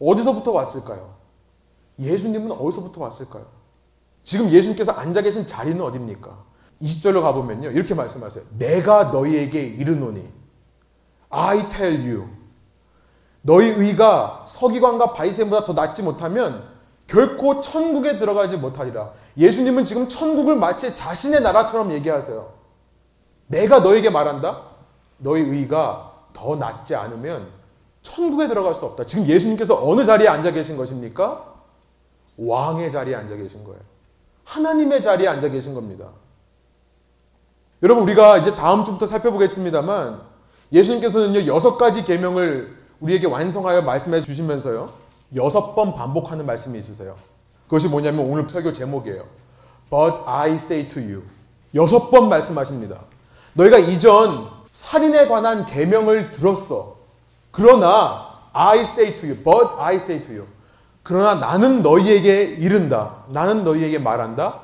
어디서부터 0.00 0.52
왔을까요? 0.52 1.14
예수님은 1.98 2.52
어디서부터 2.52 3.02
왔을까요? 3.02 3.46
지금 4.22 4.50
예수님께서 4.50 4.92
앉아 4.92 5.22
계신 5.22 5.46
자리는 5.46 5.80
어딥니까? 5.80 6.44
20절로 6.82 7.22
가보면요. 7.22 7.70
이렇게 7.70 7.94
말씀하세요. 7.94 8.44
내가 8.58 9.04
너희에게 9.04 9.62
이르노니 9.62 10.37
I 11.30 11.68
tell 11.68 12.08
you 12.08 12.28
너희 13.42 13.68
의가 13.68 14.44
서기관과 14.46 15.12
바리새인보다 15.12 15.64
더 15.64 15.72
낫지 15.72 16.02
못하면 16.02 16.68
결코 17.06 17.60
천국에 17.60 18.18
들어가지 18.18 18.58
못하리라. 18.58 19.12
예수님은 19.36 19.84
지금 19.84 20.08
천국을 20.08 20.56
마치 20.56 20.94
자신의 20.94 21.40
나라처럼 21.40 21.90
얘기하세요. 21.92 22.52
내가 23.46 23.78
너에게 23.80 24.10
말한다. 24.10 24.62
너희 25.16 25.40
의가 25.40 26.12
더 26.34 26.56
낫지 26.56 26.94
않으면 26.94 27.48
천국에 28.02 28.46
들어갈 28.46 28.74
수 28.74 28.84
없다. 28.84 29.04
지금 29.04 29.26
예수님께서 29.26 29.88
어느 29.88 30.04
자리에 30.04 30.28
앉아 30.28 30.50
계신 30.50 30.76
것입니까? 30.76 31.54
왕의 32.36 32.92
자리에 32.92 33.14
앉아 33.14 33.36
계신 33.36 33.64
거예요. 33.64 33.80
하나님의 34.44 35.00
자리에 35.00 35.26
앉아 35.26 35.48
계신 35.48 35.74
겁니다. 35.74 36.08
여러분 37.82 38.02
우리가 38.02 38.38
이제 38.38 38.54
다음 38.54 38.84
주부터 38.84 39.06
살펴보겠습니다만 39.06 40.27
예수님께서는요 40.72 41.46
여섯 41.52 41.76
가지 41.76 42.04
계명을 42.04 42.76
우리에게 43.00 43.26
완성하여 43.26 43.82
말씀해 43.82 44.20
주시면서요 44.20 44.90
여섯 45.36 45.74
번 45.74 45.94
반복하는 45.94 46.46
말씀이 46.46 46.78
있으세요. 46.78 47.16
그것이 47.64 47.88
뭐냐면 47.88 48.26
오늘 48.26 48.48
설교 48.48 48.72
제목이에요. 48.72 49.24
But 49.90 50.22
I 50.26 50.52
say 50.54 50.88
to 50.88 51.02
you 51.02 51.22
여섯 51.74 52.10
번 52.10 52.28
말씀하십니다. 52.28 52.98
너희가 53.54 53.78
이전 53.78 54.48
살인에 54.70 55.28
관한 55.28 55.66
계명을 55.66 56.30
들었어. 56.30 56.96
그러나 57.50 58.28
I 58.52 58.80
say 58.80 59.16
to 59.16 59.28
you, 59.28 59.42
but 59.42 59.74
I 59.78 59.96
say 59.96 60.22
to 60.22 60.34
you. 60.34 60.46
그러나 61.02 61.34
나는 61.34 61.82
너희에게 61.82 62.42
이른다. 62.42 63.24
나는 63.28 63.64
너희에게 63.64 63.98
말한다. 63.98 64.60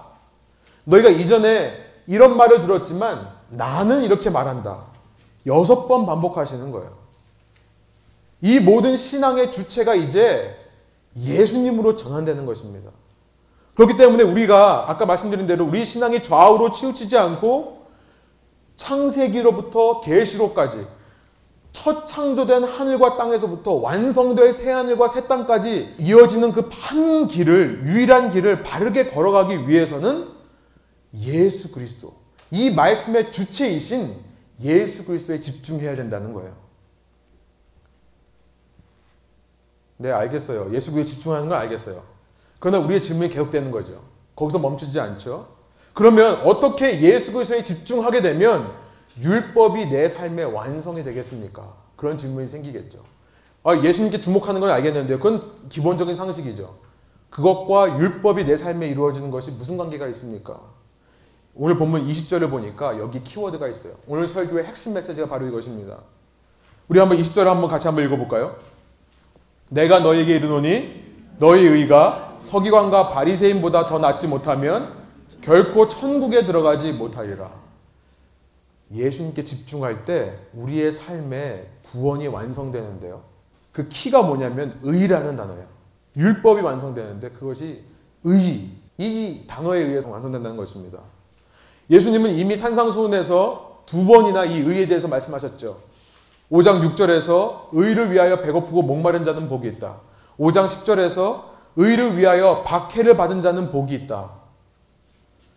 너희가 0.84 1.08
이전에 1.08 1.72
이런 2.06 2.36
말을 2.36 2.60
들었지만 2.62 3.28
나는 3.48 4.02
이렇게 4.02 4.30
말한다. 4.30 4.93
여섯 5.46 5.86
번 5.86 6.06
반복하시는 6.06 6.70
거예요. 6.70 6.96
이 8.40 8.60
모든 8.60 8.96
신앙의 8.96 9.50
주체가 9.52 9.94
이제 9.94 10.56
예수님으로 11.16 11.96
전환되는 11.96 12.44
것입니다. 12.46 12.90
그렇기 13.74 13.96
때문에 13.96 14.22
우리가 14.22 14.88
아까 14.88 15.06
말씀드린 15.06 15.46
대로 15.46 15.64
우리 15.66 15.84
신앙이 15.84 16.22
좌우로 16.22 16.72
치우치지 16.72 17.16
않고 17.16 17.84
창세기로부터 18.76 20.00
계시로까지 20.00 20.86
첫 21.72 22.06
창조된 22.06 22.64
하늘과 22.64 23.16
땅에서부터 23.16 23.72
완성될 23.72 24.52
새 24.52 24.70
하늘과 24.70 25.08
새 25.08 25.26
땅까지 25.26 25.96
이어지는 25.98 26.52
그 26.52 26.68
한 26.70 27.26
길을 27.26 27.82
유일한 27.86 28.30
길을 28.30 28.62
바르게 28.62 29.08
걸어가기 29.08 29.68
위해서는 29.68 30.28
예수 31.20 31.72
그리스도 31.72 32.12
이 32.50 32.70
말씀의 32.70 33.32
주체이신 33.32 34.14
예수 34.62 35.04
그리스도에 35.04 35.40
집중해야 35.40 35.96
된다는 35.96 36.32
거예요. 36.32 36.54
네, 39.96 40.10
알겠어요. 40.10 40.74
예수 40.74 40.92
그리스도에 40.92 41.04
집중하는 41.04 41.48
건 41.48 41.58
알겠어요. 41.58 42.02
그러나 42.60 42.78
우리의 42.84 43.00
질문이 43.00 43.30
계속되는 43.30 43.70
거죠. 43.70 44.02
거기서 44.36 44.58
멈추지 44.58 44.98
않죠. 44.98 45.48
그러면 45.92 46.40
어떻게 46.44 47.00
예수 47.02 47.32
그리스도에 47.32 47.62
집중하게 47.62 48.20
되면 48.20 48.72
율법이 49.20 49.86
내 49.86 50.08
삶의 50.08 50.46
완성이 50.46 51.04
되겠습니까? 51.04 51.74
그런 51.96 52.18
질문이 52.18 52.48
생기겠죠. 52.48 53.04
아, 53.62 53.76
예수님께 53.76 54.20
주목하는 54.20 54.60
건 54.60 54.70
알겠는데 54.70 55.16
그건 55.16 55.68
기본적인 55.68 56.14
상식이죠. 56.14 56.76
그것과 57.30 57.98
율법이 57.98 58.44
내 58.44 58.56
삶에 58.56 58.88
이루어지는 58.88 59.30
것이 59.30 59.50
무슨 59.52 59.76
관계가 59.76 60.06
있습니까? 60.08 60.60
오늘 61.56 61.76
본문 61.76 62.06
20절을 62.08 62.50
보니까 62.50 62.98
여기 62.98 63.22
키워드가 63.22 63.68
있어요. 63.68 63.94
오늘 64.06 64.26
설교의 64.26 64.64
핵심 64.64 64.94
메시지가 64.94 65.28
바로 65.28 65.46
이것입니다. 65.46 66.00
우리 66.88 66.98
한번 66.98 67.18
20절을 67.18 67.44
한번 67.44 67.70
같이 67.70 67.86
한번 67.86 68.04
읽어볼까요? 68.04 68.56
내가 69.70 70.00
너에게 70.00 70.36
이르노니 70.36 71.04
너희 71.38 71.64
의가 71.64 72.38
서기관과 72.42 73.10
바리새인보다 73.10 73.86
더 73.86 73.98
낫지 73.98 74.26
못하면 74.26 75.04
결코 75.40 75.88
천국에 75.88 76.44
들어가지 76.44 76.92
못하리라. 76.92 77.50
예수님께 78.92 79.44
집중할 79.44 80.04
때 80.04 80.38
우리의 80.54 80.92
삶에 80.92 81.68
구원이 81.84 82.28
완성되는데요. 82.28 83.22
그 83.72 83.88
키가 83.88 84.22
뭐냐면 84.22 84.78
의라는 84.82 85.36
단어예요. 85.36 85.66
율법이 86.16 86.60
완성되는데 86.62 87.30
그것이 87.30 87.84
의, 88.24 88.70
이 88.98 89.44
단어에 89.46 89.80
의해서 89.80 90.10
완성된다는 90.10 90.56
것입니다. 90.56 91.00
예수님은 91.90 92.30
이미 92.30 92.56
산상수훈에서 92.56 93.82
두 93.86 94.06
번이나 94.06 94.44
이 94.44 94.58
의에 94.60 94.86
대해서 94.86 95.08
말씀하셨죠. 95.08 95.78
5장 96.50 96.80
6절에서 96.94 97.68
의를 97.72 98.12
위하여 98.12 98.40
배고프고 98.40 98.82
목마른 98.82 99.24
자는 99.24 99.48
복이 99.48 99.68
있다. 99.68 99.96
5장 100.38 100.66
10절에서 100.66 101.44
의를 101.76 102.16
위하여 102.16 102.62
박해를 102.64 103.16
받은 103.16 103.42
자는 103.42 103.70
복이 103.70 103.94
있다. 103.94 104.30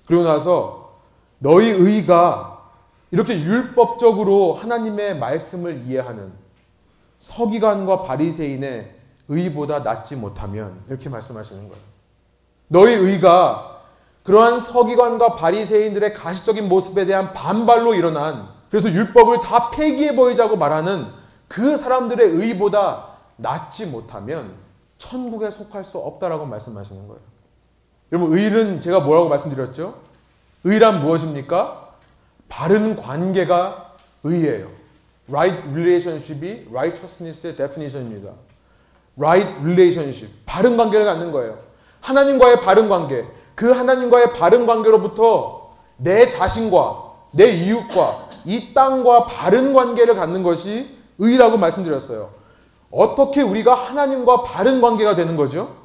그리고 0.05 0.23
나서 0.23 0.99
너희 1.39 1.69
의가 1.69 2.71
이렇게 3.11 3.39
율법적으로 3.39 4.53
하나님의 4.53 5.17
말씀을 5.19 5.83
이해하는 5.85 6.31
서기관과 7.19 8.03
바리새인의 8.03 8.95
의보다 9.27 9.79
낫지 9.79 10.15
못하면 10.15 10.81
이렇게 10.87 11.09
말씀하시는 11.09 11.67
거예요. 11.67 11.83
너희 12.67 12.93
의가 12.93 13.76
그러한 14.27 14.59
서기관과 14.59 15.37
바리새인들의 15.37 16.13
가시적인 16.13 16.67
모습에 16.67 17.05
대한 17.05 17.31
반발로 17.31 17.93
일어난 17.93 18.49
그래서 18.69 18.91
율법을 18.91 19.39
다 19.39 19.71
폐기해 19.71 20.17
버리자고 20.17 20.57
말하는 20.57 21.05
그 21.47 21.77
사람들의 21.77 22.31
의보다 22.31 23.07
낫지 23.37 23.85
못하면 23.85 24.55
천국에 24.97 25.49
속할 25.49 25.85
수 25.85 25.97
없다라고 25.97 26.45
말씀하시는 26.45 27.07
거예요. 27.07 27.21
여러분 28.11 28.37
의는 28.37 28.81
제가 28.81 28.99
뭐라고 28.99 29.29
말씀드렸죠? 29.29 29.95
의란 30.65 31.01
무엇입니까? 31.01 31.93
바른 32.49 32.97
관계가 32.97 33.93
의예요. 34.23 34.67
Right 35.29 35.69
relationship이 35.69 36.67
righteousness의 36.69 37.55
definition입니다. 37.55 38.33
Right 39.17 39.55
relationship, 39.61 40.33
바른 40.45 40.75
관계를 40.75 41.05
갖는 41.05 41.31
거예요. 41.31 41.59
하나님과의 42.01 42.59
바른 42.59 42.89
관계, 42.89 43.25
그 43.57 43.71
하나님과의 43.71 44.33
바른 44.33 44.67
관계로부터 44.67 45.71
내 45.97 46.29
자신과 46.29 47.13
내 47.31 47.49
이웃과 47.49 48.29
이 48.45 48.71
땅과 48.71 49.25
바른 49.25 49.73
관계를 49.73 50.13
갖는 50.13 50.43
것이 50.43 50.95
의라고 51.17 51.57
말씀드렸어요. 51.57 52.29
어떻게 52.91 53.41
우리가 53.41 53.73
하나님과 53.73 54.43
바른 54.43 54.79
관계가 54.79 55.15
되는 55.15 55.35
거죠? 55.35 55.75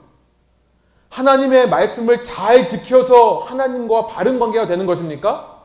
하나님의 1.08 1.70
말씀을 1.70 2.22
잘 2.22 2.68
지켜서 2.68 3.38
하나님과 3.38 4.06
바른 4.06 4.38
관계가 4.38 4.66
되는 4.66 4.84
것입니까? 4.84 5.62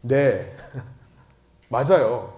네. 0.00 0.56
맞아요. 1.68 2.32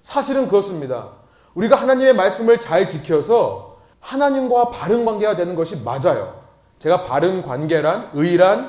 사실은 0.00 0.46
그렇습니다. 0.46 1.08
우리가 1.54 1.74
하나님의 1.74 2.14
말씀을 2.14 2.60
잘 2.60 2.88
지켜서 2.88 3.78
하나님과 3.98 4.70
바른 4.70 5.04
관계가 5.04 5.34
되는 5.34 5.56
것이 5.56 5.82
맞아요. 5.82 6.41
제가 6.82 7.04
바른 7.04 7.42
관계란, 7.42 8.10
의란, 8.12 8.68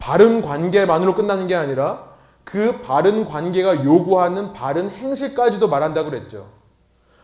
바른 0.00 0.42
관계만으로 0.42 1.14
끝나는 1.14 1.46
게 1.46 1.54
아니라 1.54 2.02
그 2.42 2.80
바른 2.80 3.24
관계가 3.24 3.84
요구하는 3.84 4.52
바른 4.52 4.90
행실까지도 4.90 5.68
말한다고 5.68 6.10
그랬죠. 6.10 6.48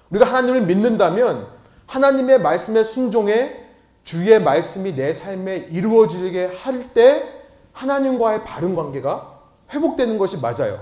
우리가 0.09 0.27
하나님을 0.27 0.63
믿는다면 0.63 1.49
하나님의 1.89 2.41
말씀에 2.43 2.85
순종해 2.85 3.57
주의 4.05 4.41
말씀이 4.41 4.95
내 4.95 5.13
삶에 5.13 5.67
이루어지게 5.69 6.53
할 6.63 6.91
때 6.95 7.25
하나님과의 7.73 8.45
바른 8.45 8.77
관계가 8.77 9.41
회복되는 9.73 10.17
것이 10.17 10.39
맞아요. 10.41 10.79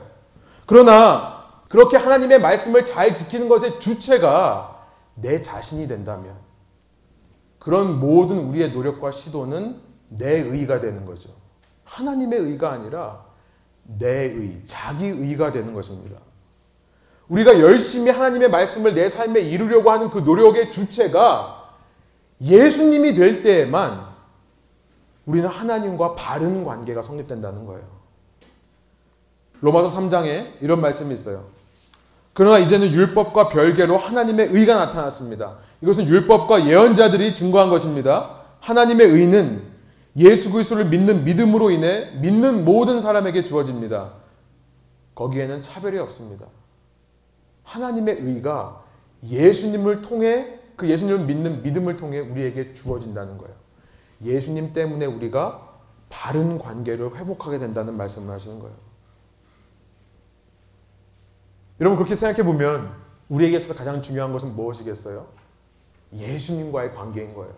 그러나 0.66 1.44
그렇게 1.70 1.96
하나님의 1.96 2.38
말씀을 2.42 2.84
잘 2.84 3.14
지키는 3.16 3.48
것의 3.48 3.80
주체가 3.80 4.84
내 5.14 5.40
자신이 5.40 5.88
된다면 5.88 6.47
그런 7.68 8.00
모든 8.00 8.38
우리의 8.38 8.72
노력과 8.72 9.10
시도는 9.10 9.78
내 10.08 10.38
의가 10.38 10.80
되는 10.80 11.04
거죠. 11.04 11.28
하나님의 11.84 12.38
의가 12.38 12.72
아니라 12.72 13.26
내 13.82 14.08
의, 14.08 14.62
자기 14.64 15.04
의가 15.04 15.50
되는 15.50 15.74
것입니다. 15.74 16.18
우리가 17.28 17.60
열심히 17.60 18.10
하나님의 18.10 18.48
말씀을 18.48 18.94
내 18.94 19.10
삶에 19.10 19.40
이루려고 19.40 19.90
하는 19.90 20.08
그 20.08 20.20
노력의 20.20 20.70
주체가 20.70 21.74
예수님이 22.40 23.12
될 23.12 23.42
때에만 23.42 24.06
우리는 25.26 25.46
하나님과 25.46 26.14
바른 26.14 26.64
관계가 26.64 27.02
성립된다는 27.02 27.66
거예요. 27.66 27.84
로마서 29.60 29.94
3장에 29.94 30.54
이런 30.62 30.80
말씀이 30.80 31.12
있어요. 31.12 31.44
그러나 32.38 32.60
이제는 32.60 32.92
율법과 32.92 33.48
별개로 33.48 33.98
하나님의 33.98 34.50
의가 34.52 34.76
나타났습니다. 34.76 35.56
이것은 35.82 36.06
율법과 36.06 36.68
예언자들이 36.68 37.34
증거한 37.34 37.68
것입니다. 37.68 38.42
하나님의 38.60 39.08
의는 39.08 39.64
예수 40.16 40.52
그리스도를 40.52 40.84
믿는 40.84 41.24
믿음으로 41.24 41.72
인해 41.72 42.12
믿는 42.20 42.64
모든 42.64 43.00
사람에게 43.00 43.42
주어집니다. 43.42 44.12
거기에는 45.16 45.62
차별이 45.62 45.98
없습니다. 45.98 46.46
하나님의 47.64 48.18
의가 48.20 48.84
예수님을 49.28 50.02
통해 50.02 50.60
그 50.76 50.88
예수님을 50.88 51.24
믿는 51.26 51.64
믿음을 51.64 51.96
통해 51.96 52.20
우리에게 52.20 52.72
주어진다는 52.72 53.36
거예요. 53.38 53.56
예수님 54.24 54.72
때문에 54.72 55.06
우리가 55.06 55.70
바른 56.08 56.60
관계를 56.60 57.16
회복하게 57.16 57.58
된다는 57.58 57.96
말씀을 57.96 58.32
하시는 58.32 58.60
거예요. 58.60 58.87
여러분 61.80 61.96
그렇게 61.96 62.14
생각해 62.16 62.42
보면 62.44 62.92
우리에게 63.28 63.56
있어서 63.56 63.74
가장 63.74 64.02
중요한 64.02 64.32
것은 64.32 64.54
무엇이겠어요? 64.56 65.26
예수님과의 66.14 66.94
관계인 66.94 67.34
거예요. 67.34 67.54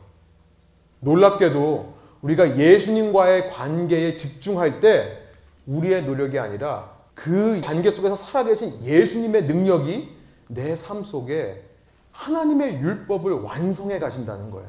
놀랍게도 1.01 1.95
우리가 2.23 2.59
예수님과의 2.59 3.51
관계에 3.51 4.17
집중할 4.17 4.81
때 4.81 5.19
우리의 5.67 6.05
노력이 6.05 6.39
아니라 6.39 6.91
그 7.15 7.61
관계 7.63 7.91
속에서 7.91 8.15
살아계신 8.15 8.85
예수님의 8.85 9.45
능력이 9.45 10.17
내 10.49 10.75
삶 10.75 11.05
속에 11.05 11.65
하나님의 12.13 12.81
율법을 12.81 13.33
완성해 13.33 13.99
가신다는 13.99 14.51
거예요. 14.51 14.69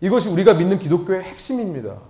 이것이 0.00 0.28
우리가 0.30 0.54
믿는 0.54 0.78
기독교의 0.78 1.22
핵심입니다. 1.22 2.00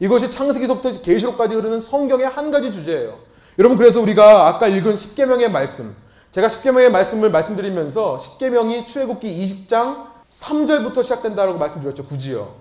이것이 0.00 0.30
창세기부터 0.30 1.02
계시록까지 1.02 1.54
흐르는 1.54 1.80
성경의 1.80 2.28
한 2.28 2.50
가지 2.50 2.70
주제예요. 2.72 3.18
여러분 3.58 3.78
그래서 3.78 4.00
우리가 4.00 4.48
아까 4.48 4.68
읽은 4.68 4.96
십계명의 4.96 5.50
말씀, 5.50 5.96
제가 6.30 6.48
십계명의 6.48 6.90
말씀을 6.90 7.30
말씀드리면서 7.30 8.18
십계명이 8.18 8.84
출애굽기 8.84 9.66
20장 9.68 10.08
3절부터 10.30 11.02
시작된다라고 11.02 11.58
말씀드렸죠. 11.58 12.04
굳이요. 12.04 12.52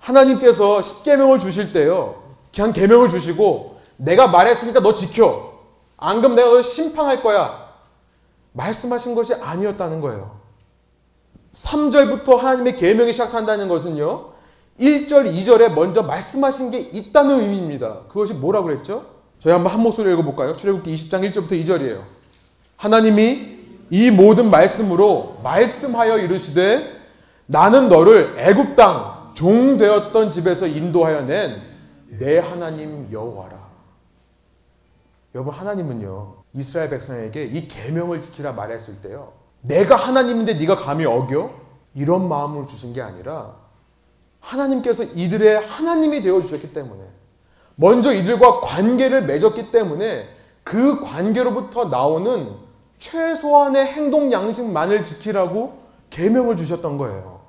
하나님께서 0.00 0.82
십계명을 0.82 1.38
주실 1.38 1.72
때요. 1.72 2.22
그냥 2.52 2.72
계명을 2.72 3.08
주시고 3.08 3.78
내가 3.96 4.26
말했으니까 4.26 4.80
너 4.80 4.94
지켜. 4.94 5.60
안 5.96 6.20
그럼 6.20 6.34
내가 6.34 6.48
너 6.48 6.62
심판할 6.62 7.22
거야. 7.22 7.70
말씀하신 8.52 9.14
것이 9.14 9.34
아니었다는 9.34 10.00
거예요. 10.00 10.40
3절부터 11.52 12.36
하나님의 12.36 12.76
계명이 12.76 13.12
시작한다는 13.12 13.68
것은요. 13.68 14.30
1절, 14.80 15.32
2절에 15.32 15.72
먼저 15.74 16.02
말씀하신 16.02 16.70
게 16.70 16.78
있다는 16.80 17.40
의미입니다. 17.40 18.00
그것이 18.08 18.34
뭐라고 18.34 18.66
그랬죠? 18.66 19.19
저희 19.40 19.52
한번 19.52 19.72
한 19.72 19.80
목소리 19.80 20.12
읽어볼까요? 20.12 20.56
출애굽기 20.56 20.94
20장 20.94 21.30
1절부터 21.30 21.52
2절이에요. 21.64 22.02
하나님이 22.76 23.58
이 23.90 24.10
모든 24.10 24.50
말씀으로 24.50 25.40
말씀하여 25.42 26.18
이르시되 26.18 27.00
나는 27.46 27.88
너를 27.88 28.34
애굽 28.38 28.76
땅 28.76 29.32
종 29.34 29.76
되었던 29.78 30.30
집에서 30.30 30.66
인도하여 30.66 31.22
낸 31.22 31.70
내 32.18 32.38
하나님 32.38 33.08
여호와라. 33.12 33.58
여러분 35.34 35.54
하나님은요 35.54 36.34
이스라엘 36.54 36.90
백성에게 36.90 37.44
이 37.44 37.68
계명을 37.68 38.20
지키라 38.20 38.52
말했을 38.52 39.00
때요 39.00 39.32
내가 39.60 39.94
하나님인데 39.94 40.54
네가 40.54 40.74
감히 40.74 41.04
어겨 41.04 41.54
이런 41.94 42.28
마음으로 42.28 42.66
주신 42.66 42.92
게 42.92 43.00
아니라 43.00 43.54
하나님께서 44.40 45.04
이들의 45.04 45.60
하나님이 45.66 46.20
되어 46.22 46.40
주셨기 46.40 46.72
때문에 46.72 47.04
먼저 47.80 48.12
이들과 48.12 48.60
관계를 48.60 49.22
맺었기 49.22 49.70
때문에 49.70 50.28
그 50.62 51.00
관계로부터 51.00 51.86
나오는 51.86 52.50
최소한의 52.98 53.86
행동 53.86 54.30
양식만을 54.30 55.02
지키라고 55.02 55.78
계명을 56.10 56.56
주셨던 56.56 56.98
거예요. 56.98 57.40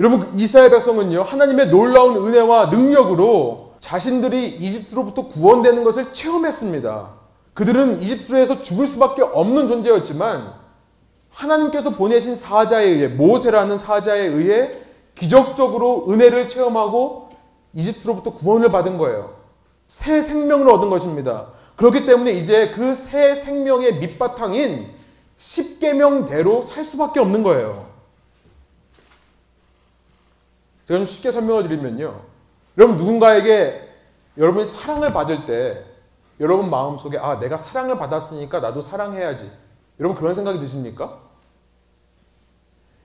여러분 0.00 0.36
이스라엘 0.36 0.70
백성은요 0.70 1.22
하나님의 1.22 1.68
놀라운 1.68 2.16
은혜와 2.16 2.66
능력으로 2.66 3.74
자신들이 3.78 4.48
이집트로부터 4.48 5.28
구원되는 5.28 5.84
것을 5.84 6.12
체험했습니다. 6.12 7.10
그들은 7.54 8.02
이집트에서 8.02 8.60
죽을 8.60 8.88
수밖에 8.88 9.22
없는 9.22 9.68
존재였지만 9.68 10.52
하나님께서 11.30 11.90
보내신 11.90 12.34
사자에 12.34 12.86
의해 12.86 13.06
모세라는 13.06 13.78
사자에 13.78 14.26
의해 14.26 14.72
기적적으로 15.14 16.06
은혜를 16.10 16.48
체험하고 16.48 17.21
이집트로부터 17.74 18.34
구원을 18.34 18.70
받은 18.70 18.98
거예요. 18.98 19.36
새 19.88 20.22
생명을 20.22 20.68
얻은 20.70 20.90
것입니다. 20.90 21.48
그렇기 21.76 22.06
때문에 22.06 22.32
이제 22.32 22.70
그 22.70 22.94
새 22.94 23.34
생명의 23.34 23.96
밑바탕인 23.96 24.94
십계명대로 25.36 26.62
살 26.62 26.84
수밖에 26.84 27.20
없는 27.20 27.42
거예요. 27.42 27.86
제가 30.86 30.98
좀 30.98 31.06
쉽게 31.06 31.32
설명을 31.32 31.64
드리면요. 31.64 32.20
여러분 32.78 32.96
누군가에게 32.96 33.88
여러분이 34.38 34.64
사랑을 34.64 35.12
받을 35.12 35.44
때 35.44 35.84
여러분 36.40 36.70
마음속에 36.70 37.18
아 37.18 37.38
내가 37.38 37.56
사랑을 37.56 37.98
받았으니까 37.98 38.60
나도 38.60 38.80
사랑해야지. 38.80 39.50
여러분 40.00 40.16
그런 40.16 40.34
생각이 40.34 40.58
드십니까? 40.58 41.18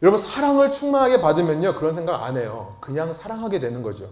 여러분 0.02 0.18
사랑을 0.18 0.72
충만하게 0.72 1.22
받으면요 1.22 1.76
그런 1.76 1.94
생각 1.94 2.24
안 2.24 2.38
해요. 2.38 2.78
그냥 2.80 3.14
사랑하게 3.14 3.60
되는 3.60 3.82
거죠. 3.84 4.10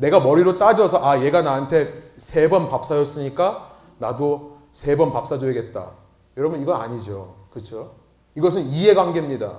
내가 0.00 0.18
머리로 0.20 0.56
따져서 0.58 1.04
아 1.06 1.20
얘가 1.20 1.42
나한테 1.42 2.12
세 2.18 2.48
번 2.48 2.68
밥 2.70 2.84
사줬으니까 2.86 3.70
나도 3.98 4.56
세 4.72 4.96
번 4.96 5.12
밥 5.12 5.26
사줘야겠다. 5.28 5.90
여러분 6.36 6.60
이거 6.62 6.74
아니죠. 6.74 7.34
그렇죠? 7.50 7.92
이것은 8.34 8.62
이해관계입니다. 8.66 9.58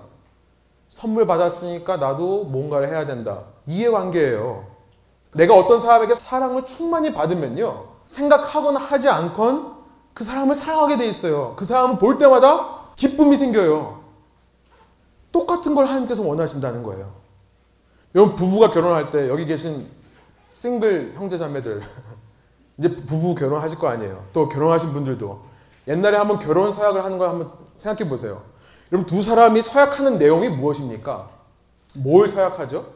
선물 0.89 1.25
받았으니까 1.27 1.97
나도 1.97 2.45
뭔가를 2.45 2.87
해야 2.89 3.05
된다. 3.05 3.43
이해관계예요. 3.67 4.65
내가 5.33 5.55
어떤 5.55 5.79
사람에게 5.79 6.15
사랑을 6.15 6.65
충만히 6.65 7.13
받으면요. 7.13 7.85
생각하거나 8.05 8.79
하지 8.79 9.09
않건 9.09 9.75
그 10.13 10.23
사람을 10.23 10.55
사랑하게 10.55 10.97
돼 10.97 11.07
있어요. 11.07 11.53
그 11.55 11.65
사람을 11.65 11.97
볼 11.99 12.17
때마다 12.17 12.87
기쁨이 12.95 13.35
생겨요. 13.37 14.01
똑같은 15.31 15.75
걸 15.75 15.85
하나님께서 15.85 16.23
원하신다는 16.27 16.83
거예요. 16.83 17.11
여러분 18.15 18.35
부부가 18.35 18.71
결혼할 18.71 19.11
때 19.11 19.29
여기 19.29 19.45
계신 19.45 19.87
싱글 20.51 21.13
형제 21.15 21.37
자매들 21.37 21.81
이제 22.77 22.89
부부 22.89 23.33
결혼하실 23.35 23.79
거 23.79 23.87
아니에요. 23.87 24.25
또 24.33 24.49
결혼하신 24.49 24.91
분들도 24.93 25.41
옛날에 25.87 26.17
한번 26.17 26.37
결혼 26.39 26.71
서약을 26.71 27.03
하는 27.03 27.17
거 27.17 27.27
한번 27.27 27.51
생각해 27.77 28.07
보세요. 28.07 28.43
여러분 28.91 29.05
두 29.07 29.23
사람이 29.23 29.61
서약하는 29.61 30.17
내용이 30.17 30.49
무엇입니까? 30.49 31.29
뭘 31.95 32.27
서약하죠? 32.27 32.93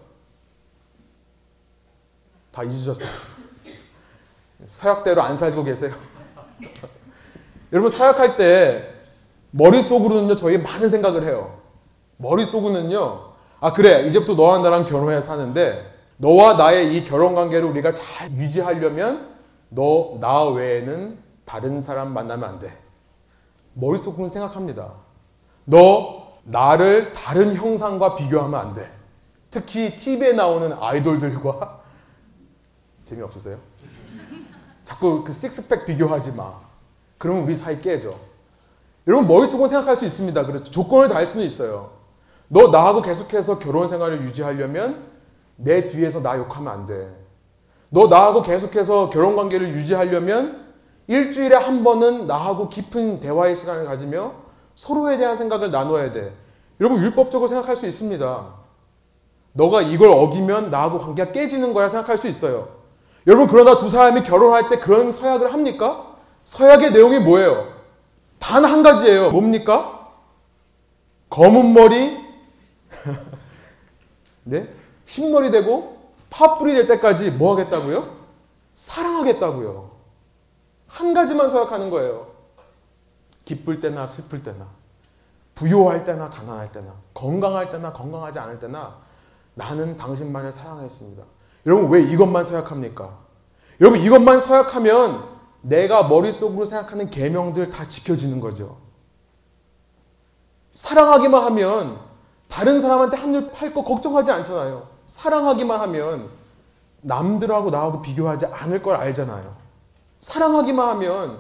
다 2.52 2.63
잊으셨어요. 2.63 3.10
서약대로 4.68 5.22
안 5.22 5.38
살고 5.38 5.63
계세요. 5.63 5.94
여러분 7.72 7.89
서약할 7.89 8.36
때 8.36 8.94
머릿속으로는요 9.52 10.36
저희 10.36 10.58
많은 10.58 10.89
생각을 10.89 11.24
해요. 11.24 11.58
머릿속으로는요 12.18 13.34
아 13.62 13.74
그래 13.74 14.06
이제부터 14.08 14.36
너와 14.36 14.60
나랑 14.60 14.86
결혼해 14.86 15.22
사는데 15.22 15.94
너와 16.17 16.54
나의 16.54 16.95
이 16.95 17.04
결혼 17.04 17.36
관계를 17.36 17.67
우리가 17.69 17.93
잘 17.93 18.32
유지하려면 18.32 19.34
너 19.69 20.17
나 20.19 20.43
외에는 20.43 21.17
다른 21.43 21.82
사람 21.82 22.13
만나면 22.13 22.49
안 22.49 22.60
돼. 22.60 22.78
머릿속으로 23.73 24.30
생각합니다. 24.30 24.93
너 25.65 26.34
나를 26.43 27.12
다른 27.13 27.54
형상과 27.56 28.15
비교하면 28.15 28.60
안 28.60 28.74
돼. 28.74 28.89
특히 29.51 29.95
TV에 29.95 30.34
나오는 30.34 30.72
아이돌들과 30.80 31.82
재미없으세요? 33.05 33.57
자꾸 34.84 35.24
그 35.24 35.34
식스팩 35.34 35.86
비교하지 35.86 36.32
마. 36.34 36.53
그러면 37.18 37.43
우리 37.43 37.55
사이 37.55 37.80
깨져. 37.82 38.16
여러분 39.07 39.28
머릿속으로 39.28 39.68
생각할 39.68 39.95
수 39.95 40.05
있습니다. 40.05 40.45
그렇죠. 40.45 40.72
조건을 40.72 41.09
다할 41.09 41.26
수는 41.28 41.45
있어요. 41.45 41.91
너 42.47 42.68
나하고 42.68 43.01
계속해서 43.01 43.59
결혼 43.59 43.88
생활을 43.88 44.22
유지하려면 44.24 45.03
내 45.56 45.86
뒤에서 45.86 46.22
나 46.22 46.38
욕하면 46.38 46.74
안 46.74 46.86
돼. 46.86 47.14
너 47.91 48.08
나하고 48.08 48.41
계속해서 48.41 49.10
결혼 49.10 49.36
관계를 49.36 49.70
유지하려면 49.70 50.66
일주일에 51.08 51.56
한 51.56 51.84
번은 51.84 52.28
나하고 52.28 52.70
깊은 52.70 53.20
대화의 53.20 53.56
시간을 53.56 53.86
가지며 53.86 54.34
서로에 54.76 55.18
대한 55.18 55.36
생각을 55.38 55.72
나눠야 55.72 56.12
돼. 56.12 56.34
여러분 56.80 57.01
율법적으로 57.01 57.47
생각할 57.47 57.76
수 57.76 57.86
있습니다. 57.86 58.47
너가 59.53 59.82
이걸 59.82 60.10
어기면 60.10 60.70
나하고 60.70 60.97
관계가 60.99 61.32
깨지는 61.32 61.74
거야 61.74 61.88
생각할 61.88 62.18
수 62.18 62.28
있어요. 62.28 62.68
여러분 63.28 63.47
그러나 63.47 63.78
두 63.78 63.88
사람이 63.89 64.24
결혼할 64.24 64.68
때 64.68 64.80
그런 64.80 65.12
서약을 65.12 65.53
합니까? 65.53 66.16
서약의 66.43 66.91
내용이 66.91 67.20
뭐예요? 67.20 67.74
단 68.39 68.66
한 68.66 68.84
가지예요. 68.84 69.32
뭡니까? 69.32 70.10
검은 71.30 71.74
머리 71.74 72.18
네? 74.43 74.68
흰머리 75.06 75.51
되고 75.51 75.97
파뿌리 76.30 76.74
될 76.74 76.88
때까지 76.88 77.32
뭐 77.32 77.53
하겠다고요? 77.53 78.16
사랑하겠다고요. 78.74 79.91
한 80.88 81.14
가지만 81.14 81.49
생각하는 81.49 81.89
거예요. 81.89 82.28
기쁠 83.45 83.80
때나 83.80 84.08
슬플 84.08 84.43
때나, 84.43 84.68
부요할 85.53 86.03
때나 86.03 86.30
가난할 86.30 86.72
때나, 86.72 86.93
건강할 87.14 87.70
때나 87.70 87.93
건강하지 87.93 88.39
않을 88.39 88.60
때나 88.60 88.97
나는 89.53 89.95
당신만을 89.97 90.51
사랑했습니다. 90.51 91.24
여러분 91.66 91.89
왜 91.89 92.01
이것만 92.01 92.43
생각합니까? 92.45 93.18
여러분 93.82 93.99
이것만 93.99 94.41
생각하면 94.41 95.24
내가 95.62 96.08
머릿속으로 96.08 96.66
생각하는 96.66 97.10
계명들 97.10 97.70
다 97.70 97.88
지켜지는 97.88 98.39
거죠. 98.39 98.78
사랑하기만 100.74 101.43
하면 101.45 101.99
다른 102.47 102.80
사람한테 102.80 103.18
합일 103.18 103.51
팔거 103.51 103.84
걱정하지 103.84 104.32
않잖아요. 104.32 104.95
사랑하기만 105.08 105.80
하면 105.82 106.30
남들하고 107.01 107.70
나하고 107.70 108.01
비교하지 108.01 108.47
않을 108.47 108.82
걸 108.82 108.95
알잖아요. 108.95 109.56
사랑하기만 110.20 110.89
하면 110.89 111.39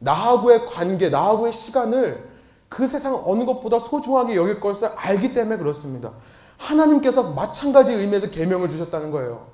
나하고의 0.00 0.66
관계, 0.66 1.08
나하고의 1.08 1.52
시간을 1.52 2.28
그 2.68 2.86
세상 2.86 3.22
어느 3.24 3.44
것보다 3.44 3.78
소중하게 3.78 4.36
여길 4.36 4.60
것을 4.60 4.90
알기 4.94 5.32
때문에 5.32 5.56
그렇습니다. 5.56 6.12
하나님께서 6.58 7.22
마찬가지 7.32 7.92
의미에서 7.92 8.28
계명을 8.28 8.68
주셨다는 8.68 9.10
거예요. 9.10 9.46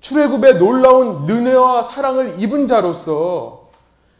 출애굽의 0.00 0.58
놀라운 0.58 1.28
은혜와 1.28 1.82
사랑을 1.82 2.40
입은 2.40 2.66
자로서 2.66 3.68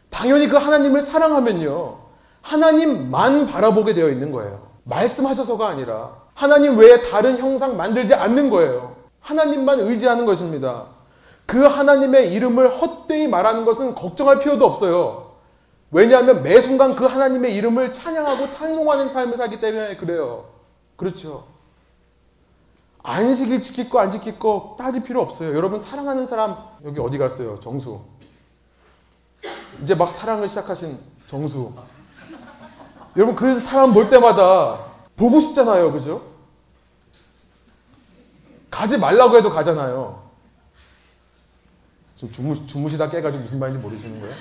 당연히 0.09 0.47
그 0.47 0.57
하나님을 0.57 1.01
사랑하면요. 1.01 1.97
하나님만 2.41 3.45
바라보게 3.45 3.93
되어 3.93 4.09
있는 4.09 4.31
거예요. 4.31 4.61
말씀하셔서가 4.83 5.67
아니라 5.67 6.24
하나님 6.35 6.77
외에 6.77 7.01
다른 7.01 7.37
형상 7.37 7.75
만들지 7.77 8.13
않는 8.13 8.49
거예요. 8.51 8.95
하나님만 9.21 9.79
의지하는 9.79 10.25
것입니다. 10.25 10.87
그 11.47 11.63
하나님의 11.65 12.31
이름을 12.33 12.69
헛되이 12.69 13.27
말하는 13.27 13.65
것은 13.65 13.95
걱정할 13.95 14.39
필요도 14.39 14.65
없어요. 14.65 15.31
왜냐하면 15.91 16.43
매 16.43 16.59
순간 16.61 16.95
그 16.95 17.05
하나님의 17.05 17.55
이름을 17.55 17.93
찬양하고 17.93 18.51
찬송하는 18.51 19.07
삶을 19.07 19.37
살기 19.37 19.59
때문에 19.59 19.95
그래요. 19.97 20.45
그렇죠. 20.97 21.45
안식일 23.01 23.61
지킬 23.61 23.89
거 23.89 23.99
안 23.99 24.09
지킬 24.11 24.37
거 24.37 24.75
따질 24.77 25.03
필요 25.03 25.21
없어요. 25.21 25.55
여러분 25.55 25.79
사랑하는 25.79 26.25
사람 26.25 26.57
여기 26.83 26.99
어디 26.99 27.17
갔어요? 27.17 27.59
정수. 27.61 28.01
이제 29.81 29.95
막 29.95 30.11
사랑을 30.11 30.49
시작하신 30.49 30.99
정수. 31.27 31.71
여러분 33.15 33.35
그 33.35 33.59
사람 33.59 33.93
볼 33.93 34.09
때마다 34.09 34.79
보고 35.15 35.39
싶잖아요. 35.39 35.91
그죠? 35.91 36.21
가지 38.69 38.97
말라고 38.97 39.37
해도 39.37 39.49
가잖아요. 39.49 40.23
지금 42.15 42.31
주무, 42.31 42.67
주무시다 42.67 43.09
깨가지고 43.09 43.43
무슨 43.43 43.59
말인지 43.59 43.79
모르시는 43.79 44.19
거예요? 44.19 44.35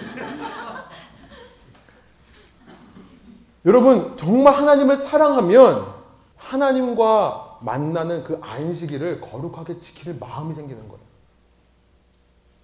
여러분 3.66 4.16
정말 4.16 4.54
하나님을 4.54 4.96
사랑하면 4.96 5.86
하나님과 6.36 7.58
만나는 7.62 8.24
그 8.24 8.38
안식일을 8.42 9.20
거룩하게 9.20 9.78
지킬 9.78 10.16
마음이 10.18 10.52
생기는 10.52 10.86
거예요. 10.88 11.02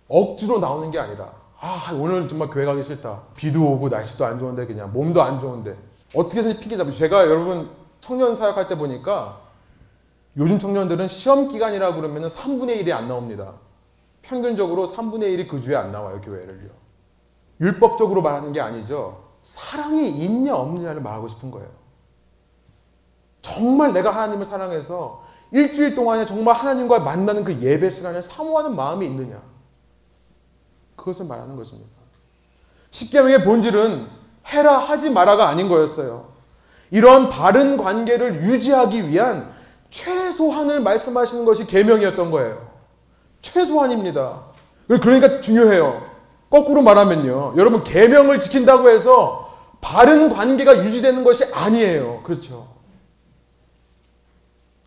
억지로 0.09 0.59
나오는 0.59 0.91
게 0.91 0.99
아니라 0.99 1.33
아 1.59 1.91
오늘 1.95 2.29
정말 2.29 2.51
교회 2.51 2.65
가기 2.65 2.83
싫다. 2.83 3.23
비도 3.35 3.65
오고 3.73 3.89
날씨도 3.89 4.27
안 4.27 4.39
좋은데 4.39 4.67
그냥 4.67 4.93
몸도 4.93 5.23
안 5.23 5.39
좋은데 5.41 5.77
어떻게 6.15 6.39
해서 6.39 6.59
핑계 6.59 6.77
잡으 6.77 6.93
제가 6.93 7.23
여러분 7.25 7.71
청년 8.01 8.35
사역할 8.35 8.69
때 8.69 8.77
보니까 8.77 9.41
요즘 10.37 10.59
청년들은 10.59 11.09
시험 11.09 11.49
기간이라 11.49 11.95
그러면 11.95 12.29
3분의 12.29 12.83
1이 12.83 12.93
안 12.93 13.09
나옵니다. 13.09 13.55
평균적으로 14.23 14.87
3분의 14.87 15.37
1이 15.37 15.49
그 15.49 15.61
주에 15.61 15.77
안 15.77 15.93
나와요, 15.93 16.21
교회를요. 16.21 16.71
율법적으로 17.61 18.23
말하는 18.23 18.53
게 18.53 18.61
아니죠. 18.61 19.31
사랑이 19.43 20.09
있냐 20.09 20.55
없느냐를 20.55 21.01
말하고 21.03 21.29
싶은 21.29 21.51
거예요. 21.51 21.69
정말 23.43 23.93
내가 23.93 24.11
하나님을 24.11 24.45
사랑해서 24.45 25.25
일주일 25.51 25.95
동안에 25.95 26.27
정말 26.27 26.55
하나님과 26.55 27.01
만나는 27.01 27.43
그 27.45 27.61
예배 27.61 27.91
시간을 27.91 28.23
사모하는 28.23 28.77
마음이 28.77 29.07
있느냐. 29.07 29.43
그것을 30.97 31.27
말하는 31.27 31.57
것입니다. 31.57 31.91
십계명의 32.91 33.45
본질은 33.45 34.07
해라 34.47 34.79
하지 34.79 35.11
마라가 35.11 35.49
아닌 35.49 35.69
거였어요. 35.69 36.30
이러한 36.91 37.29
바른 37.31 37.77
관계를 37.77 38.43
유지하기 38.43 39.09
위한 39.09 39.53
최소한을 39.91 40.81
말씀하시는 40.81 41.45
것이 41.45 41.67
계명이었던 41.67 42.31
거예요. 42.31 42.71
최소한입니다. 43.43 44.43
그러니까 44.87 45.41
중요해요. 45.41 46.03
거꾸로 46.51 46.83
말하면요. 46.83 47.55
여러분 47.57 47.85
계명을 47.85 48.39
지킨다고 48.41 48.91
해서 48.91 49.51
바른 49.81 50.29
관계가 50.29 50.85
유지되는 50.85 51.25
것이 51.25 51.45
아니에요. 51.53 52.23
그렇죠? 52.23 52.69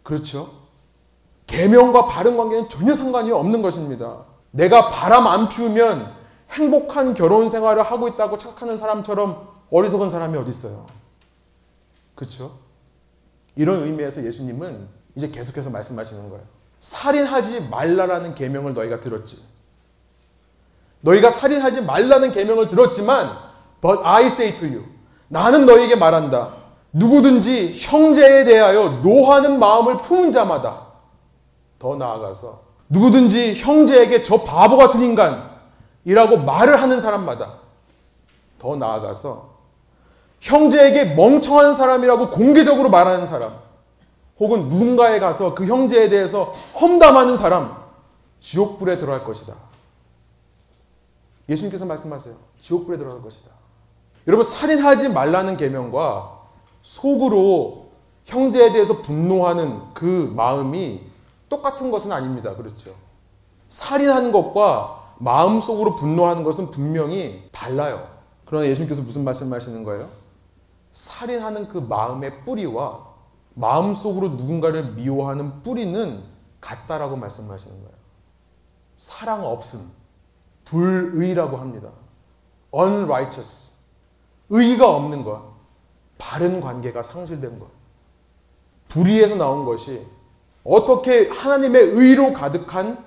그렇죠? 0.03 0.49
계명과 1.47 2.07
바른 2.07 2.35
관계는 2.35 2.69
전혀 2.69 2.93
상관이 2.93 3.31
없는 3.31 3.61
것입니다. 3.61 4.25
내가 4.51 4.89
바람 4.89 5.25
안 5.27 5.47
피우면 5.47 6.11
행복한 6.51 7.13
결혼 7.13 7.49
생활을 7.49 7.83
하고 7.83 8.07
있다고 8.07 8.37
착각하는 8.37 8.77
사람처럼 8.77 9.47
어리석은 9.71 10.09
사람이 10.09 10.37
어디 10.37 10.49
있어요? 10.49 10.85
그렇죠? 12.15 12.57
이런 13.55 13.83
의미에서 13.83 14.23
예수님은 14.23 14.87
이제 15.15 15.29
계속해서 15.29 15.69
말씀하시는 15.69 16.29
거예요. 16.29 16.43
살인하지 16.79 17.61
말라라는 17.69 18.35
계명을 18.35 18.73
너희가 18.73 18.99
들었지. 18.99 19.43
너희가 21.01 21.29
살인하지 21.31 21.81
말라는 21.81 22.31
계명을 22.31 22.67
들었지만 22.67 23.37
but 23.81 23.99
I 24.03 24.25
say 24.25 24.55
to 24.55 24.67
you 24.67 24.85
나는 25.27 25.65
너희에게 25.65 25.95
말한다. 25.95 26.55
누구든지 26.93 27.77
형제에 27.79 28.43
대하여 28.43 29.01
노하는 29.03 29.59
마음을 29.59 29.97
품은 29.97 30.31
자마다 30.31 30.87
더 31.79 31.95
나아가서 31.95 32.61
누구든지 32.89 33.55
형제에게 33.55 34.23
저 34.23 34.43
바보 34.43 34.77
같은 34.77 35.01
인간이라고 35.01 36.37
말을 36.45 36.81
하는 36.81 37.01
사람마다 37.01 37.55
더 38.59 38.75
나아가서 38.75 39.52
형제에게 40.43 41.15
멍청한 41.15 41.73
사람이라고 41.73 42.29
공개적으로 42.31 42.89
말하는 42.89 43.25
사람 43.25 43.53
혹은 44.39 44.67
누군가에 44.67 45.19
가서 45.19 45.55
그 45.55 45.65
형제에 45.65 46.09
대해서 46.09 46.53
험담하는 46.79 47.37
사람 47.37 47.81
지옥불에 48.41 48.97
들어갈 48.97 49.23
것이다. 49.23 49.53
예수님께서 51.47 51.85
말씀하세요. 51.85 52.35
지옥불에 52.61 52.97
들어갈 52.97 53.21
것이다. 53.21 53.51
여러분 54.27 54.43
살인하지 54.43 55.09
말라는 55.09 55.55
계명과 55.55 56.39
속으로 56.81 57.87
형제에 58.25 58.73
대해서 58.73 59.01
분노하는 59.01 59.93
그 59.93 60.31
마음이 60.35 61.03
똑같은 61.47 61.89
것은 61.89 62.11
아닙니다. 62.11 62.53
그렇죠? 62.55 62.91
살인한 63.69 64.33
것과 64.33 65.13
마음속으로 65.19 65.95
분노하는 65.95 66.43
것은 66.43 66.69
분명히 66.69 67.47
달라요. 67.53 68.09
그러나 68.43 68.67
예수님께서 68.67 69.01
무슨 69.01 69.23
말씀하시는 69.23 69.85
거예요? 69.85 70.22
살인하는 70.93 71.67
그 71.67 71.79
마음의 71.79 72.45
뿌리와 72.45 73.13
마음속으로 73.55 74.29
누군가를 74.29 74.93
미워하는 74.93 75.61
뿌리는 75.63 76.23
같다라고 76.61 77.17
말씀하시는 77.17 77.75
거예요. 77.75 77.93
사랑 78.95 79.43
없음, 79.43 79.91
불의라고 80.65 81.57
합니다. 81.57 81.89
unrighteous, 82.73 83.73
의가 84.49 84.89
없는 84.95 85.23
것, 85.23 85.53
바른 86.17 86.61
관계가 86.61 87.03
상실된 87.03 87.59
것, 87.59 87.67
불의에서 88.87 89.35
나온 89.35 89.65
것이 89.65 90.05
어떻게 90.63 91.27
하나님의 91.29 91.83
의로 91.89 92.31
가득한 92.33 93.03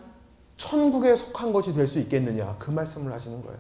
천국에 0.56 1.14
속한 1.16 1.52
것이 1.52 1.74
될 1.74 1.86
수 1.88 1.98
있겠느냐 2.00 2.56
그 2.58 2.70
말씀을 2.70 3.12
하시는 3.12 3.42
거예요. 3.42 3.58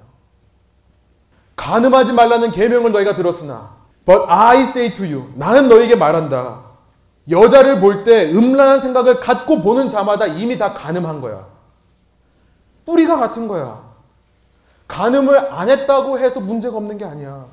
간음하지 1.56 2.12
말라는 2.12 2.50
계명을 2.52 2.92
너희가 2.92 3.14
들었으나 3.14 3.75
but 4.06 4.24
I 4.28 4.62
say 4.62 4.94
to 4.94 5.04
you 5.04 5.32
나는 5.34 5.68
너희에게 5.68 5.96
말한다. 5.96 6.64
여자를 7.28 7.80
볼 7.80 8.04
때 8.04 8.30
음란한 8.32 8.80
생각을 8.80 9.20
갖고 9.20 9.60
보는 9.60 9.88
자마다 9.88 10.26
이미 10.26 10.56
다 10.56 10.72
간음한 10.72 11.20
거야. 11.20 11.46
뿌리가 12.86 13.16
같은 13.16 13.48
거야. 13.48 13.84
간음을 14.86 15.52
안 15.52 15.68
했다고 15.68 16.18
해서 16.20 16.38
문제가 16.40 16.76
없는 16.76 16.96
게 16.98 17.04
아니야. 17.04 17.46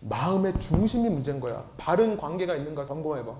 마음의 0.00 0.58
중심이 0.58 1.08
문제인 1.08 1.38
거야. 1.38 1.62
바른 1.76 2.16
관계가 2.16 2.56
있는가 2.56 2.82
점검해봐. 2.82 3.32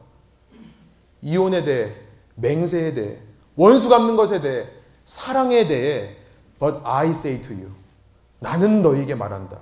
이혼에 1.23 1.64
대해, 1.64 1.93
맹세에 2.37 2.95
대해, 2.95 3.18
원수 3.57 3.89
갚는 3.89 4.14
것에 4.14 4.41
대해, 4.41 4.68
사랑에 5.05 5.66
대해, 5.66 6.16
but 6.61 6.79
I 6.85 7.09
say 7.09 7.41
to 7.41 7.57
you. 7.57 7.70
나는 8.39 8.81
너에게 8.83 9.16
말한다. 9.16 9.59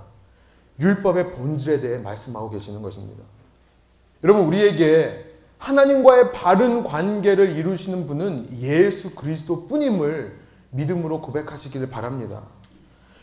율법의 0.81 1.31
본질에 1.31 1.79
대해 1.79 1.97
말씀하고 1.99 2.49
계시는 2.49 2.81
것입니다. 2.81 3.23
여러분, 4.23 4.45
우리에게 4.45 5.31
하나님과의 5.57 6.31
바른 6.33 6.83
관계를 6.83 7.55
이루시는 7.55 8.07
분은 8.07 8.49
예수 8.59 9.13
그리스도 9.13 9.67
뿐임을 9.67 10.35
믿음으로 10.71 11.21
고백하시기를 11.21 11.89
바랍니다. 11.89 12.41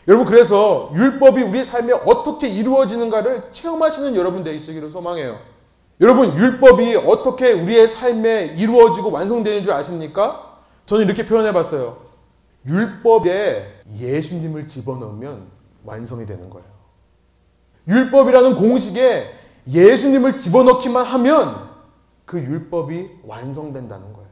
여러분 0.07 0.25
그래서 0.25 0.91
율법이 0.95 1.43
우리 1.43 1.63
삶에 1.63 1.93
어떻게 1.93 2.47
이루어지는가를 2.47 3.49
체험하시는 3.51 4.15
여러분 4.15 4.43
되시기를 4.43 4.89
소망해요. 4.89 5.37
여러분 6.01 6.35
율법이 6.35 6.95
어떻게 6.95 7.51
우리의 7.51 7.87
삶에 7.87 8.55
이루어지고 8.57 9.11
완성되는 9.11 9.63
줄 9.63 9.73
아십니까? 9.73 10.57
저는 10.85 11.05
이렇게 11.05 11.27
표현해 11.27 11.51
봤어요. 11.53 11.97
율법에 12.65 13.83
예수님을 13.99 14.67
집어넣으면 14.67 15.47
완성이 15.83 16.25
되는 16.25 16.49
거예요. 16.49 16.78
율법이라는 17.89 18.55
공식에 18.55 19.33
예수님을 19.67 20.37
집어넣기만 20.37 21.05
하면 21.05 21.69
그 22.25 22.39
율법이 22.39 23.21
완성된다는 23.23 24.13
거예요. 24.13 24.29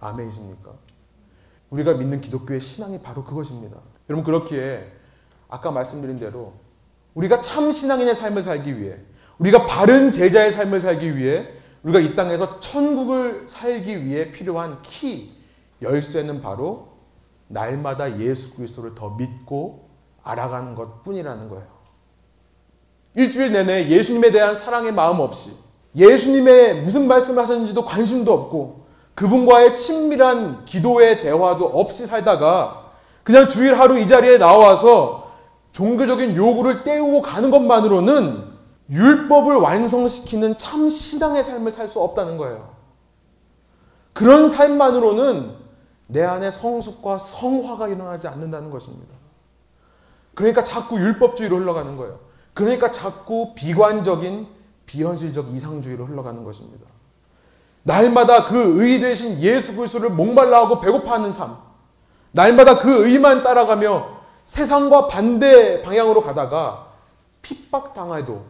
아멘이십니까? 0.00 0.72
우리가 1.70 1.94
믿는 1.94 2.20
기독교의 2.20 2.60
신앙이 2.60 3.00
바로 3.00 3.22
그것입니다. 3.22 3.76
여러분 4.08 4.24
그렇기에 4.24 4.90
아까 5.48 5.70
말씀드린 5.70 6.18
대로 6.18 6.54
우리가 7.14 7.40
참 7.40 7.70
신앙인의 7.70 8.16
삶을 8.16 8.42
살기 8.42 8.78
위해 8.78 8.98
우리가 9.38 9.66
바른 9.66 10.10
제자의 10.10 10.50
삶을 10.50 10.80
살기 10.80 11.16
위해 11.16 11.48
우리가 11.84 12.00
이 12.00 12.14
땅에서 12.14 12.58
천국을 12.58 13.44
살기 13.48 14.04
위해 14.04 14.30
필요한 14.32 14.82
키 14.82 15.36
열쇠는 15.80 16.42
바로 16.42 16.88
날마다 17.48 18.18
예수 18.18 18.54
그리스도를 18.54 18.94
더 18.94 19.10
믿고 19.10 19.88
알아가는 20.22 20.74
것뿐이라는 20.74 21.48
거예요. 21.48 21.79
일주일 23.14 23.52
내내 23.52 23.88
예수님에 23.88 24.30
대한 24.30 24.54
사랑의 24.54 24.92
마음 24.92 25.20
없이 25.20 25.50
예수님의 25.96 26.82
무슨 26.82 27.08
말씀을 27.08 27.42
하셨는지도 27.42 27.84
관심도 27.84 28.32
없고 28.32 28.86
그분과의 29.14 29.76
친밀한 29.76 30.64
기도의 30.64 31.20
대화도 31.20 31.66
없이 31.66 32.06
살다가 32.06 32.92
그냥 33.24 33.48
주일 33.48 33.74
하루 33.74 33.98
이 33.98 34.06
자리에 34.06 34.38
나와서 34.38 35.30
종교적인 35.72 36.36
요구를 36.36 36.84
때우고 36.84 37.22
가는 37.22 37.50
것만으로는 37.50 38.50
율법을 38.90 39.56
완성시키는 39.56 40.58
참 40.58 40.90
신앙의 40.90 41.44
삶을 41.44 41.70
살 41.70 41.88
수 41.88 42.00
없다는 42.00 42.38
거예요. 42.38 42.70
그런 44.12 44.48
삶만으로는 44.48 45.54
내 46.08 46.24
안에 46.24 46.50
성숙과 46.50 47.18
성화가 47.18 47.88
일어나지 47.88 48.26
않는다는 48.26 48.70
것입니다. 48.70 49.14
그러니까 50.34 50.64
자꾸 50.64 50.98
율법주의로 50.98 51.58
흘러가는 51.58 51.96
거예요. 51.96 52.18
그러니까 52.54 52.90
자꾸 52.90 53.52
비관적인 53.54 54.46
비현실적 54.86 55.48
이상주의로 55.54 56.06
흘러가는 56.06 56.42
것입니다. 56.44 56.86
날마다 57.82 58.44
그의 58.44 59.00
되신 59.00 59.40
예수 59.40 59.74
그리스도를 59.74 60.10
목말라 60.10 60.64
하고 60.64 60.80
배고파하는 60.80 61.32
삶. 61.32 61.56
날마다 62.32 62.78
그 62.78 63.06
의만 63.06 63.42
따라가며 63.42 64.20
세상과 64.44 65.08
반대 65.08 65.82
방향으로 65.82 66.20
가다가 66.20 66.88
핍박당해도 67.42 68.44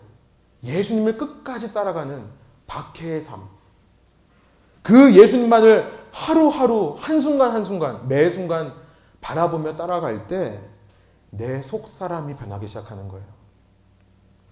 예수님을 0.64 1.16
끝까지 1.16 1.72
따라가는 1.72 2.24
박해의 2.66 3.22
삶. 3.22 3.40
그 4.82 5.14
예수님만을 5.14 6.00
하루하루 6.10 6.96
한순간 6.98 7.52
한순간 7.52 8.08
매 8.08 8.28
순간 8.28 8.74
바라보며 9.20 9.76
따라갈 9.76 10.26
때 10.26 10.70
내 11.30 11.62
속사람이 11.62 12.36
변하기 12.36 12.66
시작하는 12.66 13.08
거예요. 13.08 13.26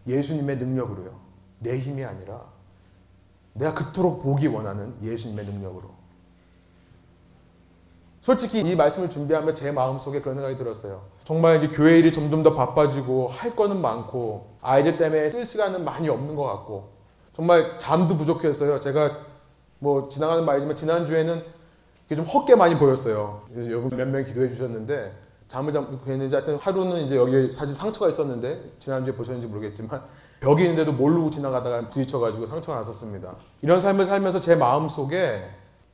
예수님의 0.09 0.57
능력으로요. 0.57 1.19
내 1.61 1.79
힘이 1.79 2.05
아니라 2.05 2.43
내가 3.53 3.75
그토록 3.75 4.23
보기 4.23 4.47
원하는 4.47 4.95
예수님의 5.03 5.45
능력으로. 5.45 5.91
솔직히 8.21 8.61
이 8.61 8.75
말씀을 8.77 9.09
준비하며 9.11 9.55
제 9.55 9.73
마음속에 9.73 10.21
그런 10.21 10.37
생각이 10.37 10.57
들었어요. 10.57 11.03
정말 11.25 11.63
이제 11.63 11.69
교회 11.75 11.99
일이 11.99 12.13
점점 12.13 12.43
더 12.43 12.55
바빠지고 12.55 13.29
할 13.29 13.55
거는 13.55 13.81
많고 13.81 14.57
아이들 14.61 14.97
때문에 14.97 15.31
쓸 15.31 15.45
시간은 15.47 15.85
많이 15.85 16.09
없는 16.09 16.35
것 16.37 16.45
같고 16.45 16.91
정말 17.33 17.79
잠도 17.79 18.17
부족했어요. 18.17 18.81
제가 18.81 19.19
뭐 19.79 20.09
지나가는 20.09 20.45
말이지만 20.45 20.75
지난주에는 20.77 21.43
좀 22.09 22.25
헛게 22.25 22.55
많이 22.57 22.77
보였어요. 22.77 23.43
그래서 23.53 23.71
여러분 23.71 23.97
몇 23.97 24.09
명 24.09 24.25
기도해 24.25 24.49
주셨는데 24.49 25.13
잠을 25.49 25.73
잠 25.73 25.99
했는지 26.07 26.35
하여튼 26.35 26.59
하루는 26.59 27.05
이제 27.05 27.17
여기 27.17 27.51
사진 27.51 27.75
상처가 27.75 28.09
있었는데 28.11 28.75
지난주에 28.79 29.15
보셨는지 29.15 29.47
모르겠지만 29.47 30.03
벽이 30.41 30.63
있는데도 30.63 30.93
모르고 30.93 31.31
지나가다가 31.31 31.89
부딪혀가지고 31.89 32.47
상처가 32.47 32.79
났었습니다. 32.79 33.35
이런 33.63 33.81
삶을 33.81 34.05
살면서 34.05 34.39
제 34.41 34.55
마음 34.55 34.89
속에 34.89 35.49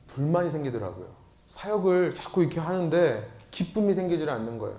불만이 0.07 0.49
생기더라고요. 0.49 1.07
사역을 1.47 2.13
자꾸 2.13 2.41
이렇게 2.41 2.59
하는데 2.59 3.27
기쁨이 3.49 3.93
생기질 3.93 4.29
않는 4.29 4.59
거예요. 4.59 4.77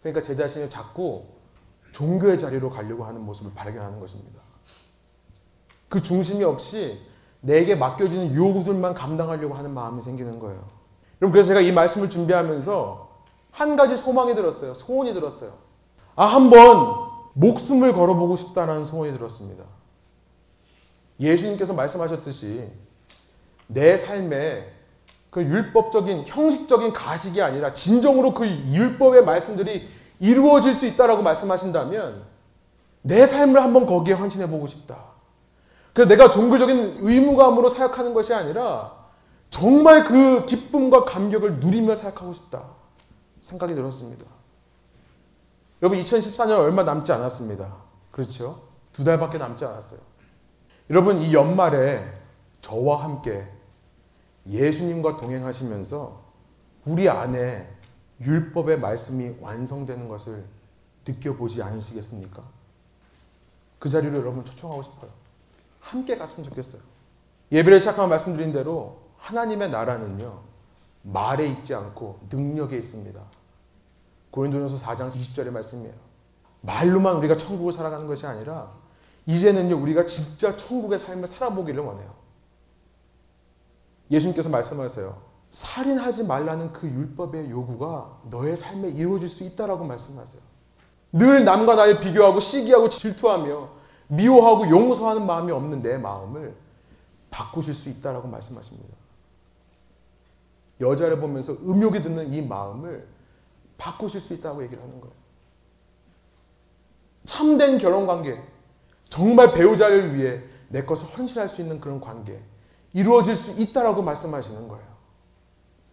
그러니까 0.00 0.22
제 0.22 0.34
자신을 0.34 0.70
자꾸 0.70 1.26
종교의 1.92 2.38
자리로 2.38 2.70
가려고 2.70 3.04
하는 3.04 3.20
모습을 3.20 3.52
발견하는 3.54 4.00
것입니다. 4.00 4.40
그 5.88 6.00
중심이 6.00 6.42
없이 6.42 7.00
내게 7.40 7.74
맡겨지는 7.74 8.34
요구들만 8.34 8.94
감당하려고 8.94 9.54
하는 9.54 9.72
마음이 9.74 10.00
생기는 10.00 10.38
거예요. 10.38 10.64
여러분 11.20 11.32
그래서 11.32 11.48
제가 11.48 11.60
이 11.60 11.72
말씀을 11.72 12.08
준비하면서 12.08 13.09
한 13.50 13.76
가지 13.76 13.96
소망이 13.96 14.34
들었어요. 14.34 14.74
소원이 14.74 15.14
들었어요. 15.14 15.52
아, 16.16 16.26
한번 16.26 17.10
목숨을 17.34 17.92
걸어보고 17.92 18.36
싶다는 18.36 18.84
소원이 18.84 19.12
들었습니다. 19.14 19.64
예수님께서 21.18 21.74
말씀하셨듯이 21.74 22.68
내 23.66 23.96
삶에 23.96 24.72
그 25.30 25.42
율법적인 25.42 26.24
형식적인 26.26 26.92
가식이 26.92 27.40
아니라 27.40 27.72
진정으로 27.72 28.34
그 28.34 28.46
율법의 28.46 29.24
말씀들이 29.24 29.88
이루어질 30.18 30.74
수 30.74 30.86
있다라고 30.86 31.22
말씀하신다면 31.22 32.22
내 33.02 33.26
삶을 33.26 33.62
한번 33.62 33.86
거기에 33.86 34.14
헌신해 34.14 34.48
보고 34.48 34.66
싶다. 34.66 35.10
그래서 35.92 36.08
내가 36.08 36.30
종교적인 36.30 36.98
의무감으로 37.00 37.68
사역하는 37.68 38.12
것이 38.12 38.34
아니라 38.34 38.92
정말 39.48 40.04
그 40.04 40.46
기쁨과 40.46 41.04
감격을 41.04 41.60
누리며 41.60 41.94
사역하고 41.94 42.32
싶다. 42.32 42.79
생각이 43.40 43.74
들었습니다. 43.74 44.26
여러분 45.82 46.02
2014년 46.02 46.58
얼마 46.58 46.82
남지 46.82 47.12
않았습니다. 47.12 47.74
그렇죠? 48.10 48.68
두 48.92 49.04
달밖에 49.04 49.38
남지 49.38 49.64
않았어요. 49.64 50.00
여러분 50.90 51.18
이 51.18 51.32
연말에 51.32 52.04
저와 52.60 53.04
함께 53.04 53.48
예수님과 54.46 55.16
동행하시면서 55.16 56.20
우리 56.86 57.08
안에 57.08 57.68
율법의 58.20 58.80
말씀이 58.80 59.36
완성되는 59.40 60.08
것을 60.08 60.44
느껴보지 61.06 61.62
않으시겠습니까? 61.62 62.42
그 63.78 63.88
자리로 63.88 64.18
여러분 64.18 64.44
초청하고 64.44 64.82
싶어요. 64.82 65.10
함께 65.80 66.16
갔으면 66.16 66.48
좋겠어요. 66.48 66.82
예배를 67.52 67.80
시작하면 67.80 68.10
말씀드린 68.10 68.52
대로 68.52 69.00
하나님의 69.18 69.70
나라는요. 69.70 70.49
말에 71.02 71.46
있지 71.48 71.74
않고 71.74 72.20
능력에 72.30 72.76
있습니다. 72.76 73.20
고린도전서 74.30 74.84
4장 74.86 75.08
20절의 75.10 75.50
말씀이에요. 75.50 75.94
말로만 76.60 77.16
우리가 77.16 77.36
천국을 77.36 77.72
살아가는 77.72 78.06
것이 78.06 78.26
아니라 78.26 78.70
이제는요 79.26 79.76
우리가 79.80 80.06
진짜 80.06 80.56
천국의 80.56 80.98
삶을 80.98 81.26
살아보기를 81.26 81.82
원해요. 81.82 82.14
예수님께서 84.10 84.48
말씀하세요. 84.48 85.30
살인하지 85.50 86.24
말라는 86.24 86.72
그 86.72 86.86
율법의 86.86 87.50
요구가 87.50 88.18
너의 88.30 88.56
삶에 88.56 88.90
이루어질 88.90 89.28
수 89.28 89.44
있다라고 89.44 89.84
말씀하세요. 89.84 90.40
늘 91.12 91.44
남과 91.44 91.74
나를 91.74 92.00
비교하고 92.00 92.38
시기하고 92.40 92.88
질투하며 92.88 93.68
미워하고 94.08 94.68
용서하는 94.68 95.26
마음이 95.26 95.50
없는 95.52 95.82
내 95.82 95.98
마음을 95.98 96.54
바꾸실 97.30 97.74
수 97.74 97.88
있다라고 97.88 98.28
말씀하십니다. 98.28 98.99
여자를 100.80 101.20
보면서 101.20 101.52
음욕이 101.52 102.02
드는 102.02 102.32
이 102.32 102.42
마음을 102.42 103.06
바꾸실 103.76 104.20
수 104.20 104.34
있다고 104.34 104.62
얘기를 104.62 104.82
하는 104.82 105.00
거예요. 105.00 105.14
참된 107.24 107.78
결혼 107.78 108.06
관계, 108.06 108.42
정말 109.08 109.52
배우자를 109.52 110.14
위해 110.14 110.42
내 110.68 110.84
것을 110.84 111.06
헌신할 111.06 111.48
수 111.48 111.60
있는 111.60 111.80
그런 111.80 112.00
관계, 112.00 112.40
이루어질 112.92 113.36
수 113.36 113.60
있다라고 113.60 114.02
말씀하시는 114.02 114.68
거예요. 114.68 114.84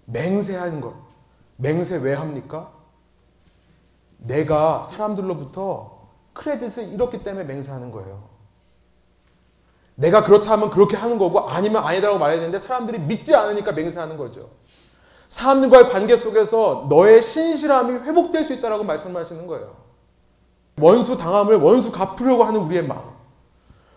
맹세하는 0.05 0.81
것. 0.81 0.93
맹세 1.57 1.97
왜 1.97 2.13
합니까? 2.13 2.71
내가 4.17 4.83
사람들로부터 4.83 6.07
크레딧을 6.33 6.93
잃었기 6.93 7.23
때문에 7.23 7.45
맹세하는 7.45 7.91
거예요. 7.91 8.29
내가 9.95 10.23
그렇다면 10.23 10.69
그렇게 10.69 10.95
하는 10.95 11.17
거고 11.17 11.49
아니면 11.49 11.83
아니다라고 11.83 12.19
말해야 12.19 12.39
되는데 12.39 12.59
사람들이 12.59 12.99
믿지 12.99 13.35
않으니까 13.35 13.71
맹세하는 13.71 14.15
거죠. 14.15 14.49
사람들과의 15.29 15.89
관계 15.89 16.15
속에서 16.15 16.87
너의 16.89 17.21
신실함이 17.21 17.93
회복될 18.05 18.43
수 18.43 18.53
있다라고 18.53 18.83
말씀하시는 18.83 19.45
거예요. 19.47 19.75
원수 20.79 21.17
당함을 21.17 21.57
원수 21.57 21.91
갚으려고 21.91 22.43
하는 22.43 22.61
우리의 22.61 22.85
마음. 22.87 23.01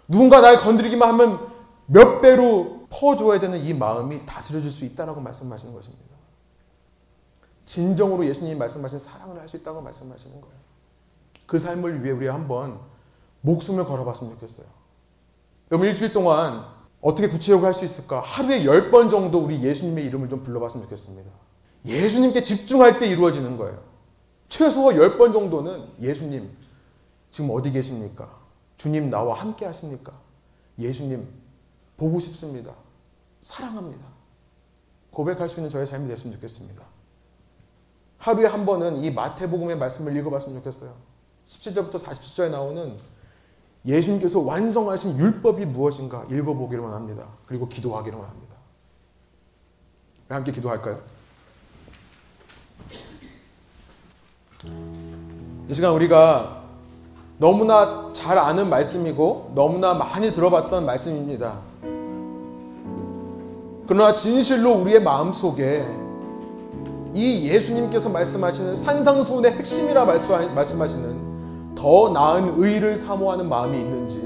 누군가 0.09 0.41
날 0.41 0.59
건드리기만 0.59 1.09
하면 1.11 1.51
몇 1.87 2.20
배로 2.20 2.87
퍼줘야 2.91 3.39
되는 3.39 3.64
이 3.64 3.74
마음이 3.74 4.26
다스려질 4.26 4.70
수 4.70 4.85
있다라고 4.85 5.20
말씀하시는 5.20 5.72
것입니다. 5.72 6.11
진정으로 7.66 8.26
예수님이 8.26 8.57
말씀하신 8.57 8.99
사랑을 8.99 9.39
할 9.39 9.47
수 9.49 9.57
있다고 9.57 9.81
말씀하시는 9.81 10.41
거예요. 10.41 10.57
그 11.47 11.59
삶을 11.59 12.03
위해 12.03 12.12
우리 12.12 12.26
한번 12.26 12.78
목숨을 13.43 13.85
걸어봤으면 13.85 14.35
좋겠어요. 14.35 14.66
여러분 15.70 15.89
일주일 15.89 16.12
동안 16.12 16.64
어떻게 17.01 17.28
구체적으로 17.28 17.66
할 17.66 17.74
수 17.74 17.84
있을까? 17.84 18.20
하루에 18.20 18.64
열번 18.64 19.09
정도 19.11 19.38
우리 19.38 19.62
예수님의 19.62 20.05
이름을 20.07 20.28
좀 20.28 20.42
불러봤으면 20.42 20.84
좋겠습니다. 20.84 21.30
예수님께 21.86 22.42
집중할 22.42 22.98
때 22.98 23.07
이루어지는 23.07 23.57
거예요. 23.57 23.82
최소 24.48 24.94
열번 24.94 25.32
정도는 25.32 25.88
예수님 26.01 26.51
지금 27.30 27.51
어디 27.51 27.70
계십니까? 27.70 28.28
주님 28.76 29.09
나와 29.09 29.34
함께 29.34 29.64
하십니까? 29.64 30.12
예수님 30.78 31.26
보고 31.96 32.18
싶습니다. 32.18 32.72
사랑합니다. 33.40 34.05
고백할 35.11 35.48
수 35.48 35.61
있는 35.61 35.70
저의 35.70 35.86
삶이 35.86 36.09
됐으면 36.09 36.34
좋겠습니다. 36.36 36.84
하루에 38.18 38.46
한 38.46 38.66
번은 38.66 39.03
이 39.05 39.11
마태복음의 39.11 39.78
말씀을 39.78 40.14
읽어봤으면 40.16 40.59
좋겠어요. 40.59 40.94
17절부터 41.46 41.94
47절에 41.94 42.51
나오는 42.51 42.98
예수님께서 43.87 44.41
완성하신 44.41 45.18
율법이 45.18 45.64
무엇인가 45.66 46.24
읽어보기로만 46.31 46.93
합니다. 46.93 47.24
그리고 47.47 47.68
기도하기로만 47.68 48.28
합니다. 48.28 48.57
함께 50.28 50.53
기도할까요? 50.53 51.01
이 55.68 55.74
시간 55.74 55.93
우리가 55.93 56.62
너무나 57.39 58.11
잘 58.12 58.37
아는 58.39 58.68
말씀이고 58.68 59.53
너무나 59.55 59.95
많이 59.95 60.33
들어봤던 60.33 60.85
말씀입니다. 60.85 61.59
그러나 63.87 64.14
진실로 64.14 64.74
우리의 64.74 65.03
마음 65.03 65.33
속에 65.33 65.85
이 67.12 67.49
예수님께서 67.49 68.09
말씀하시는 68.09 68.76
산상수훈의 68.76 69.53
핵심이라 69.53 70.05
말씀하시는 70.05 71.20
더 71.81 72.11
나은 72.11 72.62
의를 72.62 72.95
사모하는 72.95 73.49
마음이 73.49 73.81
있는지 73.81 74.18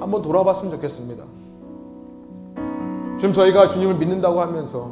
한번 0.00 0.20
돌아봤으면 0.20 0.72
좋겠습니다. 0.72 1.22
지금 3.16 3.32
저희가 3.32 3.68
주님을 3.68 3.94
믿는다고 3.94 4.40
하면서 4.40 4.90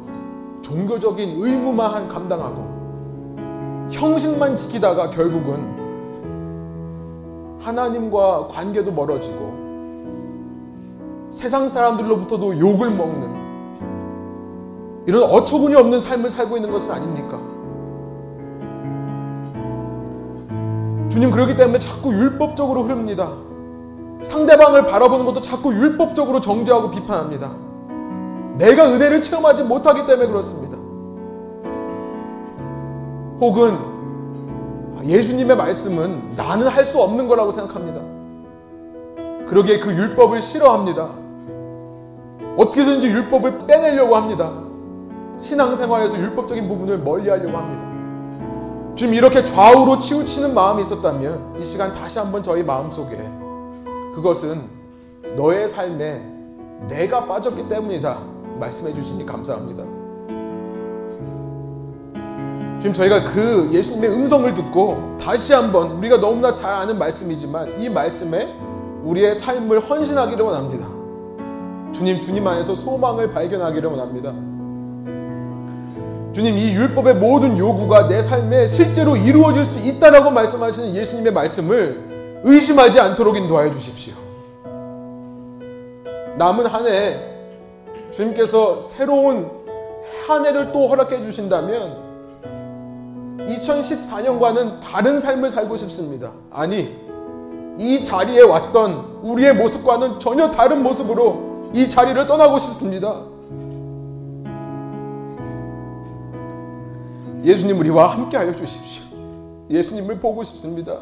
종교적인 0.63 1.43
의무만 1.45 2.07
감당하고 2.07 3.89
형식만 3.91 4.55
지키다가 4.55 5.11
결국은 5.11 5.81
하나님과 7.61 8.47
관계도 8.47 8.93
멀어지고 8.93 9.51
세상 11.31 11.67
사람들로부터도 11.67 12.57
욕을 12.57 12.93
먹는 12.93 13.41
이런 15.07 15.25
어처구니 15.25 15.75
없는 15.75 15.99
삶을 15.99 16.31
살고 16.31 16.55
있는 16.57 16.71
것은 16.71 16.93
아닙니까? 16.93 17.50
주님 21.11 21.31
그러기 21.31 21.57
때문에 21.57 21.79
자꾸 21.79 22.13
율법적으로 22.15 22.85
흐릅니다. 22.85 23.33
상대방을 24.23 24.87
바라보는 24.87 25.25
것도 25.27 25.41
자꾸 25.41 25.75
율법적으로 25.75 26.41
정죄하고 26.41 26.91
비판합니다. 26.91 27.53
내가 28.57 28.87
은혜를 28.93 29.21
체험하지 29.23 29.65
못하기 29.65 30.07
때문에 30.07 30.29
그렇습니다. 30.29 30.77
혹은 33.41 33.79
예수님의 35.05 35.57
말씀은 35.57 36.37
나는 36.37 36.69
할 36.69 36.85
수 36.85 37.01
없는 37.01 37.27
거라고 37.27 37.51
생각합니다. 37.51 38.01
그러기에 39.49 39.81
그 39.81 39.93
율법을 39.93 40.43
싫어합니다. 40.43 41.09
어떻게든지 42.57 43.09
율법을 43.09 43.67
빼내려고 43.67 44.15
합니다. 44.15 44.53
신앙생활에서 45.41 46.19
율법적인 46.19 46.69
부분을 46.69 46.99
멀리 46.99 47.31
하려고 47.31 47.57
합니다. 47.57 47.90
지금 48.95 49.15
이렇게 49.15 49.45
좌우로 49.45 49.99
치우치는 49.99 50.53
마음이 50.55 50.83
있었다면 50.83 51.57
이 51.61 51.65
시간 51.65 51.93
다시 51.93 52.19
한번 52.19 52.43
저희 52.43 52.63
마음속에 52.63 53.17
그것은 54.15 54.63
너의 55.37 55.69
삶에 55.69 56.23
내가 56.89 57.27
빠졌기 57.27 57.69
때문이다 57.69 58.19
말씀해 58.59 58.93
주시니 58.93 59.25
감사합니다. 59.25 59.85
지금 62.81 62.95
저희가 62.95 63.25
그 63.25 63.69
예수님의 63.73 64.11
음성을 64.11 64.53
듣고 64.55 65.17
다시 65.21 65.53
한번 65.53 65.93
우리가 65.93 66.19
너무나 66.19 66.55
잘 66.55 66.73
아는 66.73 66.99
말씀이지만 66.99 67.79
이 67.79 67.89
말씀에 67.91 68.55
우리의 69.05 69.35
삶을 69.35 69.81
헌신하기를 69.81 70.45
원합니다. 70.45 70.87
주님, 71.93 72.21
주님 72.21 72.47
안에서 72.47 72.75
소망을 72.75 73.33
발견하기를 73.33 73.91
원합니다. 73.91 74.33
주님, 76.33 76.57
이 76.57 76.73
율법의 76.75 77.15
모든 77.15 77.59
요구가 77.59 78.07
내 78.07 78.23
삶에 78.23 78.67
실제로 78.69 79.17
이루어질 79.17 79.65
수 79.65 79.79
있다라고 79.81 80.31
말씀하시는 80.31 80.95
예수님의 80.95 81.33
말씀을 81.33 82.41
의심하지 82.45 83.01
않도록 83.01 83.37
인도하여 83.37 83.71
주십시오. 83.71 84.15
남은 86.37 86.67
한 86.67 86.87
해 86.87 87.17
주님께서 88.11 88.79
새로운 88.79 89.51
한 90.27 90.45
해를 90.47 90.73
또 90.73 90.87
허락해 90.89 91.23
주신다면 91.23 92.11
2014년과는 93.49 94.81
다른 94.81 95.19
삶을 95.21 95.51
살고 95.51 95.77
싶습니다. 95.77 96.33
아니, 96.51 96.95
이 97.79 98.05
자리에 98.05 98.43
왔던 98.43 99.21
우리의 99.23 99.55
모습과는 99.55 100.21
전혀 100.21 100.51
다른 100.51 100.83
모습으로 100.83 101.71
이 101.75 101.89
자리를 101.89 102.27
떠나고 102.27 102.59
싶습니다. 102.59 103.23
예수님 107.43 107.79
우리와 107.79 108.09
함께 108.09 108.37
하여 108.37 108.55
주십시오. 108.55 109.05
예수님을 109.71 110.19
보고 110.19 110.43
싶습니다. 110.43 110.99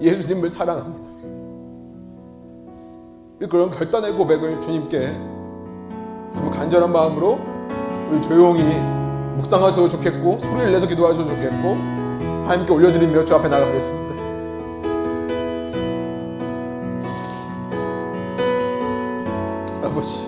예수님을 0.00 0.48
사랑합니다. 0.48 1.08
그런 3.48 3.70
결단의 3.70 4.14
고백을 4.14 4.60
주님께 4.60 5.12
정말 6.34 6.50
간절한 6.50 6.90
마음으로 6.90 7.38
우리 8.10 8.20
조용히 8.20 8.62
묵상하셔도 9.36 9.88
좋겠고 9.88 10.38
소리를 10.38 10.72
내서 10.72 10.86
기도하셔도 10.86 11.28
좋겠고 11.28 11.74
하나님께 12.46 12.72
올려드리며 12.72 13.24
주 13.24 13.34
앞에 13.36 13.48
나가겠습니다. 13.48 14.08
아버지 19.84 20.26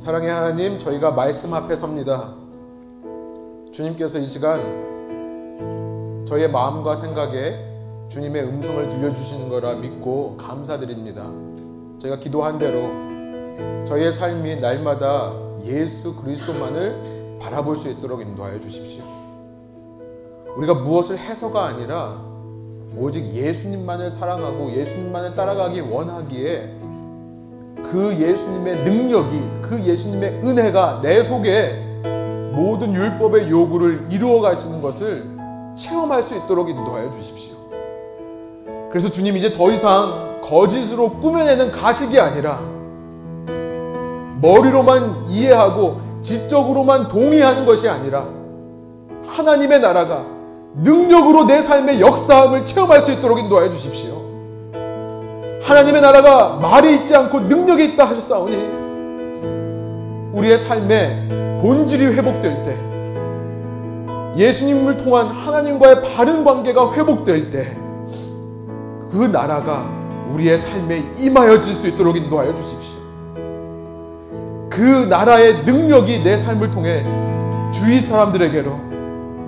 사랑의 0.00 0.30
하나님, 0.30 0.78
저희가 0.78 1.10
말씀 1.10 1.52
앞에 1.52 1.76
섭니다. 1.76 2.32
주님께서 3.70 4.18
이 4.18 4.24
시간 4.24 6.24
저희의 6.26 6.50
마음과 6.50 6.96
생각에 6.96 7.58
주님의 8.08 8.44
음성을 8.44 8.88
들려주시는 8.88 9.50
거라 9.50 9.74
믿고 9.74 10.38
감사드립니다. 10.38 11.26
저희가 11.98 12.18
기도한 12.18 12.56
대로 12.56 12.88
저희의 13.84 14.10
삶이 14.10 14.56
날마다 14.56 15.34
예수 15.64 16.16
그리스도만을 16.16 17.36
바라볼 17.38 17.76
수 17.76 17.90
있도록 17.90 18.22
인도하여 18.22 18.58
주십시오. 18.58 19.04
우리가 20.56 20.76
무엇을 20.76 21.18
해서가 21.18 21.66
아니라 21.66 22.24
오직 22.96 23.34
예수님만을 23.34 24.10
사랑하고 24.10 24.72
예수님만을 24.72 25.34
따라가기 25.34 25.82
원하기에 25.82 26.79
그 27.90 28.16
예수님의 28.20 28.84
능력이 28.84 29.42
그 29.62 29.82
예수님의 29.84 30.40
은혜가 30.44 31.00
내 31.02 31.22
속에 31.22 31.74
모든 32.52 32.94
율법의 32.94 33.50
요구를 33.50 34.06
이루어 34.10 34.40
가시는 34.40 34.80
것을 34.80 35.26
체험할 35.76 36.22
수 36.22 36.36
있도록 36.36 36.68
인도하여 36.68 37.10
주십시오. 37.10 37.54
그래서 38.90 39.08
주님 39.10 39.36
이제 39.36 39.52
더 39.52 39.70
이상 39.72 40.40
거짓으로 40.42 41.10
꾸며내는 41.14 41.72
가식이 41.72 42.18
아니라 42.18 42.60
머리로만 44.40 45.26
이해하고 45.28 46.00
지적으로만 46.22 47.08
동의하는 47.08 47.66
것이 47.66 47.88
아니라 47.88 48.26
하나님의 49.26 49.80
나라가 49.80 50.26
능력으로 50.76 51.44
내 51.44 51.60
삶의 51.60 52.00
역사함을 52.00 52.64
체험할 52.64 53.00
수 53.00 53.12
있도록 53.12 53.38
인도하여 53.38 53.68
주십시오. 53.70 54.19
하나님의 55.70 56.00
나라가 56.02 56.58
말이 56.60 56.94
있지 56.96 57.14
않고 57.14 57.40
능력이 57.40 57.84
있다 57.86 58.04
하셨사오니 58.08 58.56
우리의 60.32 60.58
삶의 60.58 61.58
본질이 61.60 62.06
회복될 62.06 62.62
때 62.62 62.76
예수님을 64.36 64.96
통한 64.96 65.26
하나님과의 65.26 66.02
바른 66.02 66.44
관계가 66.44 66.94
회복될 66.94 67.50
때 67.50 67.90
그 69.10 69.16
나라가 69.26 69.86
우리의 70.28 70.58
삶에 70.58 71.14
임하여질 71.18 71.74
수 71.74 71.88
있도록 71.88 72.16
인도하여 72.16 72.54
주십시오. 72.54 73.00
그 74.70 75.06
나라의 75.08 75.64
능력이 75.64 76.22
내 76.22 76.38
삶을 76.38 76.70
통해 76.70 77.04
주위 77.72 78.00
사람들에게로 78.00 78.78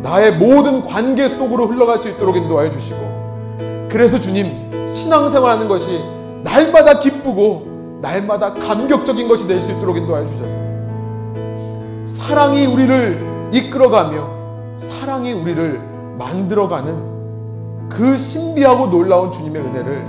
나의 0.03 0.33
모든 0.33 0.83
관계 0.83 1.29
속으로 1.29 1.69
흘러갈 1.69 1.97
수 1.99 2.09
있도록 2.09 2.37
인도하여 2.37 2.71
주시고 2.71 3.89
그래서 3.89 4.19
주님 4.19 4.72
신앙생활하는 4.95 5.69
것이 5.69 6.01
날마다 6.43 6.99
기쁘고 6.99 7.99
날마다 8.03 8.53
감격적인 8.55 9.29
것이 9.29 9.47
될 9.47 9.61
수 9.61 9.71
있도록 9.73 9.97
인도하여 9.97 10.27
주셔서 10.27 10.55
사랑이 12.07 12.67
우리를 12.67 13.51
이끌어가며 13.53 14.77
사랑이 14.77 15.33
우리를 15.33 15.81
만들어가는 16.19 17.89
그 17.89 18.17
신비하고 18.17 18.87
놀라운 18.87 19.31
주님의 19.31 19.63
은혜를 19.63 20.07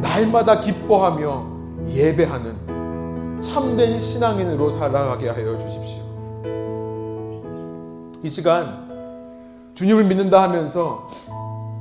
날마다 0.00 0.60
기뻐하며 0.60 1.44
예배하는 1.88 3.40
참된 3.40 3.98
신앙인으로 3.98 4.68
살아가게 4.68 5.30
하여 5.30 5.56
주십시오. 5.56 6.00
이 8.22 8.28
시간 8.28 8.90
주님을 9.74 10.04
믿는다 10.04 10.42
하면서 10.42 11.08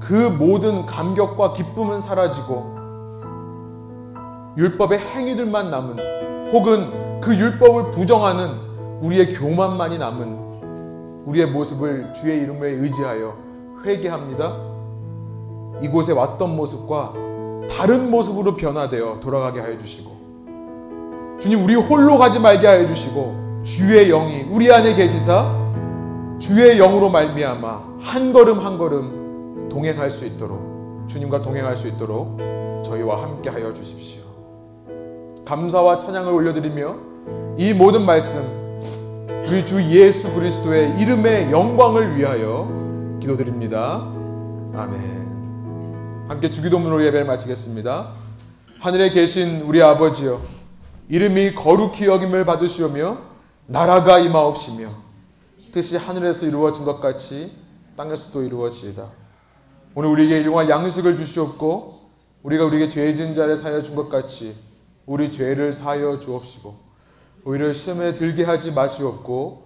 그 0.10 0.16
모든 0.16 0.88
감격과 0.88 1.53
기쁨은 1.53 2.01
사라지고 2.01 2.74
율법의 4.57 4.97
행위들만 4.97 5.70
남은 5.70 6.49
혹은 6.51 7.22
그 7.22 7.38
율법을 7.38 7.91
부정하는 7.91 8.49
우리의 9.01 9.36
교만만이 9.36 9.99
남은 9.99 11.26
우리의 11.28 11.51
모습을 11.51 12.12
주의 12.14 12.41
이름에 12.41 12.70
의지하여 12.70 13.38
회개합니다. 13.86 14.57
이곳에 15.84 16.12
왔던 16.14 16.55
모습과 16.55 17.14
다른 17.70 18.10
모습으로 18.10 18.55
변화되어 18.55 19.20
돌아가게 19.20 19.60
하여 19.60 19.78
주시고 19.78 21.38
주님 21.39 21.64
우리 21.64 21.76
홀로 21.76 22.18
가지 22.18 22.39
말게 22.39 22.66
하여 22.66 22.88
주시고 22.88 23.62
주의 23.64 24.07
영이 24.07 24.47
우리 24.49 24.74
안에 24.74 24.95
계시사 24.95 25.53
주의 26.39 26.80
영으로 26.80 27.12
말미암아 27.12 27.84
한 27.99 28.34
걸음 28.34 28.66
한 28.66 28.80
걸음 28.80 29.18
동행할 29.70 30.11
수 30.11 30.26
있도록 30.26 31.07
주님과 31.07 31.41
동행할 31.41 31.78
수 31.78 31.88
있도록 31.88 32.38
저희와 32.86 33.24
함께 33.24 33.49
하여 33.49 33.74
주십시오. 33.74 34.24
감사와 35.45 35.97
찬양을 35.99 36.32
올려드리며 36.32 36.95
이 37.57 37.74
모든 37.74 38.05
말씀 38.05 38.41
우리 39.45 39.65
주 39.65 39.82
예수 39.82 40.32
그리스도의 40.32 40.99
이름의 40.99 41.51
영광을 41.51 42.17
위하여 42.17 43.17
기도드립니다. 43.20 44.07
아멘. 44.76 46.28
함께 46.28 46.51
주기도문으로 46.51 47.03
예배를 47.05 47.26
마치겠습니다. 47.26 48.13
하늘에 48.80 49.09
계신 49.09 49.61
우리 49.61 49.82
아버지여 49.82 50.39
이름이 51.09 51.55
거룩히 51.55 52.05
여김을 52.05 52.45
받으시오며 52.45 53.17
나라가 53.65 54.20
임하옵시며 54.20 54.89
뜻이 55.72 55.97
하늘에서 55.97 56.45
이루어진 56.45 56.86
것 56.86 57.01
같이 57.01 57.51
땅에서도 57.97 58.43
이루어지이다. 58.43 59.18
오늘 59.99 60.11
우리에게 60.11 60.39
일용할 60.39 60.69
양식을 60.69 61.17
주시옵고 61.17 61.99
우리가 62.43 62.63
우리에게 62.63 62.87
죄 62.87 63.13
지은 63.13 63.35
자를 63.35 63.57
사여 63.57 63.81
준 63.83 63.97
것 63.97 64.07
같이 64.07 64.55
우리 65.05 65.29
죄를 65.29 65.73
사여 65.73 66.21
주옵시고 66.21 66.73
오히려 67.43 67.73
시험에 67.73 68.13
들게 68.13 68.45
하지 68.45 68.71
마시옵고 68.71 69.61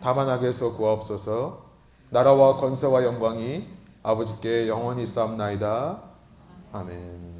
다만 0.00 0.30
악에서 0.30 0.74
구하옵소서 0.78 1.66
나라와 2.08 2.56
건세와 2.56 3.04
영광이 3.04 3.68
아버지께 4.02 4.68
영원히 4.68 5.04
쌓옵나이다. 5.06 6.00
아멘. 6.72 7.33